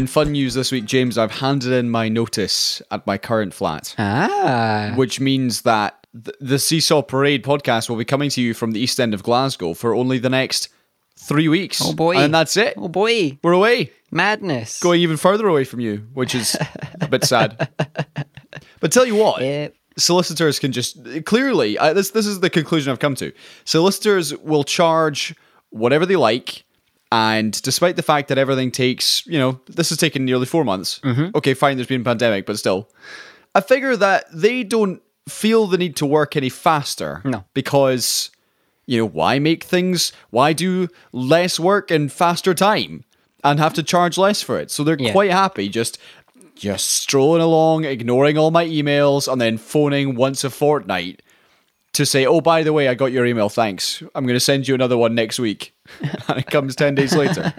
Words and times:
In 0.00 0.06
fun 0.06 0.32
news 0.32 0.54
this 0.54 0.72
week, 0.72 0.86
James, 0.86 1.18
I've 1.18 1.30
handed 1.40 1.72
in 1.72 1.90
my 1.90 2.08
notice 2.08 2.80
at 2.90 3.06
my 3.06 3.18
current 3.18 3.52
flat, 3.52 3.94
Ah. 3.98 4.94
which 4.96 5.20
means 5.20 5.60
that 5.60 6.06
th- 6.14 6.34
the 6.40 6.58
Seesaw 6.58 7.02
Parade 7.02 7.44
podcast 7.44 7.90
will 7.90 7.98
be 7.98 8.06
coming 8.06 8.30
to 8.30 8.40
you 8.40 8.54
from 8.54 8.70
the 8.70 8.80
east 8.80 8.98
end 8.98 9.12
of 9.12 9.22
Glasgow 9.22 9.74
for 9.74 9.94
only 9.94 10.16
the 10.18 10.30
next 10.30 10.70
three 11.18 11.48
weeks. 11.48 11.82
Oh 11.84 11.92
boy. 11.92 12.16
And 12.16 12.32
that's 12.32 12.56
it. 12.56 12.72
Oh 12.78 12.88
boy. 12.88 13.38
We're 13.44 13.52
away. 13.52 13.92
Madness. 14.10 14.80
Going 14.80 15.02
even 15.02 15.18
further 15.18 15.46
away 15.46 15.64
from 15.64 15.80
you, 15.80 16.06
which 16.14 16.34
is 16.34 16.56
a 17.02 17.06
bit 17.06 17.24
sad. 17.24 17.68
But 18.80 18.92
tell 18.92 19.04
you 19.04 19.16
what, 19.16 19.42
Yep. 19.42 19.74
solicitors 19.98 20.58
can 20.58 20.72
just 20.72 20.96
clearly 21.26 21.78
I, 21.78 21.92
this 21.92 22.12
this 22.12 22.24
is 22.26 22.40
the 22.40 22.48
conclusion 22.48 22.90
I've 22.90 23.00
come 23.00 23.16
to. 23.16 23.32
Solicitors 23.66 24.34
will 24.38 24.64
charge 24.64 25.34
whatever 25.68 26.06
they 26.06 26.16
like, 26.16 26.64
and 27.12 27.60
despite 27.62 27.96
the 27.96 28.02
fact 28.02 28.28
that 28.28 28.38
everything 28.38 28.70
takes, 28.70 29.26
you 29.26 29.38
know, 29.38 29.60
this 29.66 29.88
has 29.88 29.98
taken 29.98 30.24
nearly 30.24 30.46
four 30.46 30.64
months. 30.64 31.00
Mm-hmm. 31.00 31.36
Okay, 31.36 31.54
fine, 31.54 31.76
there's 31.76 31.86
been 31.88 32.02
a 32.02 32.04
pandemic, 32.04 32.46
but 32.46 32.58
still, 32.58 32.88
I 33.54 33.60
figure 33.60 33.96
that 33.96 34.26
they 34.32 34.62
don't 34.62 35.02
feel 35.28 35.66
the 35.66 35.78
need 35.78 35.96
to 35.96 36.06
work 36.06 36.36
any 36.36 36.48
faster. 36.48 37.20
No. 37.24 37.44
because 37.54 38.30
you 38.86 38.98
know 38.98 39.06
why 39.06 39.38
make 39.38 39.62
things? 39.64 40.12
Why 40.30 40.52
do 40.52 40.88
less 41.12 41.60
work 41.60 41.90
in 41.92 42.08
faster 42.08 42.54
time 42.54 43.04
and 43.44 43.60
have 43.60 43.74
to 43.74 43.82
charge 43.84 44.18
less 44.18 44.42
for 44.42 44.58
it? 44.58 44.70
So 44.70 44.82
they're 44.82 44.96
Yeah. 44.98 45.12
quite 45.12 45.30
happy 45.30 45.68
just 45.68 45.98
just 46.56 46.88
strolling 46.88 47.40
along, 47.40 47.84
ignoring 47.84 48.36
all 48.36 48.50
my 48.50 48.66
emails, 48.66 49.30
and 49.32 49.40
then 49.40 49.56
phoning 49.56 50.14
once 50.14 50.44
a 50.44 50.50
fortnight 50.50 51.22
to 51.94 52.04
say, 52.04 52.26
"Oh, 52.26 52.40
by 52.42 52.62
the 52.62 52.72
way, 52.72 52.86
I 52.88 52.94
got 52.94 53.12
your 53.12 53.24
email. 53.24 53.48
Thanks. 53.48 54.02
I'm 54.14 54.24
going 54.26 54.36
to 54.36 54.40
send 54.40 54.68
you 54.68 54.74
another 54.74 54.98
one 54.98 55.14
next 55.14 55.38
week." 55.38 55.72
and 56.28 56.38
it 56.38 56.46
comes 56.46 56.76
ten 56.76 56.94
days 56.94 57.14
later. 57.14 57.52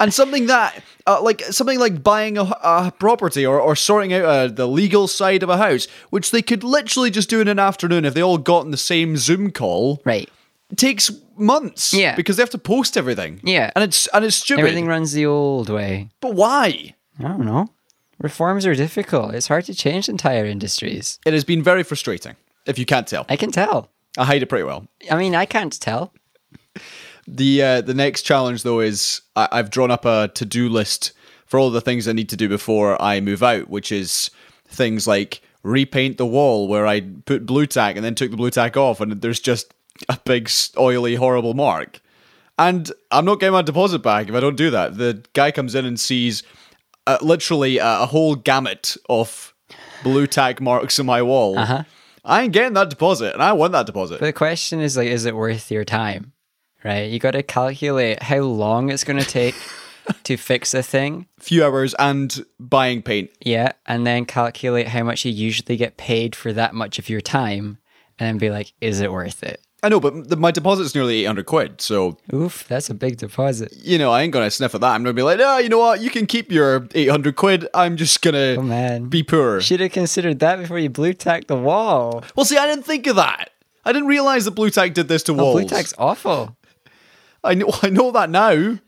and 0.00 0.12
something 0.12 0.46
that, 0.46 0.82
uh, 1.06 1.20
like 1.22 1.42
something 1.42 1.78
like 1.78 2.02
buying 2.02 2.38
a, 2.38 2.42
a 2.42 2.92
property 2.98 3.44
or, 3.46 3.60
or 3.60 3.74
sorting 3.76 4.12
out 4.12 4.24
uh, 4.24 4.46
the 4.48 4.66
legal 4.68 5.08
side 5.08 5.42
of 5.42 5.48
a 5.48 5.56
house, 5.56 5.86
which 6.10 6.30
they 6.30 6.42
could 6.42 6.64
literally 6.64 7.10
just 7.10 7.28
do 7.30 7.40
in 7.40 7.48
an 7.48 7.58
afternoon 7.58 8.04
if 8.04 8.14
they 8.14 8.22
all 8.22 8.38
got 8.38 8.64
in 8.64 8.70
the 8.70 8.76
same 8.76 9.16
Zoom 9.16 9.50
call. 9.50 10.00
Right. 10.04 10.28
Takes 10.76 11.10
months. 11.36 11.92
Yeah. 11.92 12.14
because 12.16 12.36
they 12.36 12.42
have 12.42 12.50
to 12.50 12.58
post 12.58 12.96
everything. 12.96 13.40
Yeah. 13.42 13.70
and 13.74 13.84
it's 13.84 14.06
and 14.08 14.24
it's 14.24 14.36
stupid. 14.36 14.60
Everything 14.60 14.86
runs 14.86 15.12
the 15.12 15.26
old 15.26 15.68
way. 15.68 16.08
but 16.20 16.34
why? 16.34 16.94
I 17.18 17.22
don't 17.24 17.44
know. 17.44 17.68
Reforms 18.18 18.64
are 18.66 18.74
difficult. 18.74 19.34
It's 19.34 19.48
hard 19.48 19.64
to 19.64 19.74
change 19.74 20.08
entire 20.08 20.44
industries. 20.46 21.18
It 21.26 21.32
has 21.32 21.44
been 21.44 21.62
very 21.62 21.82
frustrating. 21.82 22.36
If 22.66 22.78
you 22.78 22.86
can't 22.86 23.06
tell, 23.06 23.26
I 23.28 23.36
can 23.36 23.50
tell. 23.50 23.90
I 24.16 24.24
hide 24.24 24.42
it 24.42 24.46
pretty 24.46 24.62
well. 24.64 24.86
I 25.10 25.16
mean, 25.16 25.34
I 25.34 25.44
can't 25.44 25.78
tell. 25.80 26.12
The 27.26 27.62
uh, 27.62 27.80
the 27.82 27.94
next 27.94 28.22
challenge 28.22 28.62
though 28.62 28.80
is 28.80 29.20
I- 29.36 29.48
I've 29.52 29.70
drawn 29.70 29.90
up 29.90 30.04
a 30.04 30.28
to 30.34 30.44
do 30.44 30.68
list 30.68 31.12
for 31.46 31.58
all 31.58 31.70
the 31.70 31.80
things 31.80 32.08
I 32.08 32.12
need 32.12 32.28
to 32.30 32.36
do 32.36 32.48
before 32.48 33.00
I 33.00 33.20
move 33.20 33.42
out, 33.42 33.68
which 33.68 33.92
is 33.92 34.30
things 34.66 35.06
like 35.06 35.40
repaint 35.62 36.16
the 36.18 36.26
wall 36.26 36.66
where 36.66 36.86
I 36.86 37.00
put 37.00 37.46
blue 37.46 37.66
tack 37.66 37.94
and 37.96 38.04
then 38.04 38.14
took 38.14 38.30
the 38.30 38.36
blue 38.36 38.50
tack 38.50 38.76
off, 38.76 39.00
and 39.00 39.12
there's 39.20 39.38
just 39.40 39.72
a 40.08 40.18
big 40.24 40.50
oily 40.78 41.14
horrible 41.14 41.54
mark. 41.54 42.00
And 42.58 42.90
I'm 43.10 43.24
not 43.24 43.38
getting 43.40 43.52
my 43.52 43.62
deposit 43.62 44.00
back 44.00 44.28
if 44.28 44.34
I 44.34 44.40
don't 44.40 44.56
do 44.56 44.70
that. 44.70 44.96
The 44.98 45.22
guy 45.32 45.50
comes 45.52 45.74
in 45.74 45.84
and 45.84 45.98
sees 45.98 46.42
uh, 47.06 47.18
literally 47.20 47.78
a, 47.78 48.00
a 48.02 48.06
whole 48.06 48.34
gamut 48.34 48.96
of 49.08 49.54
blue 50.02 50.26
tack 50.26 50.60
marks 50.60 50.98
on 50.98 51.06
my 51.06 51.22
wall. 51.22 51.58
Uh-huh. 51.58 51.84
I 52.24 52.42
ain't 52.42 52.52
getting 52.52 52.74
that 52.74 52.90
deposit, 52.90 53.32
and 53.34 53.42
I 53.42 53.52
want 53.52 53.72
that 53.72 53.86
deposit. 53.86 54.20
But 54.20 54.26
the 54.26 54.32
question 54.32 54.80
is 54.80 54.96
like, 54.96 55.08
is 55.08 55.24
it 55.24 55.34
worth 55.36 55.70
your 55.70 55.84
time? 55.84 56.32
Right? 56.84 57.10
You 57.10 57.18
got 57.18 57.32
to 57.32 57.42
calculate 57.42 58.22
how 58.22 58.40
long 58.40 58.90
it's 58.90 59.04
going 59.04 59.18
to 59.20 59.24
take 59.28 59.54
to 60.24 60.36
fix 60.36 60.74
a 60.74 60.82
thing. 60.82 61.26
few 61.38 61.64
hours 61.64 61.94
and 61.98 62.44
buying 62.58 63.02
paint. 63.02 63.30
Yeah, 63.40 63.72
and 63.86 64.06
then 64.06 64.24
calculate 64.24 64.88
how 64.88 65.04
much 65.04 65.24
you 65.24 65.30
usually 65.32 65.76
get 65.76 65.96
paid 65.96 66.34
for 66.34 66.52
that 66.52 66.74
much 66.74 66.98
of 66.98 67.08
your 67.08 67.20
time, 67.20 67.78
and 68.18 68.26
then 68.26 68.38
be 68.38 68.50
like, 68.50 68.72
is 68.80 69.00
it 69.00 69.12
worth 69.12 69.42
it? 69.44 69.60
I 69.84 69.88
know, 69.88 69.98
but 69.98 70.28
the, 70.28 70.36
my 70.36 70.52
deposit's 70.52 70.94
nearly 70.94 71.22
800 71.24 71.44
quid. 71.46 71.80
So, 71.80 72.16
Oof, 72.32 72.66
that's 72.68 72.88
a 72.88 72.94
big 72.94 73.16
deposit. 73.16 73.72
you 73.76 73.98
know, 73.98 74.12
I 74.12 74.22
ain't 74.22 74.32
to 74.32 74.48
sniff 74.50 74.76
at 74.76 74.80
that. 74.80 74.94
I'm 74.94 75.02
to 75.04 75.12
be 75.12 75.22
like, 75.22 75.40
ah, 75.42 75.58
you 75.58 75.68
know 75.68 75.78
what? 75.78 76.00
You 76.00 76.08
can 76.08 76.26
keep 76.26 76.52
your 76.52 76.86
800 76.94 77.34
quid. 77.34 77.66
I'm 77.74 77.96
just 77.96 78.22
going 78.22 78.34
Oh 78.58 78.62
man, 78.62 79.06
be 79.08 79.24
poor. 79.24 79.60
Should 79.60 79.80
have 79.80 79.90
considered 79.90 80.38
that 80.38 80.60
before 80.60 80.78
you 80.78 80.88
blue 80.88 81.14
tacked 81.14 81.48
the 81.48 81.56
wall. 81.56 82.22
Well, 82.36 82.44
see, 82.46 82.56
I 82.58 82.66
didn't 82.66 82.84
think 82.84 83.08
of 83.08 83.16
that. 83.16 83.50
I 83.84 83.92
didn't 83.92 84.06
realize 84.06 84.44
that 84.44 84.52
Blue 84.52 84.70
Tack 84.70 84.94
did 84.94 85.08
this 85.08 85.24
to 85.24 85.32
Oh, 85.32 85.36
walls. 85.36 85.60
blue 85.60 85.68
tack's 85.68 85.92
awful. 85.98 86.56
I 87.44 87.54
know, 87.54 87.70
I 87.82 87.90
know 87.90 88.10
that 88.12 88.30
now. 88.30 88.50
I 88.50 88.78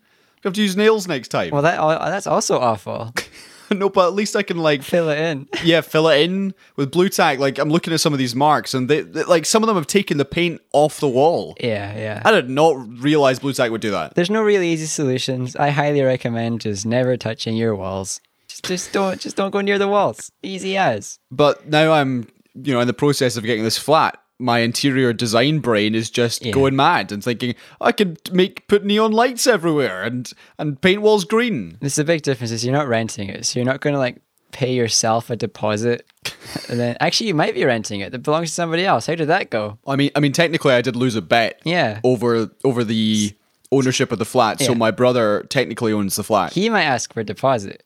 have 0.49 0.53
to 0.55 0.63
use 0.63 0.77
nails 0.77 1.09
next 1.09 1.29
time. 1.29 1.51
Well, 1.51 1.63
that 1.63 1.79
al- 1.79 1.99
that's 2.11 2.27
also 2.27 2.59
awful. 2.59 3.15
no, 3.71 3.89
but 3.89 4.09
at 4.09 4.15
least 4.15 4.37
I 4.37 4.43
can 4.43 4.59
like, 4.59 4.83
Fill 4.83 5.09
it 5.09 5.19
in. 5.19 5.49
yeah, 5.65 5.81
fill 5.81 6.09
it 6.09 6.21
in 6.21 6.55
with 6.77 6.91
Blue 6.91 7.09
Tack. 7.09 7.39
Like 7.39 7.59
I'm 7.59 7.71
looking 7.71 7.93
at 7.93 8.01
some 8.01 8.13
of 8.13 8.19
these 8.19 8.35
marks, 8.35 8.75
and 8.75 8.89
they, 8.89 9.01
they 9.01 9.25
like 9.25 9.47
some 9.47 9.63
of 9.63 9.67
them 9.67 9.77
have 9.77 9.87
taken 9.87 10.19
the 10.19 10.25
paint 10.25 10.61
off 10.73 11.01
the 11.01 11.09
wall. 11.09 11.57
Yeah, 11.61 11.97
yeah. 11.97 12.23
I 12.25 12.31
did 12.31 12.51
not 12.51 12.77
realize 13.01 13.39
Blue 13.39 13.53
Tack 13.53 13.71
would 13.71 13.81
do 13.81 13.91
that. 13.93 14.15
There's 14.15 14.31
no 14.31 14.43
really 14.43 14.69
easy 14.69 14.87
solutions. 14.87 15.57
I 15.57 15.71
highly 15.71 16.03
recommend 16.03 16.61
just 16.61 16.85
never 16.85 17.17
touching 17.17 17.57
your 17.57 17.75
walls. 17.75 18.21
Just, 18.49 18.65
just 18.65 18.93
don't, 18.93 19.21
just 19.21 19.37
don't 19.37 19.51
go 19.51 19.61
near 19.61 19.79
the 19.79 19.89
walls. 19.89 20.31
Easy 20.43 20.77
as. 20.77 21.19
But 21.31 21.69
now 21.69 21.93
I'm, 21.93 22.29
you 22.55 22.73
know, 22.75 22.81
in 22.81 22.87
the 22.87 22.95
process 22.95 23.37
of 23.37 23.45
getting 23.45 23.65
this 23.65 23.79
flat. 23.79 24.21
My 24.44 24.59
interior 24.59 25.12
design 25.15 25.60
brain 25.60 25.94
is 25.94 26.10
just 26.10 26.44
Yeah. 26.44 26.53
going 26.53 26.77
mad 26.77 27.10
and 27.12 27.25
thinking 27.25 27.55
I 27.81 27.93
could 27.93 28.32
make 28.32 28.69
put 28.69 28.84
neon 28.84 29.12
lights 29.12 29.47
everywhere 29.47 30.03
and 30.03 30.31
and 30.59 30.81
paint 30.81 31.00
walls 31.03 31.25
green. 31.25 31.78
Is 31.81 31.99
a 31.99 32.05
big 32.05 32.22
difference. 32.22 32.50
Is 32.53 32.65
you're 32.65 32.75
not 32.75 32.87
renting 32.88 33.28
it, 33.31 33.47
so 33.47 33.59
you're 33.59 33.66
not 33.66 33.81
going 33.81 33.94
to 33.94 33.99
like 33.99 34.16
pay 34.53 34.72
yourself 34.75 35.31
a 35.31 35.37
deposit, 35.37 36.06
and 36.69 36.78
then 36.78 36.97
actually 37.00 37.27
you 37.28 37.34
might 37.34 37.55
be 37.55 37.65
renting 37.65 38.00
it 38.00 38.12
that 38.12 38.21
belongs 38.21 38.50
to 38.50 38.55
somebody 38.55 38.84
else. 38.84 39.06
How 39.06 39.15
did 39.15 39.28
that 39.28 39.50
go? 39.50 39.78
I 39.87 39.97
mean, 39.97 40.10
I 40.15 40.21
mean, 40.21 40.32
technically, 40.32 40.72
I 40.75 40.82
did 40.82 40.94
lose 40.94 41.16
a 41.16 41.22
bet. 41.22 41.61
Yeah. 41.65 42.00
Over 42.05 42.50
over 42.65 42.84
the 42.84 43.32
ownership 43.72 44.12
of 44.12 44.19
the 44.19 44.25
flat, 44.25 44.61
so 44.61 44.75
my 44.75 44.91
brother 44.91 45.44
technically 45.49 45.93
owns 45.93 46.16
the 46.16 46.22
flat. 46.22 46.53
He 46.53 46.69
might 46.69 46.84
ask 46.84 47.12
for 47.12 47.21
a 47.21 47.25
deposit. 47.25 47.82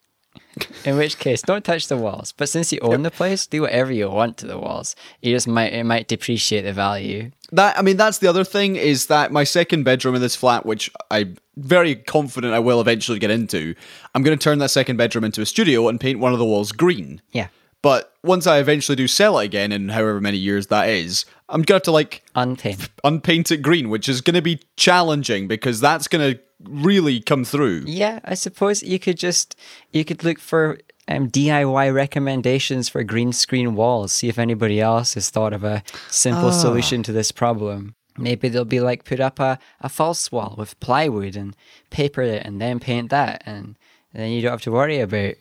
In 0.85 0.97
which 0.97 1.19
case, 1.19 1.43
don't 1.43 1.65
touch 1.65 1.89
the 1.89 1.97
walls. 1.97 2.33
But 2.33 2.49
since 2.49 2.73
you 2.73 2.81
own 2.81 3.03
the 3.03 3.11
place, 3.11 3.47
do 3.47 3.63
whatever 3.63 3.93
you 3.93 4.09
want 4.09 4.37
to 4.39 4.47
the 4.47 4.59
walls. 4.59 4.97
You 5.23 5.35
just 5.35 5.49
might 5.49 5.73
it 5.73 5.85
might 5.85 6.09
depreciate 6.09 6.63
the 6.63 6.73
value. 6.73 7.31
That 7.53 7.79
I 7.79 7.83
mean, 7.83 7.97
that's 7.97 8.19
the 8.19 8.29
other 8.29 8.45
thing 8.45 8.77
is 8.77 9.07
that 9.07 9.33
my 9.33 9.45
second 9.45 9.85
bedroom 9.85 10.15
in 10.15 10.21
this 10.21 10.37
flat, 10.37 10.67
which 10.67 10.91
I'm 11.11 11.37
very 11.57 11.97
confident 11.97 12.55
I 12.55 12.59
will 12.59 12.81
eventually 12.81 13.19
get 13.19 13.31
into, 13.31 13.75
I'm 14.15 14.23
going 14.23 14.37
to 14.39 14.43
turn 14.43 14.59
that 14.59 14.71
second 14.71 14.97
bedroom 14.97 15.25
into 15.25 15.41
a 15.41 15.47
studio 15.47 15.89
and 15.89 16.01
paint 16.01 16.19
one 16.19 16.33
of 16.33 16.39
the 16.39 16.45
walls 16.45 16.73
green. 16.73 17.21
Yeah. 17.33 17.49
But 17.83 18.13
once 18.25 18.47
I 18.47 18.59
eventually 18.59 18.97
do 18.97 19.07
sell 19.07 19.39
it 19.39 19.45
again 19.47 19.71
in 19.73 19.91
however 19.91 20.21
many 20.21 20.37
years 20.37 20.67
that 20.67 20.89
is, 20.89 21.25
I'm 21.49 21.63
gonna 21.63 21.77
have 21.77 21.83
to 21.85 21.93
like 21.93 22.23
Unpainted. 22.35 22.91
unpaint 23.05 23.51
it 23.51 23.59
green, 23.63 23.89
which 23.89 24.09
is 24.09 24.21
gonna 24.21 24.43
be 24.43 24.61
challenging 24.77 25.47
because 25.47 25.81
that's 25.81 26.09
gonna 26.09 26.39
really 26.65 27.21
come 27.21 27.45
through. 27.45 27.85
Yeah, 27.87 28.19
I 28.25 28.35
suppose 28.35 28.83
you 28.83 28.99
could 28.99 29.17
just 29.17 29.55
you 29.93 30.05
could 30.05 30.25
look 30.25 30.41
for 30.41 30.79
um, 31.07 31.31
DIY 31.31 31.95
recommendations 31.95 32.89
for 32.89 33.03
green 33.05 33.33
screen 33.33 33.75
walls. 33.77 34.13
See 34.13 34.29
if 34.29 34.39
anybody 34.39 34.81
else 34.81 35.15
has 35.15 35.31
thought 35.31 35.53
of 35.53 35.63
a 35.65 35.83
simple 36.09 36.53
solution 36.53 37.03
to 37.05 37.13
this 37.13 37.31
problem. 37.33 37.95
Maybe 38.19 38.49
they'll 38.49 38.65
be 38.65 38.81
like 38.81 39.05
put 39.05 39.21
up 39.21 39.39
a, 39.39 39.61
a 39.81 39.89
false 39.89 40.33
wall 40.33 40.57
with 40.59 40.79
plywood 40.81 41.37
and 41.37 41.55
paper 41.91 42.23
it 42.23 42.45
and 42.45 42.61
then 42.61 42.81
paint 42.81 43.11
that 43.11 43.45
and 43.47 43.77
then 44.13 44.33
you 44.33 44.43
don't 44.43 44.51
have 44.51 44.63
to 44.63 44.73
worry 44.73 44.99
about 44.99 45.35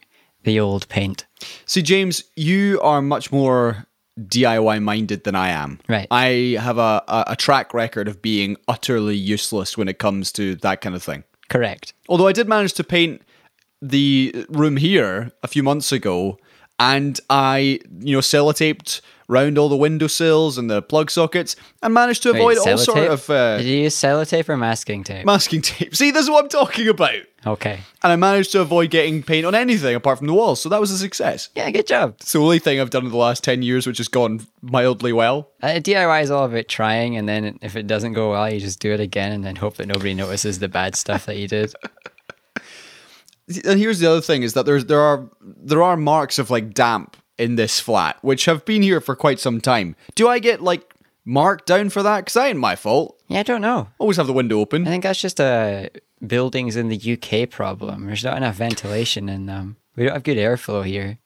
the 0.47 0.59
old 0.61 0.87
paint. 0.87 1.25
See, 1.65 1.81
James, 1.81 2.23
you 2.37 2.79
are 2.81 3.01
much 3.01 3.33
more 3.33 3.85
DIY 4.17 4.81
minded 4.81 5.25
than 5.25 5.35
I 5.35 5.49
am. 5.49 5.79
Right. 5.89 6.07
I 6.09 6.57
have 6.59 6.77
a, 6.77 7.03
a, 7.07 7.25
a 7.27 7.35
track 7.35 7.73
record 7.73 8.07
of 8.07 8.21
being 8.21 8.55
utterly 8.65 9.17
useless 9.17 9.77
when 9.77 9.89
it 9.89 9.99
comes 9.99 10.31
to 10.31 10.55
that 10.55 10.79
kind 10.79 10.95
of 10.95 11.03
thing. 11.03 11.25
Correct. 11.49 11.93
Although 12.07 12.27
I 12.27 12.31
did 12.31 12.47
manage 12.47 12.73
to 12.73 12.85
paint 12.85 13.21
the 13.81 14.45
room 14.47 14.77
here 14.77 15.33
a 15.43 15.49
few 15.49 15.63
months 15.63 15.91
ago, 15.91 16.39
and 16.79 17.19
I, 17.29 17.81
you 17.99 18.13
know, 18.13 18.21
sellotaped 18.21 19.01
round 19.27 19.57
all 19.57 19.67
the 19.69 19.75
windowsills 19.77 20.57
and 20.57 20.69
the 20.69 20.81
plug 20.81 21.11
sockets, 21.11 21.55
and 21.83 21.93
managed 21.93 22.23
to 22.23 22.29
avoid 22.29 22.57
Wait, 22.57 22.67
all 22.69 22.77
sort 22.77 23.09
of 23.11 23.29
uh, 23.29 23.57
Did 23.57 23.65
you 23.65 23.77
use 23.83 23.95
sellotape 23.95 24.47
or 24.47 24.55
masking 24.57 25.03
tape? 25.03 25.25
masking 25.25 25.61
tape. 25.61 25.95
See, 25.95 26.11
this 26.11 26.23
is 26.23 26.29
what 26.29 26.43
I'm 26.43 26.49
talking 26.49 26.87
about. 26.87 27.19
okay. 27.45 27.79
And 28.03 28.11
I 28.13 28.15
managed 28.15 28.51
to 28.53 28.61
avoid 28.61 28.89
getting 28.89 29.21
paint 29.23 29.45
on 29.45 29.53
anything 29.53 29.95
apart 29.95 30.17
from 30.19 30.27
the 30.27 30.33
walls, 30.33 30.61
so 30.61 30.69
that 30.69 30.79
was 30.79 30.91
a 30.91 30.97
success. 30.97 31.49
Yeah, 31.55 31.69
good 31.71 31.87
job. 31.87 32.15
It's 32.21 32.31
the 32.31 32.39
only 32.39 32.59
thing 32.59 32.79
I've 32.79 32.89
done 32.89 33.05
in 33.05 33.11
the 33.11 33.17
last 33.17 33.43
10 33.43 33.63
years 33.63 33.85
which 33.85 33.97
has 33.97 34.07
gone 34.07 34.47
mildly 34.61 35.11
well. 35.11 35.49
Uh, 35.61 35.79
DIY 35.81 36.23
is 36.23 36.31
all 36.31 36.45
about 36.45 36.67
trying, 36.69 37.17
and 37.17 37.27
then 37.27 37.59
if 37.61 37.75
it 37.75 37.87
doesn't 37.87 38.13
go 38.13 38.31
well, 38.31 38.49
you 38.51 38.59
just 38.59 38.79
do 38.79 38.93
it 38.93 38.99
again, 38.99 39.31
and 39.33 39.43
then 39.43 39.55
hope 39.57 39.75
that 39.77 39.87
nobody 39.87 40.13
notices 40.13 40.59
the 40.59 40.69
bad 40.69 40.95
stuff 40.95 41.25
that 41.25 41.37
you 41.37 41.47
did. 41.47 41.73
And 43.63 43.79
here's 43.79 43.99
the 43.99 44.11
other 44.11 44.19
thing 44.19 44.43
is 44.43 44.53
that 44.55 44.65
there's 44.65 44.85
there 44.87 44.99
are 44.99 45.29
there 45.41 45.81
are 45.81 45.95
marks 45.95 46.37
of 46.37 46.49
like 46.49 46.73
damp 46.73 47.15
in 47.37 47.55
this 47.55 47.79
flat 47.79 48.17
which 48.21 48.45
have 48.45 48.65
been 48.65 48.81
here 48.81 48.99
for 49.01 49.15
quite 49.15 49.39
some 49.39 49.61
time. 49.61 49.95
Do 50.15 50.27
I 50.27 50.39
get 50.39 50.61
like 50.61 50.93
marked 51.25 51.65
down 51.67 51.89
for 51.89 52.03
that? 52.03 52.19
Because 52.21 52.33
that 52.33 52.47
ain't 52.47 52.59
my 52.59 52.75
fault. 52.75 53.19
Yeah, 53.27 53.39
I 53.39 53.43
don't 53.43 53.61
know. 53.61 53.89
Always 53.99 54.17
have 54.17 54.27
the 54.27 54.33
window 54.33 54.59
open. 54.59 54.87
I 54.87 54.89
think 54.89 55.03
that's 55.03 55.21
just 55.21 55.39
a 55.39 55.89
buildings 56.25 56.75
in 56.75 56.89
the 56.89 56.97
UK 57.13 57.49
problem. 57.49 58.05
There's 58.07 58.23
not 58.23 58.37
enough 58.37 58.55
ventilation 58.55 59.29
in 59.29 59.45
them. 59.45 59.77
We 59.95 60.03
don't 60.05 60.13
have 60.13 60.23
good 60.23 60.37
airflow 60.37 60.85
here. 60.85 61.19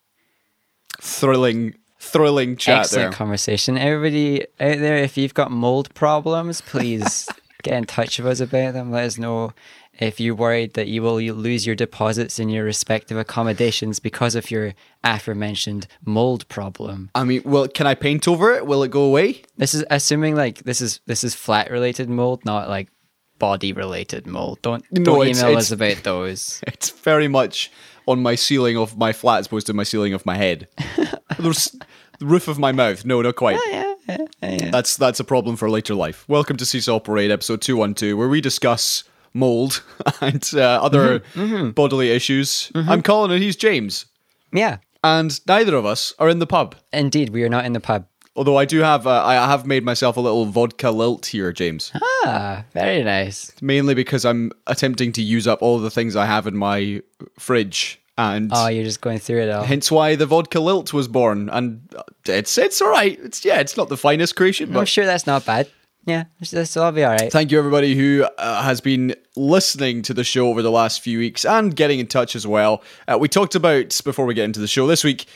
Thrilling, 1.00 1.76
thrilling 2.00 2.58
chat 2.58 2.82
Excellent 2.82 3.12
there. 3.12 3.18
conversation. 3.18 3.78
Everybody 3.78 4.42
out 4.42 4.80
there, 4.80 4.98
if 4.98 5.18
you've 5.18 5.34
got 5.34 5.52
mold 5.52 5.94
problems, 5.94 6.62
please 6.62 7.28
get 7.64 7.74
in 7.76 7.86
touch 7.86 8.18
with 8.20 8.28
us 8.28 8.40
about 8.40 8.74
them. 8.74 8.92
Let 8.92 9.06
us 9.06 9.18
know 9.18 9.54
if 10.00 10.20
you're 10.20 10.36
worried 10.36 10.74
that 10.74 10.88
you 10.88 11.02
will 11.02 11.16
lose 11.16 11.66
your 11.66 11.76
deposits 11.76 12.40
in 12.40 12.50
your 12.50 12.64
respective 12.64 13.18
accommodations 13.18 14.00
because 14.00 14.36
of 14.36 14.50
your 14.50 14.74
aforementioned 15.04 15.88
mold 16.06 16.48
problem. 16.48 17.10
I 17.14 17.24
mean, 17.24 17.42
well, 17.46 17.68
can 17.68 17.88
I 17.88 17.96
paint 17.96 18.28
over 18.28 18.54
it? 18.54 18.66
Will 18.66 18.84
it 18.84 18.92
go 18.92 19.04
away? 19.04 19.44
This 19.58 19.74
is 19.74 19.84
assuming 19.90 20.36
like 20.36 20.60
this 20.64 20.82
is 20.82 21.00
this 21.06 21.24
is 21.24 21.36
flat 21.36 21.70
related 21.70 22.10
mold, 22.10 22.46
not 22.46 22.70
like 22.70 22.90
body 23.38 23.74
related 23.74 24.26
mold. 24.28 24.62
Don't 24.62 24.84
No, 24.92 25.04
don't 25.04 25.22
it's- 25.28 25.40
email 25.40 25.52
it's- 25.52 25.66
us 25.66 25.72
about 25.72 25.98
those. 26.04 26.62
It's 26.68 26.90
very 26.90 27.28
much 27.28 27.72
on 28.08 28.22
my 28.24 28.36
ceiling 28.36 28.78
of 28.78 28.98
my 28.98 29.14
flat 29.14 29.40
as 29.40 29.46
opposed 29.48 29.68
to 29.68 29.74
my 29.74 29.84
ceiling 29.84 30.14
of 30.14 30.26
my 30.26 30.36
head. 30.38 30.68
There's 31.40 31.76
the 32.20 32.26
roof 32.26 32.48
of 32.48 32.58
my 32.60 32.72
mouth. 32.72 33.04
No, 33.06 33.22
not 33.22 33.36
quite. 33.36 33.58
Oh, 33.60 33.70
yeah, 33.70 33.94
yeah, 34.42 34.52
yeah. 34.62 34.72
That's 34.72 34.96
that's 34.98 35.20
a 35.20 35.24
problem 35.24 35.56
for 35.58 35.70
later 35.70 35.96
life. 35.96 36.24
Welcome 36.28 36.58
to 36.58 36.66
Seesaw 36.66 37.00
Parade, 37.00 37.32
episode 37.32 37.62
two 37.62 37.76
one 37.78 37.94
two, 37.94 38.16
where 38.18 38.28
we 38.30 38.42
discuss 38.42 39.04
mold 39.34 39.84
and 40.22 40.50
uh, 40.54 40.80
other 40.82 41.20
Mm-hmm, 41.36 41.70
bodily 41.72 42.10
issues. 42.12 42.72
I'm 42.76 43.02
Colin 43.02 43.32
and 43.32 43.42
he's 43.44 43.56
James, 43.56 44.06
yeah. 44.54 44.78
and 45.04 45.40
neither 45.48 45.76
of 45.76 45.86
us 45.86 46.14
are 46.20 46.30
in 46.30 46.40
the 46.40 46.48
pub. 46.48 46.76
Indeed, 46.94 47.30
we 47.30 47.44
are 47.44 47.50
not 47.50 47.66
in 47.66 47.74
the 47.74 47.80
pub. 47.80 48.06
Although 48.36 48.58
I 48.58 48.64
do 48.66 48.80
have, 48.80 49.06
uh, 49.08 49.26
I 49.26 49.34
have 49.34 49.66
made 49.66 49.84
myself 49.84 50.16
a 50.16 50.22
little 50.22 50.46
vodka 50.46 50.90
lilt 50.92 51.26
here, 51.26 51.52
James. 51.52 51.92
Ah, 52.24 52.64
very 52.74 53.04
nice. 53.04 53.52
Mainly 53.62 53.94
because 53.94 54.24
I'm 54.24 54.52
attempting 54.68 55.12
to 55.14 55.22
use 55.22 55.48
up 55.48 55.62
all 55.62 55.80
the 55.80 55.90
things 55.92 56.16
I 56.16 56.26
have 56.26 56.48
in 56.48 56.56
my 56.56 57.02
fridge, 57.38 58.00
and 58.18 58.50
Oh, 58.54 58.68
you're 58.68 58.86
just 58.86 59.02
going 59.02 59.20
through 59.20 59.42
it 59.42 59.50
all. 59.50 59.64
hence 59.64 59.92
why 59.92 60.16
the 60.16 60.26
vodka 60.26 60.62
lilt 60.62 60.94
was 60.94 61.10
born. 61.10 61.50
And 61.50 61.82
it's 62.26 62.58
it's 62.58 62.82
all 62.82 62.90
right. 62.90 63.20
It's 63.22 63.44
yeah, 63.44 63.60
it's 63.60 63.76
not 63.76 63.90
the 63.90 63.98
finest 63.98 64.38
creation, 64.38 64.72
but 64.72 64.80
I'm 64.80 64.86
sure 64.86 65.06
that's 65.06 65.28
not 65.28 65.46
bad. 65.46 65.68
Yeah, 66.06 66.24
this 66.40 66.76
will 66.76 66.92
be 66.92 67.04
all 67.04 67.12
right. 67.12 67.32
Thank 67.32 67.52
you, 67.52 67.60
everybody 67.60 67.96
who 67.96 68.26
uh, 68.40 68.64
has 68.64 68.82
been 68.82 69.14
listening 69.36 70.02
to 70.02 70.16
the 70.16 70.24
show 70.24 70.48
over 70.48 70.64
the 70.64 70.72
last 70.72 71.02
few 71.02 71.20
weeks 71.20 71.46
and 71.46 71.76
getting 71.76 72.00
in 72.00 72.08
touch 72.08 72.36
as 72.36 72.48
well. 72.48 72.82
Uh, 73.08 73.18
we 73.20 73.28
talked 73.28 73.54
about, 73.54 74.02
before 74.04 74.26
we 74.26 74.34
get 74.34 74.46
into 74.46 74.60
the 74.60 74.68
show 74.68 74.88
this 74.88 75.04
week, 75.04 75.28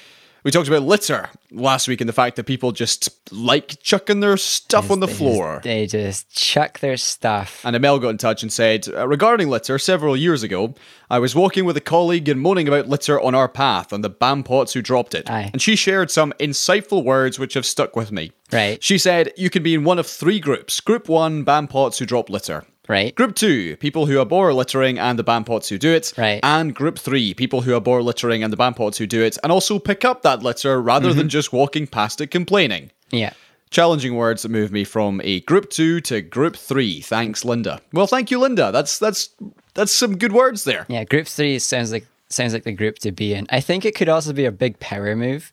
we 0.46 0.52
talked 0.52 0.68
about 0.68 0.84
litter 0.84 1.28
last 1.52 1.88
week 1.88 2.02
and 2.02 2.08
the 2.08 2.14
fact 2.14 2.36
that 2.36 2.44
people 2.44 2.72
just 2.72 3.10
like 3.34 3.82
chucking 3.82 4.20
their 4.20 4.38
stuff 4.38 4.92
on 4.92 5.00
the 5.00 5.08
floor. 5.08 5.60
they 5.64 5.88
just 5.88 6.30
chuck 6.30 6.80
their 6.80 6.98
stuff. 6.98 7.66
And 7.66 7.76
Amel 7.76 7.98
got 7.98 8.10
in 8.10 8.20
touch 8.20 8.44
and 8.44 8.54
said, 8.54 8.88
uh, 8.88 9.08
regarding 9.08 9.50
litter, 9.50 9.80
several 9.80 10.16
years 10.16 10.44
ago, 10.44 10.76
I 11.10 11.18
was 11.18 11.34
walking 11.34 11.66
with 11.66 11.76
a 11.78 11.82
colleague 11.82 12.30
and 12.30 12.40
moaning 12.40 12.68
about 12.68 12.88
litter 12.88 13.20
on 13.20 13.34
our 13.34 13.50
path 13.50 13.92
and 13.92 14.04
the 14.04 14.10
bampots 14.10 14.72
who 14.72 14.84
dropped 14.84 15.16
it. 15.16 15.30
Aye. 15.32 15.50
And 15.52 15.62
she 15.62 15.76
shared 15.76 16.12
some 16.12 16.32
insightful 16.40 17.04
words 17.04 17.40
which 17.40 17.56
have 17.56 17.66
stuck 17.66 17.96
with 17.96 18.12
me. 18.12 18.32
Right. 18.52 18.82
She 18.84 19.00
said, 19.00 19.34
You 19.38 19.50
can 19.50 19.64
be 19.64 19.74
in 19.74 19.84
one 19.84 19.98
of 19.98 20.06
three 20.06 20.40
groups. 20.40 20.80
Group 20.80 21.10
one, 21.10 21.44
bampots 21.44 21.98
who 21.98 22.06
drop 22.06 22.30
litter. 22.30 22.66
Right. 22.88 23.16
Group 23.16 23.36
two, 23.36 23.76
people 23.78 24.06
who 24.06 24.20
abhor 24.22 24.54
littering 24.54 25.00
and 25.00 25.18
the 25.18 25.24
bampots 25.24 25.68
who 25.70 25.78
do 25.78 25.92
it. 25.94 26.14
Right. 26.18 26.40
And 26.44 26.74
group 26.76 27.00
three, 27.00 27.34
people 27.34 27.62
who 27.62 27.76
abhor 27.76 28.02
littering 28.04 28.44
and 28.44 28.54
the 28.54 28.58
bampots 28.58 28.98
who 28.98 29.08
do 29.08 29.24
it 29.24 29.38
and 29.44 29.52
also 29.52 29.80
pick 29.80 30.06
up 30.06 30.22
that 30.22 30.44
litter 30.44 30.82
rather 30.82 31.10
Mm-hmm. 31.10 31.18
than 31.18 31.30
just 31.30 31.52
walking 31.52 31.88
past 31.88 32.22
it 32.22 32.28
complaining. 32.28 32.92
Yeah. 33.12 33.34
Challenging 33.72 34.16
words 34.16 34.44
that 34.44 34.50
move 34.50 34.72
me 34.72 34.84
from 34.84 35.20
a 35.24 35.40
group 35.42 35.70
two 35.70 36.00
to 36.02 36.22
group 36.22 36.56
three. 36.56 37.02
Thanks, 37.02 37.44
Linda. 37.44 37.82
Well, 37.92 38.08
thank 38.08 38.30
you, 38.32 38.40
Linda. 38.40 38.72
That's 38.72 39.00
that's 39.00 39.30
that's 39.74 39.92
some 39.92 40.18
good 40.18 40.32
words 40.32 40.64
there. 40.64 40.86
Yeah, 40.88 41.04
group 41.04 41.28
three 41.28 41.58
sounds 41.60 41.92
like 41.92 42.06
sounds 42.30 42.54
like 42.54 42.64
the 42.64 42.72
group 42.72 43.00
to 43.00 43.12
be 43.12 43.34
in. 43.34 43.48
I 43.50 43.60
think 43.62 43.84
it 43.84 43.96
could 43.96 44.08
also 44.10 44.32
be 44.34 44.46
a 44.46 44.52
big 44.52 44.80
power 44.80 45.16
move 45.16 45.52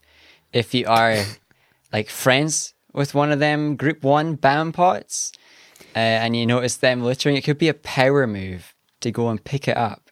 if 0.52 0.74
you 0.74 0.86
are 0.86 1.16
like 1.92 2.08
friends 2.10 2.74
with 2.92 3.14
one 3.14 3.32
of 3.32 3.38
them 3.40 3.74
group 3.76 4.04
one 4.04 4.34
bam 4.34 4.72
pots, 4.72 5.32
uh, 5.94 5.98
and 5.98 6.36
you 6.36 6.46
notice 6.46 6.76
them 6.76 7.02
littering. 7.02 7.36
It 7.36 7.44
could 7.44 7.58
be 7.58 7.68
a 7.68 7.74
power 7.74 8.26
move 8.26 8.74
to 9.00 9.10
go 9.10 9.28
and 9.28 9.42
pick 9.42 9.68
it 9.68 9.76
up, 9.76 10.10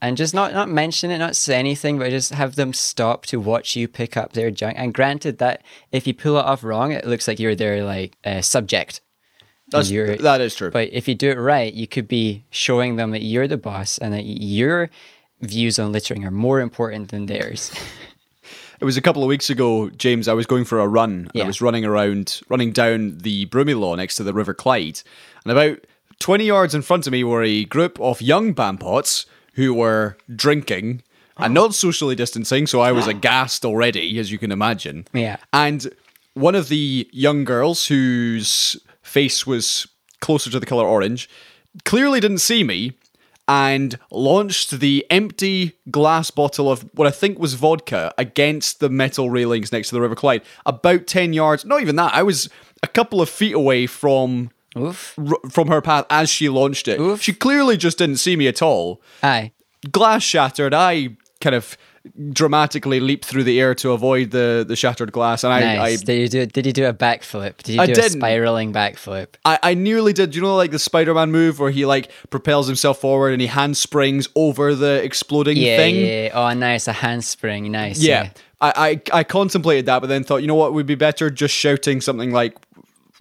and 0.00 0.16
just 0.16 0.34
not 0.34 0.52
not 0.52 0.68
mention 0.68 1.10
it, 1.10 1.18
not 1.18 1.36
say 1.36 1.58
anything, 1.58 1.98
but 1.98 2.10
just 2.10 2.32
have 2.32 2.56
them 2.56 2.72
stop 2.72 3.26
to 3.26 3.40
watch 3.40 3.76
you 3.76 3.88
pick 3.88 4.16
up 4.16 4.32
their 4.32 4.50
junk. 4.50 4.76
And 4.78 4.94
granted 4.94 5.38
that 5.38 5.62
if 5.92 6.06
you 6.06 6.14
pull 6.14 6.38
it 6.38 6.44
off 6.44 6.64
wrong, 6.64 6.92
it 6.92 7.06
looks 7.06 7.28
like 7.28 7.38
you're 7.38 7.54
their 7.54 7.84
like 7.84 8.16
uh, 8.24 8.40
subject. 8.40 9.00
That's 9.68 9.90
that 10.16 10.40
is 10.40 10.54
true. 10.54 10.70
But 10.70 10.92
if 10.92 11.08
you 11.08 11.14
do 11.14 11.30
it 11.30 11.38
right, 11.38 11.72
you 11.72 11.88
could 11.88 12.06
be 12.06 12.44
showing 12.50 12.96
them 12.96 13.10
that 13.10 13.22
you're 13.22 13.48
the 13.48 13.56
boss 13.56 13.98
and 13.98 14.14
that 14.14 14.24
your 14.24 14.90
views 15.40 15.78
on 15.78 15.92
littering 15.92 16.24
are 16.24 16.30
more 16.30 16.60
important 16.60 17.10
than 17.10 17.26
theirs. 17.26 17.72
It 18.80 18.84
was 18.84 18.96
a 18.96 19.02
couple 19.02 19.22
of 19.22 19.28
weeks 19.28 19.50
ago, 19.50 19.88
James. 19.90 20.28
I 20.28 20.34
was 20.34 20.46
going 20.46 20.64
for 20.64 20.80
a 20.80 20.88
run. 20.88 21.30
and 21.34 21.42
I 21.42 21.46
was 21.46 21.60
running 21.60 21.84
around, 21.84 22.40
running 22.48 22.72
down 22.72 23.18
the 23.18 23.46
Broomielaw 23.46 23.96
next 23.96 24.16
to 24.16 24.22
the 24.22 24.34
River 24.34 24.54
Clyde, 24.54 25.02
and 25.44 25.52
about 25.52 25.86
twenty 26.18 26.44
yards 26.44 26.74
in 26.74 26.82
front 26.82 27.06
of 27.06 27.12
me 27.12 27.24
were 27.24 27.42
a 27.42 27.64
group 27.64 28.00
of 28.00 28.20
young 28.20 28.54
bampots 28.54 29.26
who 29.54 29.72
were 29.72 30.16
drinking 30.34 31.02
and 31.38 31.56
oh. 31.56 31.62
not 31.62 31.74
socially 31.74 32.14
distancing. 32.14 32.66
So 32.66 32.80
I 32.80 32.92
was 32.92 33.06
aghast 33.08 33.64
already, 33.64 34.18
as 34.18 34.30
you 34.30 34.38
can 34.38 34.52
imagine. 34.52 35.06
Yeah. 35.12 35.36
And 35.52 35.92
one 36.34 36.54
of 36.54 36.68
the 36.68 37.08
young 37.12 37.44
girls 37.44 37.86
whose 37.86 38.76
face 39.02 39.46
was 39.46 39.86
closer 40.20 40.50
to 40.50 40.60
the 40.60 40.66
color 40.66 40.86
orange 40.86 41.28
clearly 41.84 42.20
didn't 42.20 42.38
see 42.38 42.64
me 42.64 42.92
and 43.48 43.98
launched 44.10 44.80
the 44.80 45.06
empty 45.10 45.76
glass 45.90 46.30
bottle 46.30 46.70
of 46.70 46.82
what 46.94 47.06
I 47.06 47.10
think 47.10 47.38
was 47.38 47.54
vodka 47.54 48.12
against 48.18 48.80
the 48.80 48.88
metal 48.88 49.30
railings 49.30 49.72
next 49.72 49.88
to 49.90 49.94
the 49.94 50.00
River 50.00 50.14
Clyde, 50.16 50.42
about 50.64 51.06
10 51.06 51.32
yards, 51.32 51.64
not 51.64 51.80
even 51.80 51.96
that, 51.96 52.14
I 52.14 52.22
was 52.22 52.48
a 52.82 52.88
couple 52.88 53.20
of 53.22 53.28
feet 53.28 53.54
away 53.54 53.86
from 53.86 54.50
Oof. 54.76 55.18
r- 55.18 55.50
from 55.50 55.68
her 55.68 55.80
path 55.80 56.06
as 56.10 56.28
she 56.28 56.48
launched 56.48 56.88
it. 56.88 57.00
Oof. 57.00 57.22
She 57.22 57.32
clearly 57.32 57.76
just 57.76 57.98
didn't 57.98 58.16
see 58.16 58.36
me 58.36 58.48
at 58.48 58.62
all. 58.62 59.00
Aye. 59.22 59.52
Glass 59.90 60.22
shattered. 60.22 60.74
I 60.74 61.16
kind 61.40 61.54
of 61.54 61.76
dramatically 62.32 63.00
leap 63.00 63.24
through 63.24 63.44
the 63.44 63.60
air 63.60 63.74
to 63.76 63.92
avoid 63.92 64.30
the, 64.30 64.64
the 64.66 64.76
shattered 64.76 65.12
glass, 65.12 65.44
and 65.44 65.52
I, 65.52 65.60
Nice. 65.76 66.02
I 66.02 66.04
did 66.04 66.20
you 66.20 66.28
do? 66.28 66.46
Did 66.46 66.66
you 66.66 66.72
do 66.72 66.86
a 66.86 66.94
backflip? 66.94 67.58
Did 67.58 67.74
you 67.76 67.80
I 67.80 67.86
do 67.86 67.92
a 67.92 67.94
didn't. 67.96 68.12
spiraling 68.20 68.72
backflip? 68.72 69.28
I, 69.44 69.58
I 69.62 69.74
nearly 69.74 70.12
did. 70.12 70.34
You 70.34 70.42
know, 70.42 70.56
like 70.56 70.70
the 70.70 70.78
Spider-Man 70.78 71.30
move 71.30 71.58
where 71.58 71.70
he 71.70 71.86
like 71.86 72.10
propels 72.30 72.66
himself 72.66 73.00
forward 73.00 73.32
and 73.32 73.40
he 73.40 73.46
handsprings 73.48 74.28
over 74.34 74.74
the 74.74 75.02
exploding 75.02 75.56
Yeah, 75.56 75.76
thing. 75.76 75.96
yeah. 75.96 76.30
Oh, 76.32 76.52
nice. 76.54 76.88
A 76.88 76.92
handspring. 76.92 77.70
Nice. 77.72 78.00
Yeah. 78.00 78.24
Yeah. 78.24 78.30
I, 78.60 79.00
I 79.12 79.18
I 79.20 79.24
contemplated 79.24 79.86
that, 79.86 80.00
but 80.00 80.06
then 80.06 80.24
thought, 80.24 80.38
you 80.38 80.46
know 80.46 80.54
what 80.54 80.72
would 80.72 80.86
be 80.86 80.94
better 80.94 81.28
just 81.30 81.54
shouting 81.54 82.00
something 82.00 82.30
like, 82.32 82.56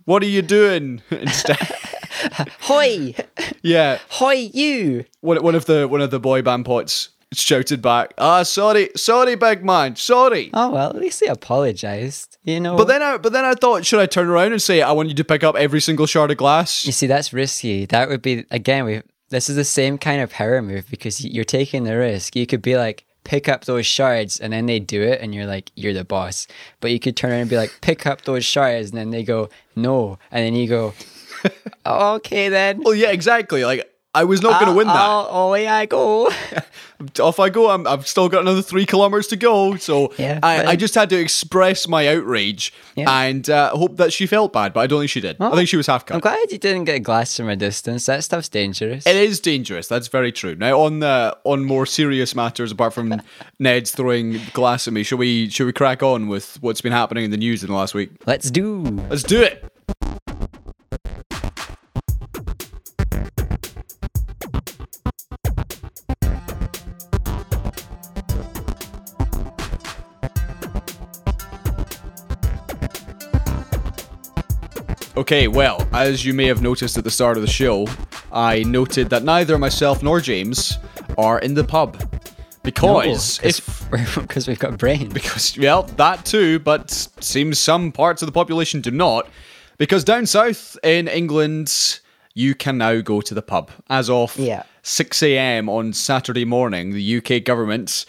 "What 0.06 0.24
are 0.24 0.28
you 0.28 0.42
doing?" 0.42 1.02
instead. 1.12 1.58
Hoi, 2.62 3.14
yeah. 3.62 4.00
hoi, 4.10 4.50
you. 4.54 5.06
One 5.22 5.44
one 5.44 5.54
of 5.56 5.66
the 5.66 5.88
one 5.88 6.00
of 6.02 6.10
the 6.12 6.20
boy 6.20 6.42
band 6.42 6.66
pots 6.66 7.10
shouted 7.40 7.82
back, 7.82 8.14
"Ah, 8.18 8.44
sorry, 8.44 8.90
sorry, 8.96 9.36
big 9.36 9.64
man, 9.64 9.96
sorry." 9.96 10.50
Oh 10.54 10.72
well, 10.72 10.90
at 10.90 10.98
least 10.98 11.20
they 11.20 11.28
apologized. 11.28 12.38
You 12.44 12.60
know. 12.60 12.78
But 12.78 12.88
then 12.88 13.02
I 13.02 13.18
but 13.18 13.34
then 13.34 13.46
I 13.46 13.54
thought, 13.54 13.86
should 13.86 14.00
I 14.00 14.06
turn 14.06 14.28
around 14.28 14.52
and 14.52 14.62
say, 14.62 14.82
"I 14.82 14.92
want 14.92 15.10
you 15.10 15.16
to 15.16 15.24
pick 15.24 15.44
up 15.44 15.56
every 15.56 15.82
single 15.82 16.06
shard 16.06 16.32
of 16.32 16.38
glass"? 16.38 16.86
You 16.86 16.92
see, 16.92 17.08
that's 17.08 17.34
risky. 17.34 17.86
That 17.86 18.10
would 18.10 18.22
be 18.22 18.46
again. 18.52 18.86
We 18.86 19.02
this 19.30 19.50
is 19.50 19.56
the 19.56 19.64
same 19.64 19.98
kind 19.98 20.22
of 20.22 20.30
power 20.32 20.62
move 20.62 20.90
because 20.90 21.24
you're 21.24 21.44
taking 21.44 21.84
the 21.84 21.98
risk. 21.98 22.36
You 22.36 22.46
could 22.46 22.62
be 22.62 22.78
like, 22.78 23.06
pick 23.24 23.50
up 23.50 23.66
those 23.66 23.86
shards, 23.86 24.40
and 24.40 24.54
then 24.54 24.68
they 24.68 24.80
do 24.80 25.02
it, 25.02 25.20
and 25.20 25.36
you're 25.36 25.48
like, 25.48 25.72
you're 25.76 25.94
the 25.94 26.06
boss. 26.06 26.48
But 26.80 26.92
you 26.92 27.00
could 27.00 27.18
turn 27.18 27.32
around 27.32 27.42
and 27.42 27.50
be 27.50 27.58
like, 27.58 27.78
pick 27.82 28.06
up 28.06 28.22
those 28.22 28.46
shards, 28.46 28.92
and 28.92 28.98
then 28.98 29.10
they 29.10 29.24
go, 29.24 29.50
no, 29.76 30.20
and 30.32 30.46
then 30.46 30.56
you 30.56 30.70
go, 30.70 30.94
okay 31.86 32.50
then. 32.50 32.82
Well, 32.82 32.96
yeah, 32.96 33.12
exactly. 33.12 33.66
Like 33.66 33.92
I 34.16 34.24
was 34.24 34.42
not 34.42 34.60
going 34.60 34.72
to 34.72 34.78
win 34.78 34.88
that. 34.88 34.96
Oh, 35.30 35.50
away 35.50 35.68
I 35.68 35.86
go. 35.86 36.32
off 37.20 37.40
I 37.40 37.50
go. 37.50 37.70
I'm, 37.70 37.86
I've 37.86 38.08
still 38.08 38.30
got 38.30 38.42
another 38.42 38.62
three 38.62 38.86
kilometers 38.86 39.28
to 39.28 39.36
go. 39.36 39.76
So 39.76 40.14
Yeah, 40.18 40.40
I, 40.42 40.66
I 40.66 40.76
just 40.76 40.96
had 40.96 41.10
to 41.10 41.20
express 41.20 41.88
my 41.88 42.08
outrage 42.08 42.74
Yeah. 42.96 43.12
and 43.24 43.50
uh, 43.50 43.72
hope 43.72 43.98
that 43.98 44.14
she 44.14 44.26
felt 44.26 44.54
bad, 44.54 44.74
but 44.74 44.80
I 44.80 44.88
don't 44.88 45.00
think 45.02 45.10
she 45.12 45.20
did. 45.22 45.38
I 45.40 45.54
think 45.56 45.68
she 45.68 45.78
was 45.78 45.88
half 45.88 46.06
cut. 46.06 46.16
I'm 46.16 46.22
glad 46.22 46.52
you 46.52 46.58
didn't 46.58 46.86
get 46.86 47.00
glass 47.04 47.36
from 47.36 47.50
a 47.50 47.56
distance. 47.56 48.06
That 48.06 48.24
stuff's 48.24 48.50
dangerous. 48.50 49.06
It 49.06 49.16
is 49.16 49.40
dangerous. 49.40 49.88
That's 49.88 50.08
very 50.08 50.32
true. 50.32 50.56
Now, 50.56 50.80
on 50.82 51.00
the 51.00 51.38
on 51.44 51.66
more 51.66 51.86
serious 51.86 52.34
matters, 52.36 52.72
apart 52.72 52.94
from 52.94 53.22
Ned's 53.60 53.92
throwing 53.92 54.40
glass 54.54 54.88
at 54.88 54.94
me, 54.94 55.04
should 55.04 55.20
we 55.20 55.50
should 55.50 55.66
we 55.66 55.74
crack 55.74 56.02
on 56.02 56.28
with 56.28 56.58
what's 56.62 56.82
been 56.82 56.94
happening 56.94 57.26
in 57.26 57.32
the 57.32 57.38
news 57.38 57.64
in 57.64 57.70
the 57.70 57.76
last 57.76 57.94
week? 57.94 58.12
Let's 58.26 58.50
do. 58.50 58.80
Let's 59.10 59.24
do 59.24 59.42
it. 59.42 59.66
Okay, 75.18 75.48
well, 75.48 75.88
as 75.94 76.26
you 76.26 76.34
may 76.34 76.46
have 76.46 76.62
noticed 76.62 76.98
at 76.98 77.06
the 77.06 77.10
start 77.12 77.38
of 77.38 77.42
the 77.42 77.48
show, 77.50 77.88
I 78.34 78.64
noted 78.64 79.10
that 79.12 79.24
neither 79.24 79.58
myself 79.58 80.04
nor 80.04 80.20
James 80.20 80.78
are 81.18 81.40
in 81.40 81.54
the 81.54 81.64
pub. 81.64 81.98
Because 82.64 83.40
if 83.44 83.90
because 84.16 84.48
we've 84.48 84.60
got 84.60 84.78
brains. 84.78 85.14
because 85.14 85.56
well 85.58 85.84
that 85.84 86.26
too 86.26 86.58
but 86.58 86.90
seems 87.22 87.60
some 87.60 87.92
parts 87.92 88.24
of 88.24 88.26
the 88.26 88.32
population 88.32 88.82
do 88.82 88.90
not 88.90 89.30
because 89.78 90.04
down 90.04 90.26
south 90.26 90.76
in 90.84 91.08
england 91.08 92.00
you 92.34 92.56
can 92.56 92.80
now 92.80 93.02
go 93.02 93.22
to 93.22 93.36
the 93.36 93.44
pub 93.44 93.70
as 93.88 94.10
of 94.10 94.36
Yeah. 94.40 94.64
6 94.82 95.22
a.m 95.22 95.70
on 95.70 95.94
saturday 95.94 96.44
morning 96.44 96.92
the 96.92 97.18
uk 97.18 97.44
government 97.44 98.08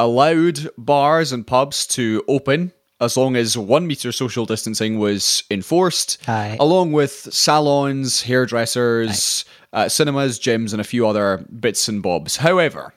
allowed 0.00 0.68
bars 0.76 1.30
and 1.30 1.46
pubs 1.46 1.86
to 1.86 2.24
open 2.26 2.72
as 3.00 3.16
long 3.16 3.36
as 3.36 3.58
one 3.58 3.86
meter 3.86 4.12
social 4.12 4.46
distancing 4.46 4.98
was 4.98 5.42
enforced 5.50 6.18
Aye. 6.28 6.56
along 6.60 6.92
with 6.92 7.12
salons 7.32 8.22
hairdressers 8.22 9.44
uh, 9.72 9.88
cinemas 9.88 10.38
gyms 10.38 10.72
and 10.72 10.80
a 10.80 10.84
few 10.84 11.06
other 11.06 11.44
bits 11.60 11.88
and 11.88 12.02
bobs 12.02 12.36
however 12.38 12.94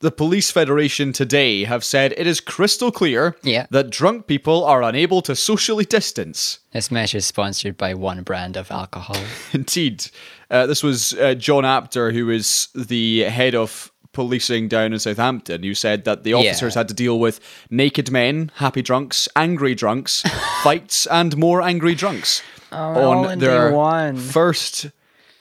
the 0.00 0.10
Police 0.10 0.50
Federation 0.50 1.14
today 1.14 1.64
have 1.64 1.82
said 1.82 2.12
it 2.18 2.26
is 2.26 2.38
crystal 2.38 2.92
clear 2.92 3.36
Yeah. 3.42 3.66
that 3.70 3.88
drunk 3.88 4.26
people 4.26 4.62
are 4.64 4.82
unable 4.82 5.22
to 5.22 5.34
socially 5.34 5.86
distance. 5.86 6.58
This 6.72 6.90
measure 6.90 7.18
is 7.18 7.24
sponsored 7.26 7.78
by 7.78 7.94
one 7.94 8.22
brand 8.22 8.58
of 8.58 8.70
alcohol. 8.70 9.16
Indeed. 9.54 10.04
Uh, 10.50 10.66
this 10.66 10.82
was 10.82 11.14
uh, 11.14 11.32
John 11.34 11.64
Apter, 11.64 12.10
who 12.12 12.28
is 12.28 12.68
the 12.74 13.20
head 13.22 13.54
of 13.54 13.90
policing 14.14 14.68
down 14.68 14.92
in 14.94 14.98
Southampton, 14.98 15.62
you 15.62 15.74
said 15.74 16.04
that 16.04 16.24
the 16.24 16.32
officers 16.32 16.74
Yeah. 16.74 16.80
had 16.80 16.88
to 16.88 16.94
deal 16.94 17.18
with 17.18 17.40
naked 17.70 18.10
men, 18.10 18.50
happy 18.56 18.80
drunks, 18.80 19.28
angry 19.36 19.74
drunks, 19.74 20.22
fights, 20.62 21.06
and 21.06 21.36
more 21.36 21.60
angry 21.60 21.94
drunks 21.94 22.42
all 22.72 23.28
in 23.28 23.38
day 23.38 23.70
one. 23.70 24.16
first, 24.16 24.86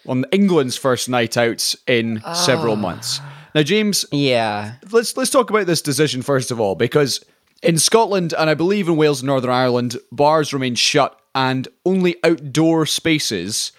on 0.05 0.25
England's 0.31 0.75
first 0.75 1.07
night 1.07 1.37
out 1.37 1.73
in 1.87 2.21
Ah. 2.25 2.33
several 2.33 2.75
months. 2.75 3.21
Now, 3.55 3.61
James, 3.63 4.05
Yeah. 4.11 4.73
let's 4.91 5.15
let's 5.15 5.29
talk 5.29 5.49
about 5.49 5.67
this 5.67 5.81
decision 5.81 6.21
first 6.23 6.51
of 6.51 6.59
all, 6.59 6.75
because 6.75 7.23
in 7.61 7.77
Scotland 7.77 8.33
and 8.37 8.49
I 8.49 8.55
believe 8.55 8.89
in 8.89 8.97
Wales 8.97 9.21
and 9.21 9.27
Northern 9.27 9.51
Ireland, 9.51 9.97
bars 10.11 10.51
remain 10.53 10.75
shut 10.75 11.17
and 11.35 11.67
only 11.85 12.15
outdoor 12.23 12.85
spaces 12.85 13.71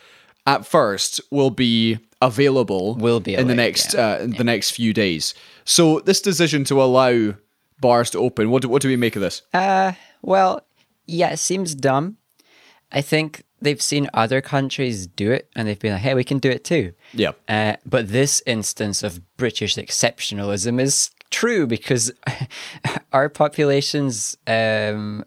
at 0.47 0.65
first 0.67 1.21
will 1.31 1.51
be 1.51 1.99
available. 2.27 2.95
Will 2.97 3.21
be 3.21 3.35
in 3.35 3.49
the 3.49 3.55
next 3.55 3.95
uh, 3.95 4.19
in 4.23 4.33
the 4.33 4.45
next 4.45 4.73
few 4.73 4.93
days. 4.93 5.35
So 5.65 6.01
this 6.01 6.21
decision 6.21 6.65
to 6.65 6.83
allow 6.83 7.35
bars 7.81 8.11
to 8.11 8.19
open, 8.19 8.51
what 8.51 8.63
do, 8.63 8.69
what 8.69 8.83
do 8.83 8.89
we 8.89 8.97
make 8.97 9.17
of 9.17 9.23
this? 9.23 9.43
Uh, 9.53 9.93
well, 10.23 10.63
yeah, 11.07 11.31
it 11.31 11.39
seems 11.39 11.75
dumb. 11.75 12.17
I 12.93 13.01
think 13.01 13.43
they've 13.61 13.83
seen 13.83 14.09
other 14.15 14.41
countries 14.41 15.07
do 15.07 15.33
it 15.33 15.51
and 15.57 15.67
they've 15.67 15.79
been 15.79 15.93
like, 15.93 16.03
hey, 16.03 16.15
we 16.15 16.25
can 16.25 16.39
do 16.39 16.51
it 16.51 16.65
too. 16.65 16.93
Yeah. 17.13 17.33
Uh, 17.49 17.77
but 17.85 18.09
this 18.09 18.43
instance 18.47 19.03
of 19.03 19.21
British 19.37 19.77
exceptionalism 19.77 20.81
is 20.81 21.11
true 21.31 21.67
because 21.67 22.13
our 23.13 23.29
population's, 23.29 24.37
um, 24.47 25.25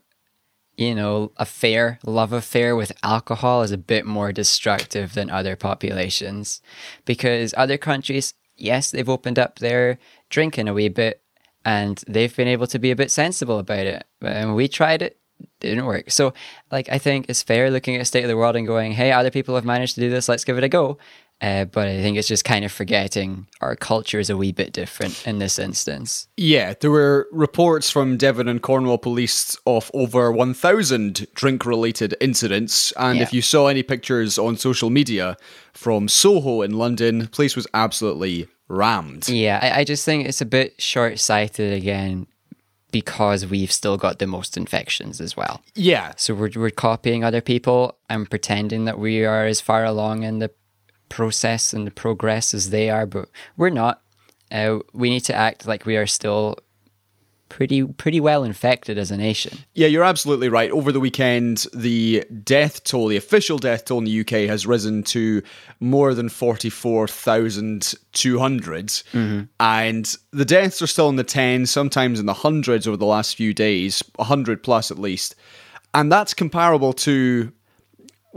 you 0.77 0.93
know, 0.93 1.31
affair, 1.37 1.99
love 2.05 2.31
affair 2.31 2.75
with 2.75 2.91
alcohol 3.01 3.63
is 3.63 3.71
a 3.71 3.77
bit 3.77 4.05
more 4.05 4.31
destructive 4.31 5.15
than 5.15 5.29
other 5.29 5.55
populations. 5.55 6.61
Because 7.03 7.53
other 7.57 7.77
countries, 7.77 8.35
yes, 8.55 8.91
they've 8.91 9.09
opened 9.09 9.39
up 9.39 9.57
their 9.57 9.97
drinking 10.29 10.67
a 10.67 10.73
wee 10.73 10.89
bit 10.89 11.21
and 11.65 12.03
they've 12.07 12.35
been 12.35 12.47
able 12.47 12.67
to 12.67 12.79
be 12.79 12.91
a 12.91 12.95
bit 12.95 13.09
sensible 13.09 13.57
about 13.57 13.87
it. 13.87 14.05
And 14.21 14.55
we 14.55 14.67
tried 14.67 15.01
it, 15.01 15.17
didn't 15.59 15.85
work. 15.85 16.11
So, 16.11 16.33
like, 16.71 16.87
I 16.89 16.99
think 16.99 17.25
it's 17.27 17.41
fair 17.41 17.71
looking 17.71 17.95
at 17.95 17.99
the 17.99 18.05
state 18.05 18.23
of 18.23 18.29
the 18.29 18.37
world 18.37 18.55
and 18.55 18.67
going, 18.67 18.91
hey, 18.91 19.11
other 19.11 19.31
people 19.31 19.55
have 19.55 19.65
managed 19.65 19.95
to 19.95 20.01
do 20.01 20.11
this, 20.11 20.29
let's 20.29 20.45
give 20.45 20.59
it 20.59 20.63
a 20.63 20.69
go. 20.69 20.99
Uh, 21.39 21.65
but 21.65 21.87
I 21.87 22.01
think 22.01 22.17
it's 22.17 22.27
just 22.27 22.45
kind 22.45 22.65
of 22.65 22.71
forgetting 22.71 23.45
our 23.61 23.75
culture 23.75 24.19
is 24.19 24.29
a 24.31 24.35
wee 24.35 24.51
bit 24.51 24.73
different 24.73 25.25
in 25.27 25.37
this 25.37 25.59
instance. 25.59 26.27
Yeah, 26.35 26.73
there 26.79 26.89
were 26.89 27.27
reports 27.31 27.91
from 27.91 28.17
Devon 28.17 28.47
and 28.47 28.59
Cornwall 28.59 28.97
police 28.97 29.55
of 29.67 29.91
over 29.93 30.31
1,000 30.31 31.27
drink 31.35 31.63
related 31.63 32.15
incidents. 32.19 32.91
And 32.97 33.17
Yeah. 33.17 33.23
if 33.23 33.33
you 33.33 33.43
saw 33.43 33.67
any 33.67 33.83
pictures 33.83 34.39
on 34.39 34.57
social 34.57 34.89
media 34.89 35.37
from 35.73 36.07
Soho 36.07 36.63
in 36.63 36.71
London, 36.77 37.19
the 37.19 37.27
place 37.27 37.55
was 37.55 37.67
absolutely 37.71 38.47
rammed. 38.67 39.29
Yeah, 39.29 39.59
I, 39.61 39.81
I 39.81 39.83
just 39.83 40.03
think 40.05 40.27
it's 40.27 40.41
a 40.41 40.45
bit 40.45 40.81
short 40.81 41.19
sighted 41.19 41.71
again 41.71 42.25
because 42.91 43.45
we've 43.45 43.71
still 43.71 43.97
got 43.97 44.17
the 44.17 44.25
most 44.27 44.57
infections 44.57 45.21
as 45.21 45.37
well. 45.37 45.61
Yeah. 45.75 46.13
So 46.17 46.33
we're, 46.33 46.49
we're 46.55 46.71
copying 46.71 47.23
other 47.23 47.41
people 47.41 47.97
and 48.09 48.27
pretending 48.27 48.85
that 48.85 48.97
we 48.97 49.23
are 49.23 49.45
as 49.45 49.61
far 49.61 49.85
along 49.85 50.23
in 50.23 50.39
the 50.39 50.49
process 51.09 51.73
and 51.73 51.87
the 51.87 51.91
progress 51.91 52.53
as 52.53 52.69
they 52.69 52.89
are, 52.89 53.05
but 53.05 53.29
we're 53.55 53.69
not. 53.69 54.01
Uh, 54.51 54.79
we 54.93 55.09
need 55.09 55.25
to 55.25 55.35
act 55.35 55.67
like 55.67 55.85
we 55.85 55.97
are 55.97 56.07
still 56.07 56.57
pretty 57.49 57.83
pretty 57.83 58.19
well 58.19 58.43
infected 58.43 58.97
as 58.97 59.11
a 59.11 59.17
nation. 59.17 59.59
Yeah, 59.73 59.87
you're 59.87 60.03
absolutely 60.03 60.49
right. 60.49 60.69
Over 60.71 60.91
the 60.91 60.99
weekend, 60.99 61.65
the 61.73 62.23
death 62.43 62.83
toll, 62.83 63.07
the 63.07 63.17
official 63.17 63.57
death 63.57 63.85
toll 63.85 63.97
in 63.99 64.03
the 64.05 64.19
UK, 64.21 64.49
has 64.49 64.67
risen 64.67 65.03
to 65.03 65.41
more 65.79 66.13
than 66.13 66.27
44,200. 66.29 69.03
And 69.59 70.15
the 70.31 70.45
deaths 70.45 70.81
are 70.81 70.87
still 70.87 71.09
in 71.09 71.15
the 71.15 71.23
tens, 71.23 71.71
sometimes 71.71 72.19
in 72.19 72.25
the 72.25 72.33
hundreds 72.33 72.87
over 72.87 72.97
the 72.97 73.05
last 73.05 73.35
few 73.35 73.53
days, 73.53 74.03
100 74.15 74.63
plus 74.63 74.91
at 74.91 74.99
least. 74.99 75.35
And 75.93 76.11
that's 76.11 76.33
comparable 76.33 76.91
to, 76.93 77.51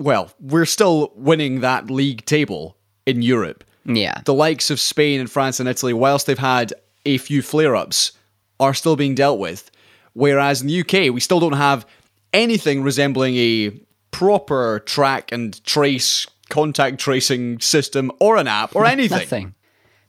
well, 0.00 0.32
we're 0.40 0.64
still 0.64 1.12
winning 1.14 1.60
that 1.60 1.90
league 1.90 2.24
table 2.24 2.76
in 3.04 3.20
Europe. 3.20 3.64
Yeah. 3.84 4.22
The 4.24 4.34
likes 4.34 4.70
of 4.70 4.80
Spain 4.80 5.20
and 5.20 5.30
France 5.30 5.60
and 5.60 5.68
Italy, 5.68 5.92
whilst 5.92 6.26
they've 6.26 6.38
had 6.38 6.72
a 7.04 7.18
few 7.18 7.42
flare 7.42 7.76
ups, 7.76 8.12
are 8.58 8.72
still 8.72 8.96
being 8.96 9.14
dealt 9.14 9.38
with. 9.38 9.70
Whereas 10.14 10.62
in 10.62 10.68
the 10.68 10.80
UK, 10.80 11.12
we 11.12 11.20
still 11.20 11.38
don't 11.38 11.52
have 11.52 11.86
anything 12.32 12.82
resembling 12.82 13.36
a 13.36 13.70
proper 14.10 14.80
track 14.86 15.32
and 15.32 15.62
trace 15.64 16.26
contact 16.48 16.98
tracing 16.98 17.60
system 17.60 18.10
or 18.20 18.36
an 18.36 18.48
app 18.48 18.74
or 18.74 18.86
anything. 18.86 19.18
Nothing. 19.18 19.54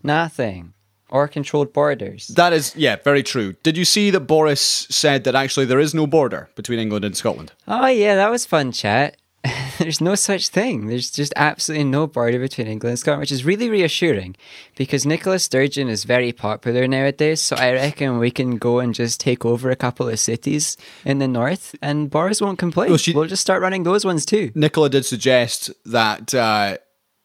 Nothing. 0.03 0.73
Or 1.09 1.27
controlled 1.27 1.73
borders. 1.73 2.27
That 2.27 2.53
is, 2.53 2.73
yeah, 2.77 2.95
very 3.03 3.21
true. 3.21 3.53
Did 3.63 3.75
you 3.75 3.83
see 3.83 4.09
that 4.11 4.21
Boris 4.21 4.61
said 4.61 5.25
that 5.25 5.35
actually 5.35 5.65
there 5.65 5.79
is 5.79 5.93
no 5.93 6.07
border 6.07 6.49
between 6.55 6.79
England 6.79 7.03
and 7.03 7.17
Scotland? 7.17 7.51
Oh 7.67 7.87
yeah, 7.87 8.15
that 8.15 8.31
was 8.31 8.45
fun 8.45 8.71
chat. 8.71 9.17
There's 9.79 10.01
no 10.01 10.13
such 10.15 10.49
thing. 10.49 10.85
There's 10.87 11.09
just 11.09 11.33
absolutely 11.35 11.85
no 11.85 12.05
border 12.05 12.37
between 12.39 12.67
England 12.67 12.91
and 12.91 12.99
Scotland, 12.99 13.21
which 13.21 13.31
is 13.31 13.43
really 13.43 13.69
reassuring 13.69 14.35
because 14.75 15.05
Nicola 15.05 15.39
Sturgeon 15.39 15.89
is 15.89 16.03
very 16.03 16.31
popular 16.31 16.87
nowadays. 16.87 17.41
So 17.41 17.55
I 17.55 17.71
reckon 17.73 18.19
we 18.19 18.29
can 18.29 18.57
go 18.57 18.79
and 18.79 18.93
just 18.93 19.19
take 19.19 19.43
over 19.43 19.71
a 19.71 19.75
couple 19.75 20.07
of 20.07 20.19
cities 20.19 20.77
in 21.05 21.17
the 21.17 21.27
north, 21.27 21.75
and 21.81 22.09
Boris 22.11 22.39
won't 22.41 22.59
complain. 22.59 22.89
Well, 22.89 22.97
she- 22.97 23.13
we'll 23.13 23.25
just 23.25 23.41
start 23.41 23.61
running 23.61 23.83
those 23.83 24.05
ones 24.05 24.25
too. 24.25 24.51
Nicola 24.53 24.89
did 24.89 25.05
suggest 25.05 25.71
that 25.85 26.33
uh, 26.35 26.77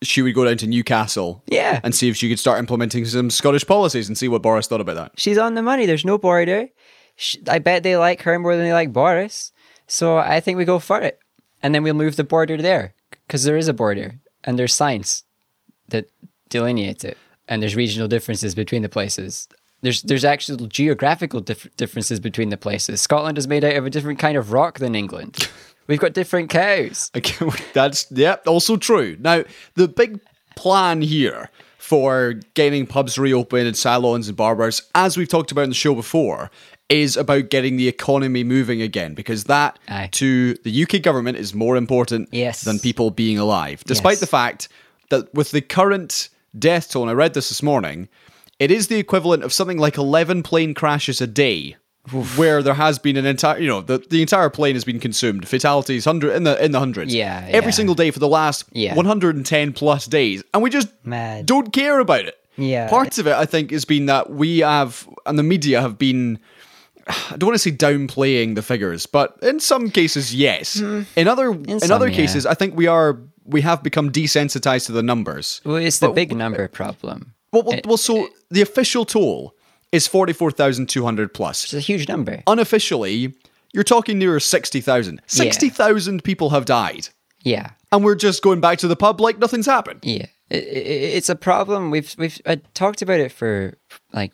she 0.03 0.23
would 0.23 0.35
go 0.35 0.47
down 0.47 0.57
to 0.59 0.67
Newcastle 0.67 1.43
Yeah. 1.49 1.81
and 1.85 1.95
see 1.95 2.09
if 2.09 2.17
she 2.17 2.31
could 2.31 2.39
start 2.39 2.59
implementing 2.59 3.05
some 3.05 3.29
Scottish 3.29 3.67
policies 3.67 4.09
and 4.09 4.17
see 4.17 4.29
what 4.29 4.41
Boris 4.41 4.67
thought 4.67 4.81
about 4.81 4.97
that. 4.97 5.13
She's 5.17 5.37
on 5.39 5.55
the 5.55 5.63
money. 5.63 5.85
There's 5.85 6.05
no 6.07 6.17
border. 6.17 6.69
I 7.49 7.59
bet 7.59 7.83
they 7.83 7.97
like 7.99 8.23
her 8.23 8.39
more 8.39 8.57
than 8.57 8.65
they 8.65 8.73
like 8.73 8.93
Boris. 8.93 9.53
So 9.87 10.17
I 10.17 10.41
think 10.41 10.57
we 10.59 10.65
go 10.65 10.79
for 10.79 11.01
it. 11.01 11.19
And 11.63 11.75
then 11.75 11.83
we'll 11.83 11.95
move 11.95 12.17
the 12.17 12.25
border 12.25 12.57
there 12.57 12.95
because 13.27 13.45
there 13.45 13.57
is 13.57 13.69
a 13.69 13.75
border 13.75 14.17
and 14.45 14.59
there's 14.59 14.75
signs 14.75 15.25
that 15.89 16.11
delineate 16.49 17.05
it. 17.05 17.17
And 17.49 17.63
there's 17.63 17.77
regional 17.77 18.09
differences 18.09 18.55
between 18.55 18.83
the 18.83 18.89
places. 18.89 19.49
There's 19.83 20.03
there's 20.03 20.25
actual 20.25 20.57
geographical 20.67 21.41
dif- 21.41 21.75
differences 21.77 22.19
between 22.19 22.49
the 22.49 22.57
places. 22.57 23.01
Scotland 23.01 23.39
is 23.39 23.47
made 23.47 23.65
out 23.65 23.77
of 23.77 23.87
a 23.87 23.91
different 23.91 24.19
kind 24.19 24.37
of 24.37 24.53
rock 24.53 24.79
than 24.79 24.95
England. 24.95 25.49
We've 25.87 26.01
got 26.01 26.15
different 26.15 26.51
cows. 26.51 27.11
Okay, 27.17 27.49
That's 27.73 28.11
yeah, 28.11 28.37
also 28.47 28.77
true. 28.77 29.17
Now, 29.21 29.45
the 29.75 29.87
big 29.87 30.19
plan 30.57 31.03
here 31.03 31.51
for 31.79 32.35
getting 32.55 32.87
pubs 32.87 33.17
reopened 33.17 33.69
and 33.69 33.77
salons 33.77 34.27
and 34.27 34.37
barbers, 34.37 34.83
as 34.97 35.17
we've 35.17 35.29
talked 35.29 35.53
about 35.53 35.63
in 35.63 35.69
the 35.69 35.77
show 35.77 35.95
before, 35.95 36.51
is 36.89 37.17
about 37.17 37.51
getting 37.51 37.77
the 37.77 37.89
economy 37.89 38.45
moving 38.45 38.81
again 38.81 39.15
because 39.15 39.45
that 39.45 39.79
Aye. 39.89 40.09
to 40.13 40.55
the 40.63 40.71
UK 40.85 41.03
government 41.03 41.37
is 41.39 41.53
more 41.55 41.77
important 41.77 42.29
Yes. 42.33 42.63
than 42.63 42.79
people 42.79 43.11
being 43.11 43.39
alive. 43.39 43.83
Despite 43.87 44.13
Yes. 44.15 44.21
the 44.21 44.27
fact 44.29 44.69
that 45.11 45.33
with 45.35 45.51
the 45.51 45.61
current 45.61 46.29
death 46.57 46.91
toll, 46.91 47.03
and 47.03 47.11
I 47.11 47.15
read 47.15 47.35
this 47.35 47.49
this 47.49 47.63
morning, 47.63 48.09
it 48.59 48.71
is 48.71 48.87
the 48.87 48.99
equivalent 48.99 49.43
of 49.43 49.53
something 49.53 49.79
like 49.79 49.97
11 49.99 50.43
plane 50.43 50.75
crashes 50.75 51.21
a 51.21 51.27
day. 51.27 51.77
Where 52.37 52.63
there 52.63 52.75
has 52.75 53.01
been 53.01 53.17
an 53.17 53.27
entire, 53.27 53.59
you 53.59 53.67
know, 53.67 53.81
the, 53.81 53.99
the 53.99 54.23
entire 54.23 54.49
plane 54.49 54.77
has 54.77 54.85
been 54.85 55.01
consumed. 55.01 55.49
Fatalities, 55.49 56.05
hundred 56.05 56.37
in 56.37 56.45
the 56.45 56.65
in 56.65 56.71
the 56.71 56.79
hundreds. 56.79 57.13
Yeah, 57.13 57.45
every 57.49 57.71
yeah. 57.73 57.75
single 57.75 57.97
day 57.97 58.13
for 58.13 58.21
the 58.21 58.29
last 58.29 58.63
Yeah. 58.73 58.95
110 58.95 59.73
plus 59.73 60.07
days, 60.07 60.45
and 60.55 60.63
we 60.63 60.71
just 60.71 60.87
Mad. 61.05 61.47
don't 61.47 61.73
care 61.73 61.99
about 61.99 62.21
it. 62.27 62.37
Yeah. 62.57 62.89
Part 62.89 63.19
of 63.19 63.27
it, 63.27 63.35
I 63.35 63.45
think, 63.45 63.73
has 63.73 63.85
been 63.85 64.07
that 64.07 64.31
we 64.31 64.61
have, 64.61 65.09
and 65.27 65.37
the 65.37 65.43
media 65.43 65.81
have 65.81 65.99
been, 65.99 66.39
I 67.31 67.37
don't 67.37 67.49
want 67.49 67.55
to 67.55 67.59
say 67.59 67.73
downplaying 67.73 68.55
the 68.55 68.63
figures, 68.63 69.07
but 69.07 69.37
in 69.43 69.61
some 69.61 69.91
cases, 69.91 70.35
yes. 70.35 70.77
In 70.81 71.29
other 71.29 71.53
in, 71.53 71.65
Hmm. 71.65 71.79
some, 71.79 71.93
other 71.93 72.09
yeah. 72.09 72.17
cases, 72.17 72.47
I 72.47 72.55
think 72.55 72.77
we 72.77 72.87
are 72.87 73.19
we 73.45 73.61
have 73.61 73.83
become 73.83 74.11
desensitized 74.11 74.87
to 74.87 74.93
the 74.93 75.03
numbers. 75.03 75.61
Well, 75.65 75.77
it's 75.77 76.01
the 76.01 76.11
big 76.11 76.37
number 76.37 76.67
problem. 76.69 77.35
Well, 77.53 77.63
well, 77.63 77.81
well 77.85 77.97
so 77.97 78.29
the 78.51 78.61
official 78.61 79.05
toll 79.05 79.55
is 79.93 80.07
44,200 80.09 81.33
plus. 81.33 81.65
It's 81.65 81.75
a 81.75 81.81
huge 81.81 82.09
number. 82.09 82.43
Unofficially, 82.47 83.35
you're 83.73 83.85
talking 83.85 84.19
near 84.19 84.41
60,000. 84.41 85.23
60,000 85.27 86.25
people 86.25 86.51
have 86.51 86.65
died. 86.65 87.09
Yeah. 87.43 87.71
And 87.93 88.05
we're 88.05 88.17
just 88.17 88.43
going 88.43 88.61
back 88.61 88.79
to 88.79 88.89
the 88.89 88.97
pub 88.97 89.21
like 89.21 89.39
nothing's 89.39 89.67
happened. 89.67 90.01
Yeah. 90.03 90.27
It, 90.51 90.65
it, 90.65 91.15
it's 91.17 91.29
a 91.29 91.37
problem. 91.37 91.91
We've 91.91 92.15
we've 92.19 92.41
I 92.47 92.57
talked 92.75 93.03
about 93.03 93.21
it 93.21 93.31
for 93.33 93.79
like 94.13 94.33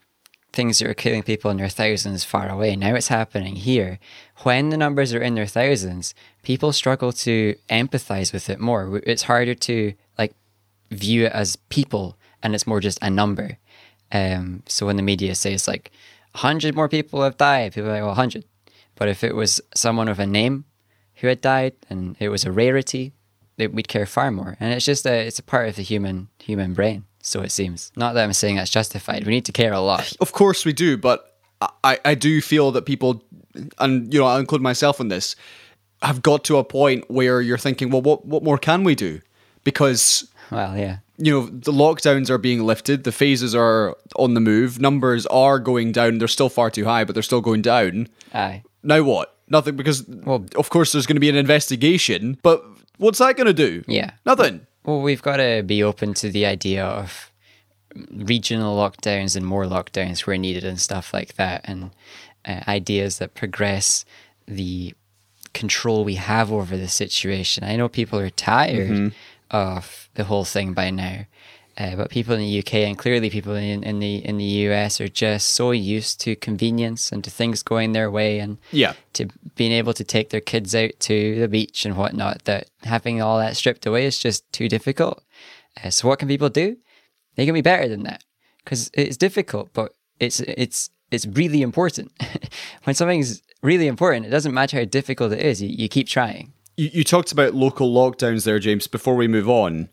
things 0.53 0.79
that 0.79 0.89
are 0.89 0.95
killing 0.95 1.23
people 1.23 1.51
in 1.51 1.57
their 1.57 1.69
thousands 1.69 2.25
far 2.25 2.49
away. 2.49 2.77
Now 2.77 2.95
it's 2.95 3.09
happening 3.09 3.57
here. 3.57 3.99
When 4.43 4.69
the 4.69 4.77
numbers 4.77 5.15
are 5.15 5.23
in 5.23 5.35
their 5.35 5.47
thousands, 5.47 6.15
people 6.43 6.73
struggle 6.73 7.13
to 7.13 7.55
empathize 7.71 8.33
with 8.33 8.51
it 8.51 8.61
more. 8.61 9.01
It's 9.07 9.23
harder 9.23 9.55
to 9.55 9.95
like 10.19 10.35
view 10.91 11.27
it 11.27 11.33
as 11.33 11.57
people 11.57 12.17
and 12.43 12.55
it's 12.55 12.67
more 12.67 12.81
just 12.81 12.99
a 13.01 13.11
number. 13.11 13.59
Um, 14.11 14.63
so 14.67 14.87
when 14.87 14.97
the 14.97 15.03
media 15.03 15.35
says 15.35 15.67
like 15.67 15.91
100 16.33 16.75
more 16.75 16.89
people 16.89 17.23
have 17.23 17.39
died, 17.39 17.73
people 17.73 17.91
are 17.91 17.95
like, 17.95 18.01
well, 18.01 18.09
100. 18.09 18.45
But 18.97 19.09
if 19.09 19.25
it 19.25 19.35
was 19.35 19.61
someone 19.75 20.09
with 20.09 20.19
a 20.19 20.27
name 20.27 20.67
who 21.17 21.29
had 21.29 21.41
died 21.41 21.75
and 21.89 22.17
it 22.19 22.29
was 22.29 22.45
a 22.45 22.53
rarity, 22.53 23.13
we'd 23.57 23.89
care 23.89 24.07
far 24.07 24.31
more. 24.31 24.57
And 24.61 24.75
it's 24.75 24.85
just 24.85 25.07
a, 25.07 25.27
it's 25.27 25.39
a 25.39 25.43
part 25.43 25.69
of 25.69 25.77
the 25.77 25.83
human 25.83 26.29
human 26.39 26.75
brain. 26.75 27.05
So 27.23 27.41
it 27.41 27.52
seems. 27.52 27.93
Not 27.97 28.14
that 28.14 28.25
I'm 28.25 28.33
saying 28.33 28.57
that's 28.57 28.71
justified. 28.71 29.25
We 29.25 29.33
need 29.33 29.45
to 29.47 29.52
care 29.52 29.73
a 29.73 29.81
lot. 29.81 30.12
Of 30.21 30.33
course 30.33 30.64
we 30.64 30.73
do, 30.73 30.97
but 30.97 31.38
I, 31.85 31.99
I 32.05 32.14
do 32.14 32.41
feel 32.41 32.73
that 32.73 32.85
people, 32.85 33.23
and 33.79 34.12
you 34.12 34.21
know, 34.21 34.26
I 34.26 34.41
include 34.41 34.61
myself 34.61 35.00
in 35.00 35.09
this, 35.09 35.37
have 36.02 36.21
got 36.21 36.45
to 36.45 36.59
a 36.59 36.64
point 36.64 37.09
where 37.09 37.41
you're 37.41 37.59
thinking, 37.59 37.91
well, 37.91 38.02
what 38.02 38.26
what 38.26 38.43
more 38.43 38.59
can 38.59 38.83
we 38.85 38.95
do? 38.95 39.21
Because 39.62 40.29
well, 40.50 40.76
yeah, 40.76 40.99
you 41.17 41.33
know, 41.33 41.47
the 41.47 41.73
lockdowns 41.73 42.29
are 42.29 42.38
being 42.38 42.64
lifted, 42.64 43.05
the 43.05 43.12
phases 43.12 43.55
are 43.55 43.97
on 44.17 44.35
the 44.35 44.41
move, 44.41 44.81
numbers 44.81 45.25
are 45.26 45.61
going 45.61 45.93
down. 45.93 46.19
They're 46.19 46.29
still 46.29 46.49
far 46.49 46.71
too 46.71 46.85
high, 46.85 47.05
but 47.05 47.14
they're 47.14 47.23
still 47.23 47.41
going 47.41 47.62
down. 47.62 48.09
Aye. 48.35 48.64
Now 48.83 49.02
what? 49.05 49.37
Nothing 49.49 49.76
because 49.76 50.05
well, 50.09 50.45
of 50.57 50.71
course 50.71 50.93
there's 50.93 51.07
going 51.07 51.17
to 51.17 51.21
be 51.21 51.29
an 51.29 51.37
investigation, 51.37 52.38
but 52.43 52.64
what's 52.99 53.19
that 53.21 53.37
going 53.37 53.47
to 53.47 53.52
do? 53.52 53.85
Yeah. 53.87 54.12
Nothing. 54.26 54.67
Well, 54.85 55.01
we've 55.01 55.23
got 55.23 55.37
to 55.37 55.62
be 55.65 55.83
open 55.83 56.15
to 56.15 56.31
the 56.31 56.47
idea 56.47 56.85
of 56.85 57.31
regional 58.11 58.77
lockdowns 58.77 59.37
and 59.37 59.47
more 59.47 59.65
lockdowns 59.65 60.27
where 60.27 60.39
needed 60.39 60.65
and 60.65 60.81
stuff 60.81 61.12
like 61.12 61.35
that, 61.35 61.62
and 61.65 61.91
uh, 62.45 62.61
ideas 62.67 63.19
that 63.19 63.35
progress 63.35 64.05
the 64.47 64.95
control 65.53 66.05
we 66.05 66.15
have 66.15 66.51
over 66.51 66.77
the 66.77 66.89
situation. 66.89 67.65
I 67.65 67.77
know 67.77 67.89
people 67.89 68.19
are 68.19 68.31
tired 68.31 68.91
mm-hmm. 68.91 69.09
of 69.51 70.09
the 70.15 70.25
whole 70.25 70.45
thing 70.45 70.73
by 70.73 70.91
now, 70.91 71.27
uh, 71.79 71.97
but 71.97 72.11
people 72.11 72.35
in 72.35 72.41
the 72.41 72.59
UK 72.59 72.75
and 72.75 72.99
clearly 72.99 73.31
people 73.31 73.55
in, 73.55 73.83
in 73.83 73.99
the 73.99 74.17
in 74.17 74.37
the 74.37 74.45
US 74.45 75.00
are 75.00 75.09
just 75.09 75.49
so 75.49 75.71
used 75.71 76.21
to 76.21 76.37
convenience 76.37 77.11
and 77.11 77.25
to 77.25 77.31
things 77.31 77.62
going 77.62 77.93
their 77.93 78.11
way 78.11 78.38
and 78.38 78.59
yeah. 78.71 78.93
to 79.14 79.29
being 79.57 79.73
able 79.73 79.95
to 79.95 80.05
take 80.05 80.31
their 80.31 80.41
kids 80.41 80.75
out 80.75 80.91
to 81.00 81.41
the 81.41 81.49
beach 81.49 81.87
and 81.87 81.97
whatnot 81.97 82.45
that 82.45 82.69
having 82.83 83.23
all 83.23 83.38
that 83.38 83.57
stripped 83.57 83.87
away 83.87 84.05
is 84.05 84.19
just 84.19 84.50
too 84.52 84.69
difficult. 84.69 85.23
Uh, 85.83 85.91
so 85.91 86.09
what 86.09 86.19
can 86.19 86.29
people 86.29 86.50
do? 86.50 86.76
They 87.37 87.47
can 87.47 87.55
be 87.55 87.62
better 87.62 87.88
than 87.88 88.02
that 88.02 88.23
because 88.64 88.91
it's 88.93 89.17
difficult, 89.17 89.73
but 89.73 89.95
it's 90.21 90.41
it's 90.41 90.91
it's 91.11 91.26
really 91.26 91.62
important. 91.62 92.12
when 92.85 92.95
something's 92.95 93.43
really 93.62 93.87
important, 93.87 94.26
it 94.26 94.31
doesn't 94.31 94.55
matter 94.55 94.79
how 94.79 94.85
difficult 94.85 95.33
it 95.33 95.40
is. 95.40 95.62
You, 95.62 95.68
you 95.68 95.88
keep 95.88 96.09
trying. 96.09 96.53
You, 96.77 96.90
you 96.92 97.05
talked 97.05 97.33
about 97.33 97.55
local 97.55 97.92
lockdowns 97.92 98.44
there, 98.44 98.59
James. 98.59 98.87
Before 98.87 99.16
we 99.16 99.29
move 99.29 99.49
on, 99.49 99.88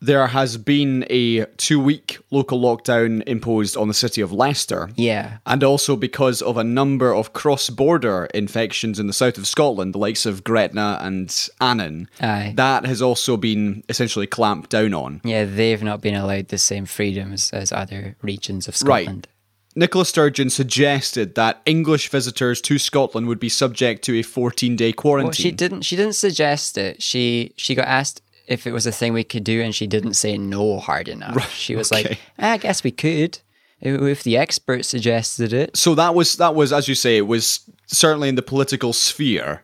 there 0.00 0.26
has 0.28 0.56
been 0.56 1.04
a 1.10 1.44
two 1.56 1.78
week 1.78 2.18
local 2.30 2.60
lockdown 2.60 3.22
imposed 3.26 3.76
on 3.76 3.88
the 3.88 3.94
city 3.94 4.20
of 4.20 4.32
Leicester. 4.32 4.90
Yeah. 4.96 5.38
And 5.46 5.62
also 5.62 5.94
because 5.96 6.40
of 6.40 6.56
a 6.56 6.64
number 6.64 7.14
of 7.14 7.32
cross 7.32 7.68
border 7.68 8.26
infections 8.32 8.98
in 8.98 9.06
the 9.06 9.12
south 9.12 9.36
of 9.36 9.46
Scotland, 9.46 9.94
the 9.94 9.98
likes 9.98 10.24
of 10.24 10.42
Gretna 10.42 10.98
and 11.02 11.48
Annan. 11.60 12.08
Aye. 12.20 12.54
That 12.56 12.86
has 12.86 13.02
also 13.02 13.36
been 13.36 13.84
essentially 13.88 14.26
clamped 14.26 14.70
down 14.70 14.94
on. 14.94 15.20
Yeah, 15.22 15.44
they've 15.44 15.82
not 15.82 16.00
been 16.00 16.14
allowed 16.14 16.48
the 16.48 16.58
same 16.58 16.86
freedoms 16.86 17.50
as 17.50 17.70
other 17.70 18.16
regions 18.22 18.68
of 18.68 18.76
Scotland. 18.76 19.26
Right. 19.28 19.36
Nicola 19.76 20.04
Sturgeon 20.04 20.50
suggested 20.50 21.36
that 21.36 21.62
English 21.64 22.08
visitors 22.08 22.60
to 22.62 22.76
Scotland 22.76 23.28
would 23.28 23.38
be 23.38 23.48
subject 23.48 24.02
to 24.04 24.18
a 24.18 24.22
14-day 24.22 24.92
quarantine. 24.92 25.26
Well, 25.26 25.32
she 25.32 25.52
didn't. 25.52 25.82
She 25.82 25.94
didn't 25.94 26.14
suggest 26.14 26.76
it. 26.76 27.00
She 27.00 27.52
she 27.56 27.76
got 27.76 27.86
asked 27.86 28.20
if 28.50 28.66
it 28.66 28.72
was 28.72 28.86
a 28.86 28.92
thing 28.92 29.14
we 29.14 29.24
could 29.24 29.44
do, 29.44 29.62
and 29.62 29.74
she 29.74 29.86
didn't 29.86 30.14
say 30.14 30.36
no 30.36 30.78
hard 30.78 31.08
enough. 31.08 31.36
Right, 31.36 31.48
she 31.50 31.74
was 31.76 31.90
okay. 31.90 32.08
like, 32.10 32.18
I 32.38 32.58
guess 32.58 32.84
we 32.84 32.90
could 32.90 33.38
if 33.80 34.22
the 34.22 34.36
experts 34.36 34.88
suggested 34.88 35.52
it. 35.52 35.76
So 35.76 35.94
that 35.94 36.14
was 36.14 36.36
that 36.36 36.54
was 36.54 36.72
as 36.72 36.88
you 36.88 36.94
say, 36.94 37.16
it 37.16 37.26
was 37.26 37.60
certainly 37.86 38.28
in 38.28 38.34
the 38.34 38.42
political 38.42 38.92
sphere. 38.92 39.62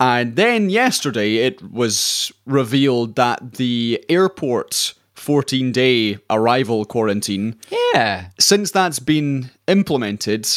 And 0.00 0.34
then 0.36 0.70
yesterday 0.70 1.36
it 1.36 1.62
was 1.70 2.32
revealed 2.44 3.14
that 3.16 3.54
the 3.54 4.04
airport 4.08 4.94
14 5.14 5.70
day 5.70 6.18
arrival 6.28 6.84
quarantine. 6.84 7.56
Yeah. 7.70 8.28
Since 8.38 8.72
that's 8.72 8.98
been 8.98 9.50
implemented, 9.68 10.48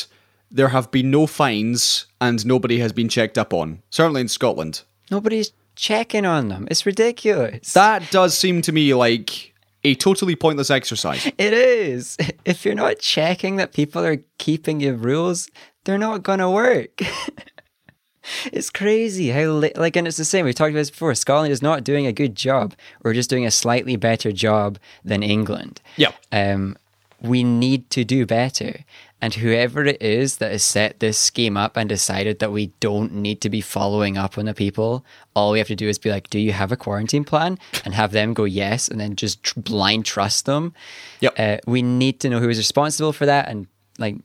there 0.50 0.70
have 0.70 0.90
been 0.90 1.12
no 1.12 1.28
fines 1.28 2.08
and 2.20 2.44
nobody 2.46 2.80
has 2.80 2.92
been 2.92 3.10
checked 3.10 3.38
up 3.38 3.54
on. 3.54 3.84
Certainly 3.92 4.22
in 4.22 4.28
Scotland. 4.30 4.82
Nobody's 5.12 5.52
checking 5.76 6.26
on 6.26 6.50
them. 6.50 6.68
It's 6.72 6.86
ridiculous. 6.86 7.74
That 7.74 8.10
does 8.12 8.38
seem 8.38 8.62
to 8.64 8.72
me 8.72 8.94
like 8.94 9.54
a 9.84 9.96
totally 9.96 10.36
pointless 10.36 10.70
exercise. 10.70 11.26
It 11.38 11.54
is. 11.54 12.18
If 12.46 12.64
you're 12.64 12.76
not 12.76 13.00
checking 13.00 13.56
that 13.56 13.74
people 13.74 14.06
are 14.06 14.18
keeping 14.38 14.80
your 14.80 14.94
rules, 14.94 15.50
they're 15.84 15.98
not 15.98 16.22
going 16.22 16.38
to 16.38 16.50
work. 16.50 17.02
it's 18.54 18.70
crazy 18.70 19.30
how 19.30 19.64
like 19.76 19.96
and 19.96 20.08
it's 20.08 20.18
the 20.18 20.26
same 20.26 20.46
we 20.46 20.54
talked 20.54 20.72
about 20.72 20.80
this 20.80 20.90
before 20.90 21.14
scotland 21.14 21.52
is 21.52 21.62
not 21.62 21.84
doing 21.84 22.08
a 22.08 22.12
good 22.12 22.36
job 22.36 22.74
we're 23.04 23.14
just 23.14 23.30
doing 23.30 23.46
a 23.46 23.52
slightly 23.52 23.96
better 23.96 24.32
job 24.32 24.80
than 25.04 25.22
england 25.22 25.82
yeah 25.96 26.12
um 26.32 26.76
we 27.26 27.44
need 27.44 27.90
to 27.92 28.04
do 28.04 28.26
better 28.26 28.86
and 29.22 29.34
whoever 29.34 29.84
it 29.86 30.02
is 30.02 30.38
that 30.38 30.52
has 30.52 30.64
set 30.64 31.00
this 31.00 31.18
scheme 31.18 31.58
up 31.58 31.78
and 31.78 31.90
decided 31.90 32.38
that 32.40 32.52
we 32.52 32.68
don't 32.80 33.12
need 33.12 33.42
to 33.42 33.50
be 33.50 33.60
following 33.60 34.18
up 34.18 34.38
on 34.38 34.46
the 34.46 34.54
people, 34.54 35.04
all 35.36 35.52
we 35.52 35.58
have 35.58 35.68
to 35.70 35.76
do 35.76 35.88
is 35.88 35.98
be 35.98 36.12
like, 36.12 36.30
do 36.30 36.38
you 36.38 36.52
have 36.52 36.72
a 36.72 36.78
quarantine 36.78 37.24
plan? 37.24 37.58
And 37.86 37.96
have 37.96 38.12
them 38.12 38.36
go 38.36 38.44
yes, 38.44 38.88
and 38.88 39.00
then 39.00 39.16
just 39.16 39.42
tr- 39.42 39.60
blind 39.62 40.06
trust 40.06 40.46
them. 40.46 40.74
Yep. 41.22 41.40
Uh, 41.40 41.58
we 41.66 41.82
need 41.82 42.20
to 42.20 42.30
know 42.30 42.40
who 42.40 42.50
is 42.50 42.60
responsible 42.60 43.14
for 43.14 43.26
that 43.26 43.48
and 43.48 43.66
like 43.98 44.18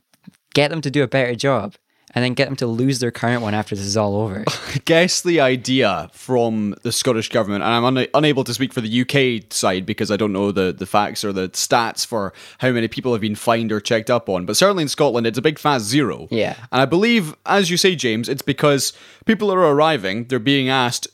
get 0.53 0.71
them 0.71 0.83
to 0.83 0.91
do 0.91 1.03
a 1.03 1.09
better 1.09 1.35
job 1.35 1.77
and 2.13 2.25
then 2.25 2.35
get 2.35 2.47
them 2.47 2.57
to 2.57 2.67
lose 2.67 2.99
their 2.99 3.11
current 3.11 3.41
one 3.43 3.55
after 3.55 3.75
this 3.77 3.85
is 3.85 3.97
all 3.97 4.17
over. 4.17 4.45
Guess 4.85 5.21
the 5.23 5.41
idea 5.41 6.11
from 6.13 6.75
the 6.83 6.91
Scottish 6.93 7.29
government, 7.29 7.63
and 7.63 7.73
I'm 7.73 7.85
un- 7.85 8.07
unable 8.15 8.43
to 8.45 8.53
speak 8.55 8.73
for 8.73 8.81
the 8.81 9.01
UK 9.03 9.53
side 9.53 9.87
because 9.87 10.11
I 10.11 10.17
don't 10.17 10.33
know 10.33 10.51
the, 10.53 10.73
the 10.73 10.87
facts 10.87 11.25
or 11.25 11.33
the 11.33 11.49
stats 11.51 12.05
for 12.05 12.33
how 12.59 12.71
many 12.73 12.89
people 12.89 13.13
have 13.13 13.21
been 13.21 13.35
fined 13.37 13.71
or 13.71 13.81
checked 13.81 14.11
up 14.11 14.29
on, 14.29 14.45
but 14.47 14.57
certainly 14.57 14.83
in 14.83 14.89
Scotland, 14.89 15.27
it's 15.27 15.39
a 15.39 15.43
big 15.43 15.59
fast 15.59 15.85
zero. 15.85 16.27
Yeah. 16.31 16.57
And 16.73 16.81
I 16.83 16.85
believe, 16.85 17.35
as 17.47 17.71
you 17.71 17.77
say, 17.77 17.95
James, 17.95 18.29
it's 18.29 18.43
because 18.43 18.93
people 19.25 19.53
are 19.53 19.61
arriving, 19.61 20.25
they're 20.25 20.39
being 20.41 20.69
asked, 20.69 21.07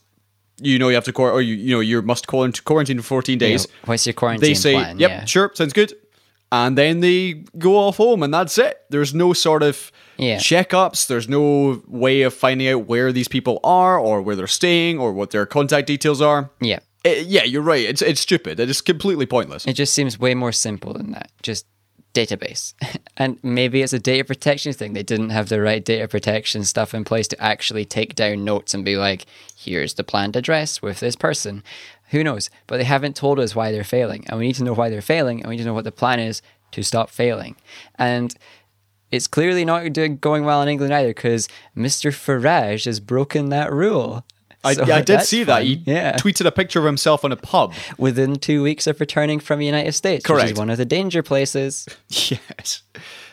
you 0.58 0.78
know, 0.78 0.88
you 0.88 0.94
have 0.94 1.04
to 1.04 1.12
quarantine, 1.12 1.36
or 1.38 1.42
you, 1.42 1.54
you 1.54 1.74
know, 1.74 1.80
you 1.80 2.00
must 2.00 2.26
quarantine 2.26 2.96
for 2.98 3.02
14 3.02 3.36
days. 3.36 3.66
what's 3.84 4.06
your 4.06 4.14
quarantine 4.14 4.48
They 4.48 4.54
say, 4.54 4.72
plan? 4.72 4.98
yep, 4.98 5.10
yeah. 5.10 5.24
sure, 5.26 5.50
sounds 5.54 5.74
good. 5.74 5.92
And 6.50 6.78
then 6.78 7.00
they 7.00 7.44
go 7.58 7.76
off 7.76 7.98
home, 7.98 8.22
and 8.22 8.32
that's 8.32 8.56
it. 8.56 8.80
There's 8.88 9.12
no 9.12 9.34
sort 9.34 9.62
of 9.62 9.92
yeah. 10.18 10.36
checkups. 10.36 11.06
There's 11.06 11.28
no 11.28 11.82
way 11.86 12.22
of 12.22 12.34
finding 12.34 12.68
out 12.68 12.86
where 12.86 13.12
these 13.12 13.28
people 13.28 13.60
are 13.64 13.98
or 13.98 14.22
where 14.22 14.36
they're 14.36 14.46
staying 14.46 14.98
or 14.98 15.12
what 15.12 15.30
their 15.30 15.46
contact 15.46 15.86
details 15.86 16.20
are. 16.20 16.50
Yeah. 16.60 16.80
It, 17.04 17.18
eh, 17.18 17.24
yeah, 17.26 17.44
you're 17.44 17.62
right. 17.62 17.84
It's 17.84 18.02
it's 18.02 18.20
stupid. 18.20 18.58
It 18.58 18.68
is 18.68 18.80
completely 18.80 19.26
pointless. 19.26 19.66
It 19.66 19.74
just 19.74 19.94
seems 19.94 20.18
way 20.18 20.34
more 20.34 20.52
simple 20.52 20.92
than 20.92 21.12
that. 21.12 21.30
Just 21.42 21.66
database. 22.16 22.74
and 23.16 23.38
maybe 23.42 23.82
it's 23.82 23.92
a 23.92 23.98
data 23.98 24.24
protection 24.24 24.72
thing. 24.72 24.94
They 24.94 25.02
didn't 25.02 25.30
have 25.30 25.48
the 25.48 25.60
right 25.60 25.84
data 25.84 26.08
protection 26.08 26.64
stuff 26.64 26.94
in 26.94 27.04
place 27.04 27.28
to 27.28 27.42
actually 27.42 27.84
take 27.84 28.14
down 28.14 28.44
notes 28.44 28.74
and 28.74 28.84
be 28.84 28.96
like, 28.96 29.26
here's 29.54 29.94
the 29.94 30.04
planned 30.04 30.34
address 30.34 30.80
with 30.82 31.00
this 31.00 31.14
person. 31.14 31.62
Who 32.10 32.24
knows? 32.24 32.50
But 32.66 32.78
they 32.78 32.84
haven't 32.84 33.16
told 33.16 33.38
us 33.38 33.54
why 33.54 33.70
they're 33.70 33.84
failing. 33.84 34.24
And 34.28 34.38
we 34.38 34.46
need 34.46 34.56
to 34.56 34.64
know 34.64 34.74
why 34.74 34.88
they're 34.88 35.02
failing 35.02 35.40
and 35.40 35.48
we 35.48 35.56
need 35.56 35.62
to 35.62 35.68
know 35.68 35.74
what 35.74 35.84
the 35.84 35.92
plan 35.92 36.20
is 36.20 36.40
to 36.72 36.82
stop 36.82 37.10
failing. 37.10 37.56
And 37.96 38.34
it's 39.10 39.26
clearly 39.26 39.64
not 39.64 39.92
doing, 39.92 40.16
going 40.18 40.44
well 40.44 40.62
in 40.62 40.68
England 40.68 40.92
either 40.92 41.10
because 41.10 41.48
Mr. 41.76 42.10
Farage 42.10 42.86
has 42.86 43.00
broken 43.00 43.50
that 43.50 43.72
rule. 43.72 44.24
I, 44.64 44.74
So 44.74 44.92
I 44.92 45.00
did 45.00 45.22
see 45.22 45.44
that. 45.44 45.58
fun. 45.58 45.62
He 45.64 45.82
yeah. 45.86 46.16
tweeted 46.16 46.44
a 46.46 46.52
picture 46.52 46.80
of 46.80 46.84
himself 46.86 47.24
in 47.24 47.30
a 47.30 47.36
pub. 47.36 47.72
Within 47.98 48.36
two 48.36 48.62
weeks 48.62 48.86
of 48.86 48.98
returning 48.98 49.38
from 49.38 49.60
the 49.60 49.66
United 49.66 49.92
States, 49.92 50.24
which 50.28 50.36
Correct. 50.36 50.52
is 50.52 50.58
one 50.58 50.70
of 50.70 50.78
the 50.78 50.84
danger 50.84 51.22
places. 51.22 51.86
yes. 52.08 52.82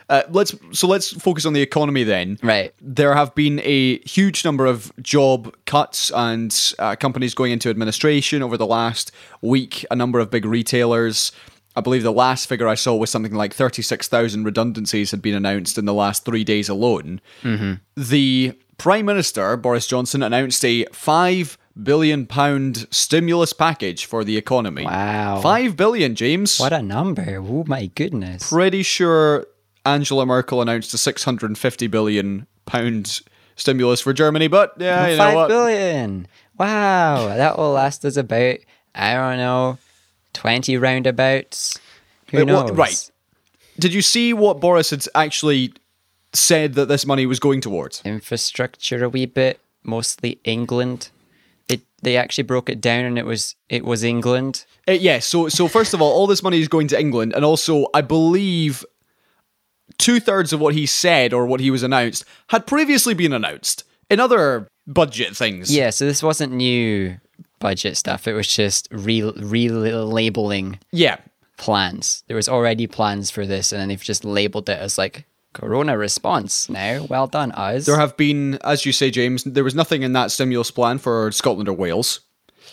Uh, 0.09 0.21
let's 0.29 0.53
so 0.73 0.85
let's 0.85 1.13
focus 1.13 1.45
on 1.45 1.53
the 1.53 1.61
economy 1.61 2.03
then. 2.03 2.37
Right. 2.43 2.73
There 2.81 3.15
have 3.15 3.33
been 3.35 3.61
a 3.63 3.99
huge 3.99 4.43
number 4.43 4.65
of 4.65 4.91
job 5.01 5.55
cuts 5.65 6.11
and 6.13 6.73
uh, 6.77 6.95
companies 6.97 7.33
going 7.33 7.51
into 7.51 7.69
administration 7.69 8.43
over 8.43 8.57
the 8.57 8.67
last 8.67 9.11
week. 9.41 9.85
A 9.89 9.95
number 9.95 10.19
of 10.19 10.29
big 10.29 10.45
retailers. 10.45 11.31
I 11.75 11.81
believe 11.81 12.03
the 12.03 12.11
last 12.11 12.47
figure 12.47 12.67
I 12.67 12.75
saw 12.75 12.95
was 12.95 13.09
something 13.09 13.33
like 13.33 13.53
36,000 13.53 14.43
redundancies 14.43 15.11
had 15.11 15.21
been 15.21 15.35
announced 15.35 15.77
in 15.77 15.85
the 15.85 15.93
last 15.93 16.23
three 16.25 16.43
days 16.43 16.69
alone. 16.69 17.19
Mm-hmm. 17.41 17.73
The 17.95 18.53
Prime 18.77 19.05
Minister, 19.05 19.57
Boris 19.57 19.87
Johnson, 19.87 20.21
announced 20.21 20.63
a 20.63 20.85
£5 20.85 21.57
billion 21.81 22.25
pound 22.27 22.87
stimulus 22.91 23.53
package 23.53 24.05
for 24.05 24.23
the 24.23 24.37
economy. 24.37 24.85
Wow. 24.85 25.41
Five 25.41 25.75
billion, 25.75 26.15
James. 26.15 26.59
What 26.59 26.73
a 26.73 26.81
number. 26.81 27.37
Oh 27.39 27.63
my 27.67 27.87
goodness. 27.87 28.49
Pretty 28.49 28.83
sure 28.83 29.47
Angela 29.85 30.25
Merkel 30.25 30.61
announced 30.61 30.93
a 30.93 30.97
650 30.97 31.87
billion 31.87 32.47
pound 32.65 33.21
stimulus 33.55 34.01
for 34.01 34.13
Germany, 34.13 34.47
but 34.47 34.73
yeah, 34.77 35.07
you 35.07 35.17
know 35.17 35.23
Five 35.23 35.35
what? 35.35 35.47
billion. 35.47 36.27
Wow. 36.57 37.27
That 37.35 37.57
will 37.57 37.71
last 37.71 38.05
us 38.05 38.17
about, 38.17 38.57
I 38.93 39.13
don't 39.15 39.37
know, 39.37 39.77
20 40.33 40.77
roundabouts. 40.77 41.79
Who 42.31 42.37
Wait, 42.37 42.43
what- 42.53 42.67
knows? 42.67 42.77
right. 42.77 43.11
Did 43.79 43.93
you 43.93 44.01
see 44.03 44.33
what 44.33 44.59
Boris 44.59 44.91
had 44.91 45.03
actually 45.15 45.73
said 46.31 46.75
that 46.75 46.87
this 46.87 47.05
money 47.05 47.25
was 47.25 47.39
going 47.39 47.59
towards? 47.61 48.01
Infrastructure 48.05 49.03
a 49.03 49.09
wee 49.09 49.25
bit, 49.25 49.59
mostly 49.83 50.39
England. 50.43 51.09
It, 51.67 51.81
they 52.03 52.15
actually 52.17 52.43
broke 52.43 52.69
it 52.69 52.81
down 52.81 53.05
and 53.05 53.17
it 53.17 53.25
was 53.25 53.55
it 53.69 53.83
was 53.83 54.03
England. 54.03 54.65
Uh, 54.87 54.91
yeah, 54.91 55.17
so 55.19 55.49
so 55.49 55.67
first 55.67 55.93
of 55.95 56.01
all, 56.01 56.11
all 56.11 56.27
this 56.27 56.43
money 56.43 56.59
is 56.59 56.67
going 56.67 56.87
to 56.89 56.99
England, 56.99 57.33
and 57.33 57.43
also 57.43 57.87
I 57.95 58.01
believe 58.01 58.85
two 59.97 60.19
thirds 60.19 60.53
of 60.53 60.59
what 60.59 60.73
he 60.75 60.85
said 60.85 61.33
or 61.33 61.45
what 61.45 61.59
he 61.59 61.71
was 61.71 61.83
announced 61.83 62.25
had 62.49 62.67
previously 62.67 63.13
been 63.13 63.33
announced 63.33 63.83
in 64.09 64.19
other 64.19 64.67
budget 64.85 65.35
things. 65.35 65.75
Yeah, 65.75 65.89
so 65.89 66.05
this 66.05 66.21
wasn't 66.21 66.53
new 66.53 67.17
budget 67.63 67.97
stuff. 67.97 68.27
It 68.27 68.33
was 68.33 68.47
just 68.47 68.87
re 68.91 69.21
relabeling 69.21 70.79
yeah, 70.91 71.17
plans. 71.57 72.23
There 72.27 72.35
was 72.35 72.49
already 72.49 72.87
plans 72.87 73.31
for 73.31 73.45
this, 73.47 73.71
and 73.71 73.81
then 73.81 73.87
they've 73.87 74.03
just 74.03 74.25
labeled 74.25 74.69
it 74.69 74.77
as 74.77 74.97
like 74.97 75.25
Corona 75.53 75.97
response. 75.97 76.69
Now, 76.69 77.05
well 77.09 77.27
done, 77.27 77.51
us. 77.53 77.85
there 77.85 77.97
have 77.97 78.17
been, 78.17 78.55
as 78.63 78.85
you 78.85 78.91
say, 78.91 79.09
James, 79.09 79.43
there 79.45 79.63
was 79.63 79.75
nothing 79.75 80.03
in 80.03 80.13
that 80.13 80.31
stimulus 80.31 80.71
plan 80.71 80.97
for 80.97 81.31
Scotland 81.31 81.69
or 81.69 81.73
Wales. 81.73 82.19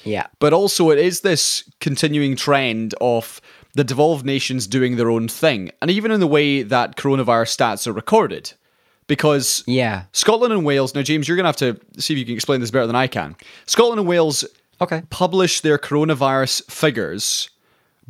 yeah, 0.02 0.26
But 0.40 0.52
also, 0.52 0.90
it 0.90 0.98
is 0.98 1.20
this 1.20 1.70
continuing 1.80 2.34
trend 2.36 2.94
of 3.00 3.40
the 3.74 3.84
devolved 3.84 4.26
nations 4.26 4.66
doing 4.66 4.96
their 4.96 5.10
own 5.10 5.28
thing, 5.28 5.70
and 5.80 5.90
even 5.90 6.10
in 6.10 6.20
the 6.20 6.26
way 6.26 6.62
that 6.62 6.96
coronavirus 6.96 7.56
stats 7.56 7.86
are 7.86 7.92
recorded. 7.92 8.52
Because 9.06 9.64
yeah. 9.66 10.04
Scotland 10.12 10.52
and 10.52 10.64
Wales, 10.64 10.94
now, 10.94 11.02
James, 11.02 11.26
you're 11.26 11.36
going 11.36 11.52
to 11.52 11.64
have 11.64 11.76
to 11.76 12.00
see 12.00 12.14
if 12.14 12.18
you 12.18 12.24
can 12.24 12.34
explain 12.34 12.60
this 12.60 12.70
better 12.70 12.86
than 12.86 12.94
I 12.94 13.08
can. 13.08 13.34
Scotland 13.66 13.98
and 13.98 14.08
Wales 14.08 14.44
Okay. 14.80 15.02
publish 15.10 15.60
their 15.60 15.78
coronavirus 15.78 16.70
figures 16.70 17.50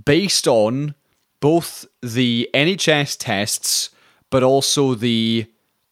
based 0.05 0.47
on 0.47 0.95
both 1.41 1.87
the 2.03 2.49
NHS 2.55 3.17
tests, 3.19 3.91
but 4.31 4.43
also 4.43 4.95
the, 4.95 5.47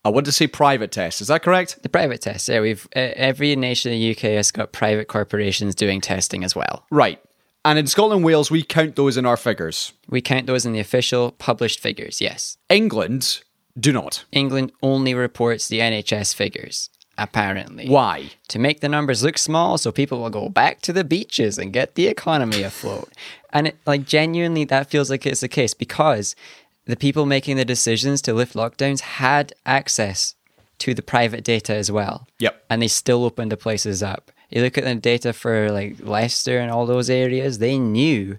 I 0.05 0.11
want 0.11 0.27
to 0.27 0.33
say 0.33 0.47
private 0.47 0.93
tests. 0.93 1.21
Is 1.21 1.29
that 1.29 1.43
correct? 1.43 1.83
The 1.83 1.88
private 1.88 2.21
tests. 2.21 2.49
Yeah, 2.49 2.61
we've 2.61 2.87
uh, 2.95 3.11
every 3.17 3.57
nation 3.57 3.93
in 3.93 4.01
the 4.01 4.11
UK 4.12 4.37
has 4.37 4.51
got 4.51 4.73
private 4.73 5.09
corporations 5.09 5.75
doing 5.75 6.01
testing 6.01 6.45
as 6.45 6.55
well. 6.55 6.87
Right. 6.91 7.21
And 7.64 7.79
in 7.79 7.87
Scotland 7.87 8.25
Wales, 8.25 8.51
we 8.51 8.62
count 8.62 8.97
those 8.97 9.17
in 9.17 9.27
our 9.27 9.37
figures. 9.37 9.93
We 10.09 10.21
count 10.21 10.47
those 10.47 10.64
in 10.64 10.73
the 10.73 10.81
official 10.81 11.33
published 11.33 11.81
figures. 11.81 12.21
Yes, 12.21 12.57
England 12.69 13.43
do 13.79 13.93
not. 13.93 14.25
England 14.33 14.73
only 14.83 15.14
reports 15.14 15.69
the 15.69 15.81
NHS 15.81 16.35
figures. 16.35 16.91
Apparently, 17.18 17.88
Why? 17.88 18.31
to 18.46 18.59
make 18.59 18.81
the 18.81 18.88
numbers 18.88 19.24
look 19.24 19.37
small 19.37 19.76
so 19.76 19.90
people 19.90 20.20
will 20.20 20.31
go 20.31 20.48
back 20.48 20.81
to 20.83 20.92
the 20.92 21.04
beaches 21.04 21.59
and 21.59 21.72
get 21.72 21.96
the 21.96 22.07
economy 22.07 22.62
afloat. 22.62 23.12
And 23.52 23.68
it, 23.68 23.76
like 23.85 24.07
genuinely 24.07 24.64
that 24.64 24.88
feels 24.88 25.11
like 25.11 25.26
it's 25.26 25.40
the 25.40 25.48
case 25.48 25.74
because 25.74 26.37
the 26.87 26.96
people 26.96 27.26
making 27.26 27.57
the 27.57 27.64
decisions 27.64 28.22
to 28.22 28.33
lift 28.33 28.54
lockdowns 28.54 29.00
had 29.00 29.52
access 29.66 30.37
to 30.78 30.94
the 30.94 31.02
private 31.02 31.42
data 31.42 31.74
as 31.74 31.90
well. 31.90 32.28
Yep. 32.38 32.64
And 32.70 32.81
they 32.81 32.88
still 32.88 33.24
opened 33.24 33.50
the 33.50 33.57
places 33.57 34.02
up. 34.02 34.31
You 34.48 34.62
look 34.62 34.78
at 34.78 34.85
the 34.85 34.94
data 34.94 35.33
for 35.33 35.70
like 35.70 35.96
Leicester 36.00 36.59
and 36.59 36.70
all 36.70 36.87
those 36.87 37.11
areas, 37.11 37.59
they 37.59 37.78
knew 37.78 38.38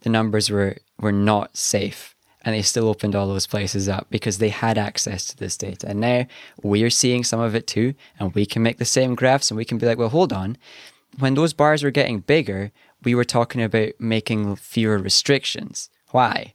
the 0.00 0.08
numbers 0.10 0.50
were 0.50 0.78
were 0.98 1.12
not 1.12 1.56
safe 1.56 2.16
and 2.48 2.56
they 2.56 2.62
still 2.62 2.88
opened 2.88 3.14
all 3.14 3.28
those 3.28 3.46
places 3.46 3.90
up 3.90 4.06
because 4.08 4.38
they 4.38 4.48
had 4.48 4.78
access 4.78 5.26
to 5.26 5.36
this 5.36 5.54
data. 5.54 5.86
And 5.86 6.00
now 6.00 6.24
we're 6.62 6.88
seeing 6.88 7.22
some 7.22 7.40
of 7.40 7.54
it 7.54 7.66
too, 7.66 7.92
and 8.18 8.34
we 8.34 8.46
can 8.46 8.62
make 8.62 8.78
the 8.78 8.86
same 8.86 9.14
graphs 9.14 9.50
and 9.50 9.58
we 9.58 9.66
can 9.66 9.76
be 9.76 9.84
like, 9.84 9.98
well, 9.98 10.08
hold 10.08 10.32
on. 10.32 10.56
When 11.18 11.34
those 11.34 11.52
bars 11.52 11.82
were 11.82 11.90
getting 11.90 12.20
bigger, 12.20 12.72
we 13.04 13.14
were 13.14 13.26
talking 13.26 13.62
about 13.62 13.90
making 13.98 14.56
fewer 14.56 14.96
restrictions. 14.96 15.90
Why? 16.10 16.54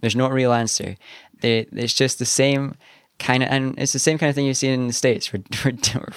There's 0.00 0.14
no 0.14 0.28
real 0.28 0.52
answer. 0.52 0.96
It's 1.40 1.94
just 1.94 2.18
the 2.18 2.26
same 2.26 2.74
kind 3.18 3.42
of, 3.42 3.48
and 3.48 3.78
it's 3.78 3.94
the 3.94 3.98
same 3.98 4.18
kind 4.18 4.28
of 4.28 4.34
thing 4.34 4.44
you 4.44 4.52
see 4.52 4.68
in 4.68 4.88
the 4.88 4.92
States 4.92 5.32
where, 5.32 5.42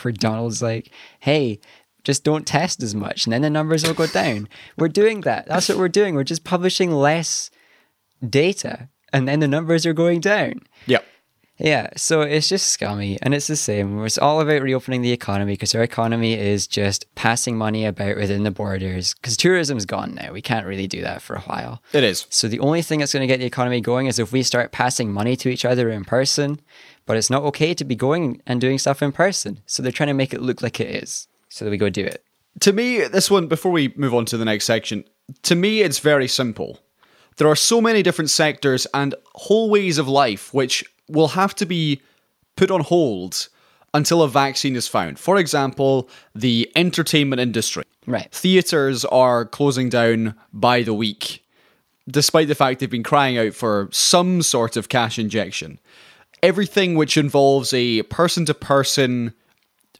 where 0.02 0.12
Donald's 0.12 0.62
like, 0.62 0.92
hey, 1.22 1.62
just 2.04 2.26
don't 2.26 2.46
test 2.46 2.84
as 2.84 2.94
much 2.94 3.26
and 3.26 3.32
then 3.32 3.42
the 3.42 3.50
numbers 3.50 3.88
will 3.88 3.94
go 3.94 4.08
down. 4.08 4.50
We're 4.78 4.90
doing 4.90 5.22
that. 5.22 5.46
That's 5.46 5.70
what 5.70 5.78
we're 5.78 5.88
doing. 5.88 6.14
We're 6.14 6.26
just 6.26 6.44
publishing 6.44 6.92
less 6.92 7.50
data 8.30 8.90
and 9.14 9.28
then 9.28 9.40
the 9.40 9.48
numbers 9.48 9.86
are 9.86 9.94
going 9.94 10.20
down. 10.20 10.62
Yep. 10.86 11.06
Yeah, 11.60 11.90
so 11.96 12.22
it's 12.22 12.48
just 12.48 12.68
scummy 12.68 13.18
and 13.24 13.34
it's 13.34 13.48
the 13.48 13.56
same. 13.56 14.06
It's 14.06 14.20
all 14.20 14.42
about 14.42 14.62
reopening 14.62 15.02
the 15.02 15.12
economy 15.12 15.54
because 15.54 15.74
our 15.74 15.82
economy 15.82 16.36
is 16.36 16.68
just 16.68 17.14
passing 17.16 17.58
money 17.58 17.84
about 17.84 18.16
within 18.16 18.44
the 18.44 18.52
borders 18.52 19.16
because 19.16 19.36
tourism's 19.36 19.86
gone 19.86 20.14
now. 20.14 20.32
We 20.32 20.42
can't 20.42 20.68
really 20.68 20.86
do 20.86 21.02
that 21.02 21.22
for 21.22 21.36
a 21.36 21.42
while. 21.42 21.82
It 21.94 22.04
is. 22.04 22.28
So 22.30 22.48
the 22.48 22.60
only 22.60 22.84
thing 22.84 23.00
that's 23.00 23.14
going 23.14 23.22
to 23.22 23.28
get 23.28 23.40
the 23.40 23.48
economy 23.48 23.82
going 23.82 24.06
is 24.06 24.20
if 24.20 24.32
we 24.32 24.44
start 24.44 24.72
passing 24.72 25.12
money 25.12 25.36
to 25.38 25.50
each 25.50 25.66
other 25.66 25.90
in 25.90 26.06
person, 26.06 26.60
but 27.08 27.18
it's 27.18 27.32
not 27.32 27.44
okay 27.44 27.74
to 27.74 27.84
be 27.84 27.96
going 27.96 28.40
and 28.46 28.62
doing 28.62 28.78
stuff 28.78 29.02
in 29.02 29.12
person. 29.12 29.62
So 29.66 29.82
they're 29.82 29.92
trying 29.92 30.08
to 30.08 30.14
make 30.14 30.36
it 30.36 30.42
look 30.42 30.62
like 30.62 30.80
it 30.80 31.04
is. 31.04 31.28
So 31.50 31.66
that 31.66 31.72
we 31.72 31.78
go 31.78 31.90
do 31.90 32.06
it. 32.06 32.24
To 32.62 32.74
me, 32.74 33.08
this 33.08 33.32
one, 33.32 33.48
before 33.48 33.72
we 33.72 33.94
move 33.96 34.14
on 34.14 34.26
to 34.26 34.38
the 34.38 34.46
next 34.46 34.66
section, 34.66 35.06
to 35.44 35.56
me, 35.56 35.82
it's 35.82 36.00
very 36.00 36.28
simple. 36.28 36.80
There 37.38 37.48
are 37.48 37.56
so 37.56 37.80
many 37.82 38.04
different 38.04 38.30
sectors 38.30 38.88
and 38.94 39.16
whole 39.36 39.70
ways 39.70 39.98
of 39.98 40.08
life 40.08 40.54
which 40.54 40.84
will 41.08 41.30
have 41.30 41.56
to 41.56 41.66
be 41.66 42.02
put 42.56 42.72
on 42.72 42.82
hold 42.82 43.48
until 43.94 44.22
a 44.22 44.28
vaccine 44.28 44.76
is 44.76 44.88
found. 44.88 45.20
For 45.20 45.38
example, 45.38 46.10
the 46.36 46.72
entertainment 46.76 47.40
industry. 47.40 47.84
Right. 48.06 48.32
Theaters 48.32 49.06
are 49.06 49.46
closing 49.46 49.90
down 49.90 50.36
by 50.52 50.82
the 50.82 50.94
week, 50.94 51.46
despite 52.08 52.48
the 52.48 52.56
fact 52.56 52.80
they've 52.80 52.90
been 52.90 53.04
crying 53.04 53.38
out 53.38 53.54
for 53.54 53.90
some 53.92 54.42
sort 54.42 54.78
of 54.78 54.90
cash 54.90 55.20
injection. 55.20 55.80
Everything 56.44 56.96
which 56.96 57.18
involves 57.18 57.74
a 57.74 58.04
person 58.04 58.46
to 58.46 58.54
person 58.54 59.34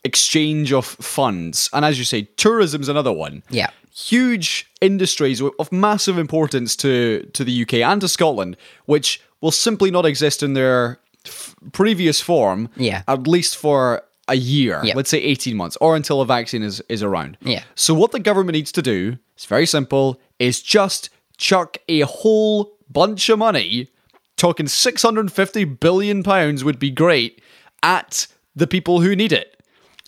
exchange 0.04 0.72
of 0.72 0.86
funds. 0.86 1.70
And 1.74 1.84
as 1.84 1.98
you 2.00 2.06
say, 2.06 2.24
tourism's 2.38 2.90
another 2.90 3.12
one. 3.12 3.44
Yeah. 3.50 3.70
Huge 4.06 4.68
industries 4.80 5.42
of 5.42 5.72
massive 5.72 6.18
importance 6.20 6.76
to, 6.78 7.28
to 7.34 7.44
the 7.44 7.62
UK 7.64 7.76
and 7.76 8.00
to 8.02 8.08
Scotland, 8.08 8.56
which 8.86 9.20
will 9.42 9.52
simply 9.52 9.90
not 9.90 10.06
exist 10.06 10.44
in 10.44 10.54
their 10.54 11.00
f- 11.26 11.56
previous 11.72 12.22
form, 12.22 12.70
Yeah. 12.78 13.02
at 13.08 13.28
least 13.28 13.58
for 13.58 14.04
a 14.28 14.36
year, 14.36 14.82
Yeah. 14.84 14.94
let's 14.96 15.10
say 15.10 15.18
18 15.20 15.56
months, 15.58 15.78
or 15.82 15.96
until 15.96 16.22
a 16.22 16.26
vaccine 16.28 16.62
is, 16.62 16.80
is 16.90 17.02
around. 17.02 17.38
Yeah. 17.42 17.64
So 17.74 17.94
what 17.96 18.12
the 18.12 18.20
government 18.20 18.56
needs 18.56 18.72
to 18.74 18.82
do, 18.84 19.18
it's 19.36 19.46
very 19.46 19.66
simple, 19.66 20.20
is 20.38 20.62
just 20.62 21.10
chuck 21.38 21.78
a 21.90 22.02
whole 22.02 22.74
bunch 22.92 23.30
of 23.30 23.40
money, 23.40 23.90
talking 24.36 24.68
650 24.68 25.64
billion 25.64 26.22
pounds 26.22 26.64
would 26.64 26.78
be 26.78 26.92
great, 26.92 27.42
at 27.82 28.28
the 28.56 28.68
people 28.68 29.02
who 29.02 29.16
need 29.16 29.32
it. 29.32 29.57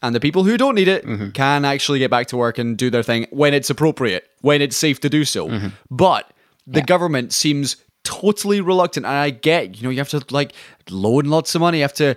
And 0.01 0.15
the 0.15 0.19
people 0.19 0.43
who 0.43 0.57
don't 0.57 0.75
need 0.75 0.87
it 0.87 1.05
Mm-hmm. 1.05 1.29
can 1.31 1.65
actually 1.65 1.99
get 1.99 2.09
back 2.09 2.27
to 2.27 2.37
work 2.37 2.57
and 2.57 2.77
do 2.77 2.89
their 2.89 3.03
thing 3.03 3.27
when 3.31 3.53
it's 3.53 3.69
appropriate, 3.69 4.29
when 4.41 4.61
it's 4.61 4.77
safe 4.77 4.99
to 5.01 5.09
do 5.09 5.25
so. 5.25 5.47
Mm-hmm. 5.47 5.67
But 5.91 6.31
the 6.67 6.81
government 6.81 7.33
seems 7.33 7.75
totally 8.03 8.61
reluctant. 8.61 9.05
And 9.05 9.15
I 9.15 9.29
get, 9.31 9.75
you 9.77 9.83
know, 9.83 9.89
you 9.89 9.97
have 9.97 10.09
to 10.09 10.23
like 10.29 10.53
loan 10.89 11.25
lots 11.25 11.53
of 11.55 11.61
money, 11.61 11.79
you 11.79 11.83
have 11.83 11.93
to 11.95 12.15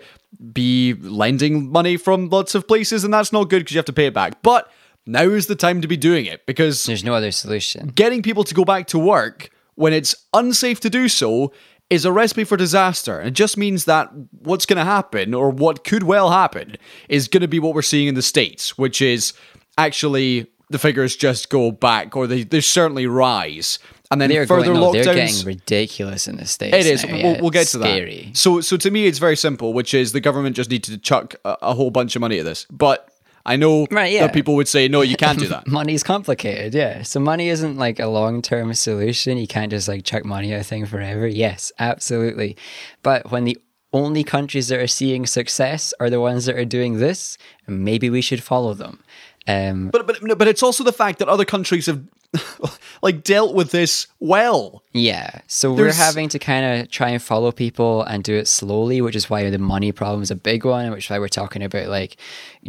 be 0.52 0.94
lending 0.94 1.70
money 1.70 1.96
from 1.96 2.28
lots 2.28 2.54
of 2.54 2.66
places, 2.68 3.02
and 3.04 3.12
that's 3.12 3.32
not 3.32 3.48
good 3.50 3.60
because 3.60 3.72
you 3.74 3.78
have 3.78 3.84
to 3.86 3.92
pay 3.92 4.06
it 4.06 4.14
back. 4.14 4.42
But 4.42 4.70
now 5.06 5.22
is 5.24 5.46
the 5.46 5.56
time 5.56 5.80
to 5.82 5.88
be 5.88 5.96
doing 5.96 6.26
it 6.26 6.46
because 6.46 6.84
There's 6.86 7.02
no 7.04 7.14
other 7.14 7.32
solution. 7.32 7.88
getting 7.88 8.22
people 8.22 8.44
to 8.44 8.54
go 8.54 8.64
back 8.64 8.86
to 8.88 8.98
work 8.98 9.50
when 9.74 9.92
it's 9.92 10.14
unsafe 10.34 10.80
to 10.80 10.90
do 10.90 11.08
so 11.08 11.52
is 11.92 12.06
a 12.06 12.12
recipe 12.12 12.44
for 12.44 12.56
disaster. 12.56 13.18
And 13.18 13.28
it 13.28 13.34
just 13.34 13.58
means 13.58 13.84
that 13.84 14.10
what's 14.40 14.64
going 14.64 14.78
to 14.78 14.84
happen, 14.84 15.34
or 15.34 15.50
what 15.50 15.84
could 15.84 16.04
well 16.04 16.30
happen, 16.30 16.76
is 17.10 17.28
going 17.28 17.42
to 17.42 17.48
be 17.48 17.58
what 17.58 17.74
we're 17.74 17.82
seeing 17.82 18.08
in 18.08 18.14
the 18.14 18.22
States, 18.22 18.78
which 18.78 19.02
is 19.02 19.34
actually 19.76 20.46
the 20.70 20.78
figures 20.78 21.14
just 21.14 21.50
go 21.50 21.70
back, 21.70 22.16
or 22.16 22.26
they, 22.26 22.44
they 22.44 22.62
certainly 22.62 23.06
rise 23.06 23.78
and 24.10 24.20
then 24.20 24.28
they're 24.28 24.46
further 24.46 24.66
going, 24.66 24.80
no, 24.80 24.92
lockdowns. 24.92 25.04
They're 25.04 25.14
getting 25.14 25.46
ridiculous 25.46 26.28
in 26.28 26.36
the 26.36 26.46
states. 26.46 26.76
It 26.76 26.86
is. 26.86 27.04
now, 27.04 27.14
We'll, 27.14 27.40
we'll 27.40 27.50
get 27.50 27.62
it's 27.62 27.72
to 27.72 27.80
scary. 27.80 28.26
that. 28.26 28.36
So, 28.36 28.60
so 28.60 28.76
to 28.76 28.90
me, 28.90 29.06
it's 29.06 29.18
very 29.18 29.36
simple, 29.36 29.72
which 29.72 29.94
is 29.94 30.12
the 30.12 30.20
government 30.20 30.54
just 30.54 30.70
needed 30.70 30.92
to 30.92 30.98
chuck 30.98 31.34
a, 31.44 31.56
a 31.62 31.74
whole 31.74 31.90
bunch 31.90 32.14
of 32.14 32.20
money 32.20 32.38
at 32.38 32.44
this. 32.44 32.66
But 32.70 33.08
I 33.44 33.56
know 33.56 33.86
Right, 33.90 34.12
yeah. 34.12 34.26
that 34.26 34.32
people 34.34 34.54
would 34.56 34.68
say, 34.68 34.88
no, 34.88 35.00
you 35.02 35.16
can't 35.16 35.38
do 35.38 35.48
that. 35.54 35.66
Money's 35.66 36.02
complicated, 36.02 36.74
yeah. 36.74 37.02
So 37.02 37.18
money 37.20 37.48
isn't 37.48 37.76
like 37.76 37.98
a 37.98 38.06
long 38.06 38.40
term 38.42 38.72
solution. 38.74 39.38
You 39.38 39.46
can't 39.46 39.70
just 39.70 39.88
like 39.88 40.04
chuck 40.04 40.24
money 40.24 40.52
at 40.52 40.60
a 40.60 40.64
thing 40.64 40.86
forever. 40.86 41.26
Yes, 41.26 41.72
absolutely. 41.78 42.56
But 43.02 43.30
when 43.30 43.44
the 43.44 43.58
only 43.92 44.24
countries 44.24 44.68
that 44.68 44.78
are 44.78 44.86
seeing 44.86 45.26
success 45.26 45.92
are 46.00 46.08
the 46.08 46.20
ones 46.20 46.46
that 46.46 46.56
are 46.56 46.64
doing 46.64 46.98
this, 46.98 47.36
maybe 47.66 48.08
we 48.10 48.20
should 48.22 48.42
follow 48.42 48.74
them. 48.74 49.02
Um, 49.48 49.88
but 49.88 50.06
but 50.06 50.22
no, 50.22 50.34
but 50.36 50.46
it's 50.48 50.62
also 50.62 50.84
the 50.84 50.92
fact 50.92 51.18
that 51.18 51.28
other 51.28 51.44
countries 51.44 51.86
have 51.86 52.02
like 53.02 53.22
dealt 53.24 53.54
with 53.54 53.70
this 53.70 54.06
well. 54.20 54.82
Yeah. 54.92 55.40
So 55.46 55.74
There's- 55.74 55.98
we're 55.98 56.04
having 56.04 56.28
to 56.30 56.38
kind 56.38 56.80
of 56.82 56.90
try 56.90 57.10
and 57.10 57.22
follow 57.22 57.52
people 57.52 58.02
and 58.02 58.24
do 58.24 58.34
it 58.34 58.48
slowly, 58.48 59.00
which 59.00 59.16
is 59.16 59.28
why 59.28 59.48
the 59.50 59.58
money 59.58 59.92
problem 59.92 60.22
is 60.22 60.30
a 60.30 60.34
big 60.36 60.64
one, 60.64 60.90
which 60.90 61.06
is 61.06 61.10
why 61.10 61.18
we're 61.18 61.28
talking 61.28 61.62
about 61.62 61.88
like 61.88 62.16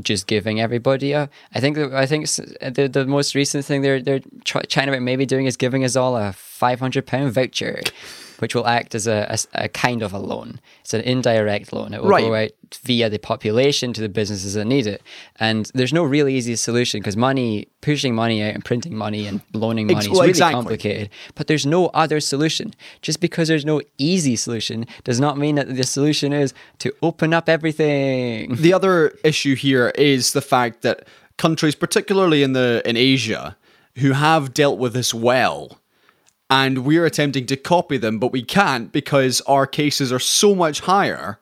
just 0.02 0.28
giving 0.28 0.60
everybody 0.60 1.12
a. 1.13 1.30
I 1.54 1.60
think 1.60 1.78
that- 1.78 1.93
I 1.93 2.06
think 2.06 2.28
the 2.30 2.89
the 2.91 3.06
most 3.06 3.36
recent 3.36 3.65
thing 3.65 3.82
they're 3.82 4.02
they're 4.02 4.21
try, 4.43 4.62
trying 4.63 4.89
about 4.89 5.02
maybe 5.02 5.26
doing 5.26 5.45
is 5.45 5.58
giving 5.58 5.84
us 5.84 5.95
all 5.95 6.17
a 6.17 6.34
five 6.34 6.80
hundred 6.80 7.06
pound 7.06 7.32
voucher. 7.34 7.82
Which 8.43 8.56
will 8.56 8.67
act 8.67 8.93
as 8.95 9.08
a, 9.08 9.38
a, 9.56 9.63
a 9.65 9.69
kind 9.69 10.01
of 10.03 10.12
a 10.13 10.19
loan. 10.19 10.60
It's 10.82 10.93
an 10.93 11.01
indirect 11.01 11.71
loan. 11.73 11.93
It 11.93 12.01
will 12.01 12.10
Right. 12.10 12.25
go 12.25 12.36
out 12.36 12.51
via 12.84 13.10
the 13.10 13.19
population 13.19 13.93
to 13.93 14.01
the 14.01 14.10
businesses 14.10 14.53
that 14.56 14.65
need 14.65 14.86
it. 14.88 15.01
And 15.39 15.71
there's 15.73 15.93
no 15.93 16.03
real 16.03 16.27
easy 16.27 16.56
solution 16.56 16.99
because 16.99 17.15
money, 17.15 17.67
pushing 17.82 18.13
money 18.15 18.41
out 18.43 18.53
and 18.56 18.63
printing 18.65 18.95
money 18.95 19.27
and 19.27 19.41
loaning 19.53 19.88
money 19.88 19.97
Ex- 19.97 20.06
is 20.08 20.12
really 20.12 20.29
exactly. 20.29 20.53
complicated 20.56 20.73
complicated, 20.73 21.10
but 21.36 21.47
there's 21.47 21.65
no 21.65 21.88
other 22.03 22.19
solution. 22.19 22.73
Just 23.01 23.19
because 23.21 23.47
there's 23.47 23.65
no 23.65 23.82
easy 23.97 24.36
solution 24.36 24.86
does 25.03 25.19
not 25.19 25.38
mean 25.38 25.56
that 25.56 25.67
the 25.75 25.84
solution 25.84 26.34
is 26.34 26.53
to 26.79 26.91
open 27.01 27.34
up 27.34 27.47
everything. 27.49 28.56
The 28.56 28.73
other 28.73 29.13
issue 29.23 29.56
here 29.56 29.89
is 29.95 30.34
the 30.34 30.41
fact 30.41 30.82
that 30.82 31.08
countries, 31.38 31.75
particularly 31.75 32.43
in 32.43 32.53
the 32.53 32.82
in 32.86 32.97
Asia, 32.97 33.56
who 33.97 34.12
have 34.13 34.53
dealt 34.53 34.79
with 34.79 34.93
this 34.93 35.13
well, 35.13 35.79
and 36.53 36.85
we're 36.85 37.03
attempting 37.03 37.47
to 37.47 37.57
copy 37.57 37.97
them, 37.97 38.19
but 38.19 38.31
we 38.31 38.43
can't 38.43 38.91
because 38.91 39.41
our 39.41 39.65
cases 39.65 40.13
are 40.13 40.19
so 40.19 40.53
much 40.53 40.81
higher, 40.81 41.39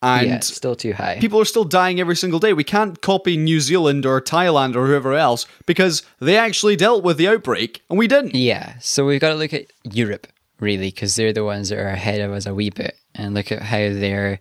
and 0.00 0.28
yeah, 0.28 0.36
it's 0.36 0.54
still 0.54 0.76
too 0.76 0.92
high. 0.92 1.18
people 1.20 1.40
are 1.40 1.44
still 1.44 1.64
dying 1.64 1.98
every 1.98 2.14
single 2.14 2.38
day. 2.38 2.52
We 2.52 2.62
can't 2.62 3.00
copy 3.00 3.36
New 3.36 3.58
Zealand 3.60 4.06
or 4.06 4.20
Thailand 4.20 4.76
or 4.76 4.86
whoever 4.86 5.14
else 5.14 5.46
because 5.66 6.04
they 6.20 6.36
actually 6.36 6.76
dealt 6.76 7.02
with 7.02 7.16
the 7.16 7.26
outbreak 7.26 7.82
and 7.90 7.98
we 7.98 8.06
didn't. 8.06 8.36
Yeah, 8.36 8.78
so 8.78 9.04
we've 9.04 9.20
got 9.20 9.30
to 9.30 9.34
look 9.34 9.52
at 9.52 9.66
Europe 9.82 10.28
really 10.60 10.90
because 10.90 11.16
they're 11.16 11.32
the 11.32 11.44
ones 11.44 11.70
that 11.70 11.78
are 11.80 11.88
ahead 11.88 12.20
of 12.20 12.30
us 12.30 12.46
a 12.46 12.54
wee 12.54 12.70
bit, 12.70 12.96
and 13.16 13.34
look 13.34 13.50
at 13.50 13.62
how 13.62 13.78
their 13.78 14.38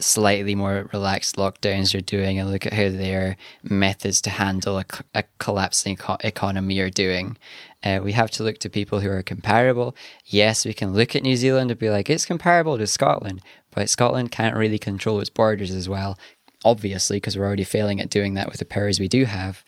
slightly 0.00 0.56
more 0.56 0.90
relaxed 0.92 1.36
lockdowns 1.36 1.96
are 1.96 2.00
doing, 2.00 2.40
and 2.40 2.50
look 2.50 2.66
at 2.66 2.72
how 2.72 2.88
their 2.88 3.36
methods 3.62 4.20
to 4.22 4.30
handle 4.30 4.82
a 5.14 5.22
collapsing 5.38 5.92
eco- 5.92 6.16
economy 6.24 6.80
are 6.80 6.90
doing. 6.90 7.36
Uh, 7.84 8.00
we 8.02 8.12
have 8.12 8.30
to 8.30 8.42
look 8.42 8.58
to 8.58 8.70
people 8.70 9.00
who 9.00 9.10
are 9.10 9.22
comparable. 9.22 9.94
Yes, 10.24 10.64
we 10.64 10.72
can 10.72 10.94
look 10.94 11.14
at 11.14 11.22
New 11.22 11.36
Zealand 11.36 11.70
and 11.70 11.78
be 11.78 11.90
like, 11.90 12.08
it's 12.08 12.24
comparable 12.24 12.78
to 12.78 12.86
Scotland, 12.86 13.42
but 13.70 13.90
Scotland 13.90 14.30
can't 14.30 14.56
really 14.56 14.78
control 14.78 15.20
its 15.20 15.28
borders 15.28 15.70
as 15.70 15.88
well, 15.88 16.18
obviously, 16.64 17.18
because 17.18 17.36
we're 17.36 17.44
already 17.44 17.64
failing 17.64 18.00
at 18.00 18.08
doing 18.08 18.34
that 18.34 18.48
with 18.48 18.58
the 18.58 18.64
powers 18.64 18.98
we 18.98 19.08
do 19.08 19.26
have. 19.26 19.62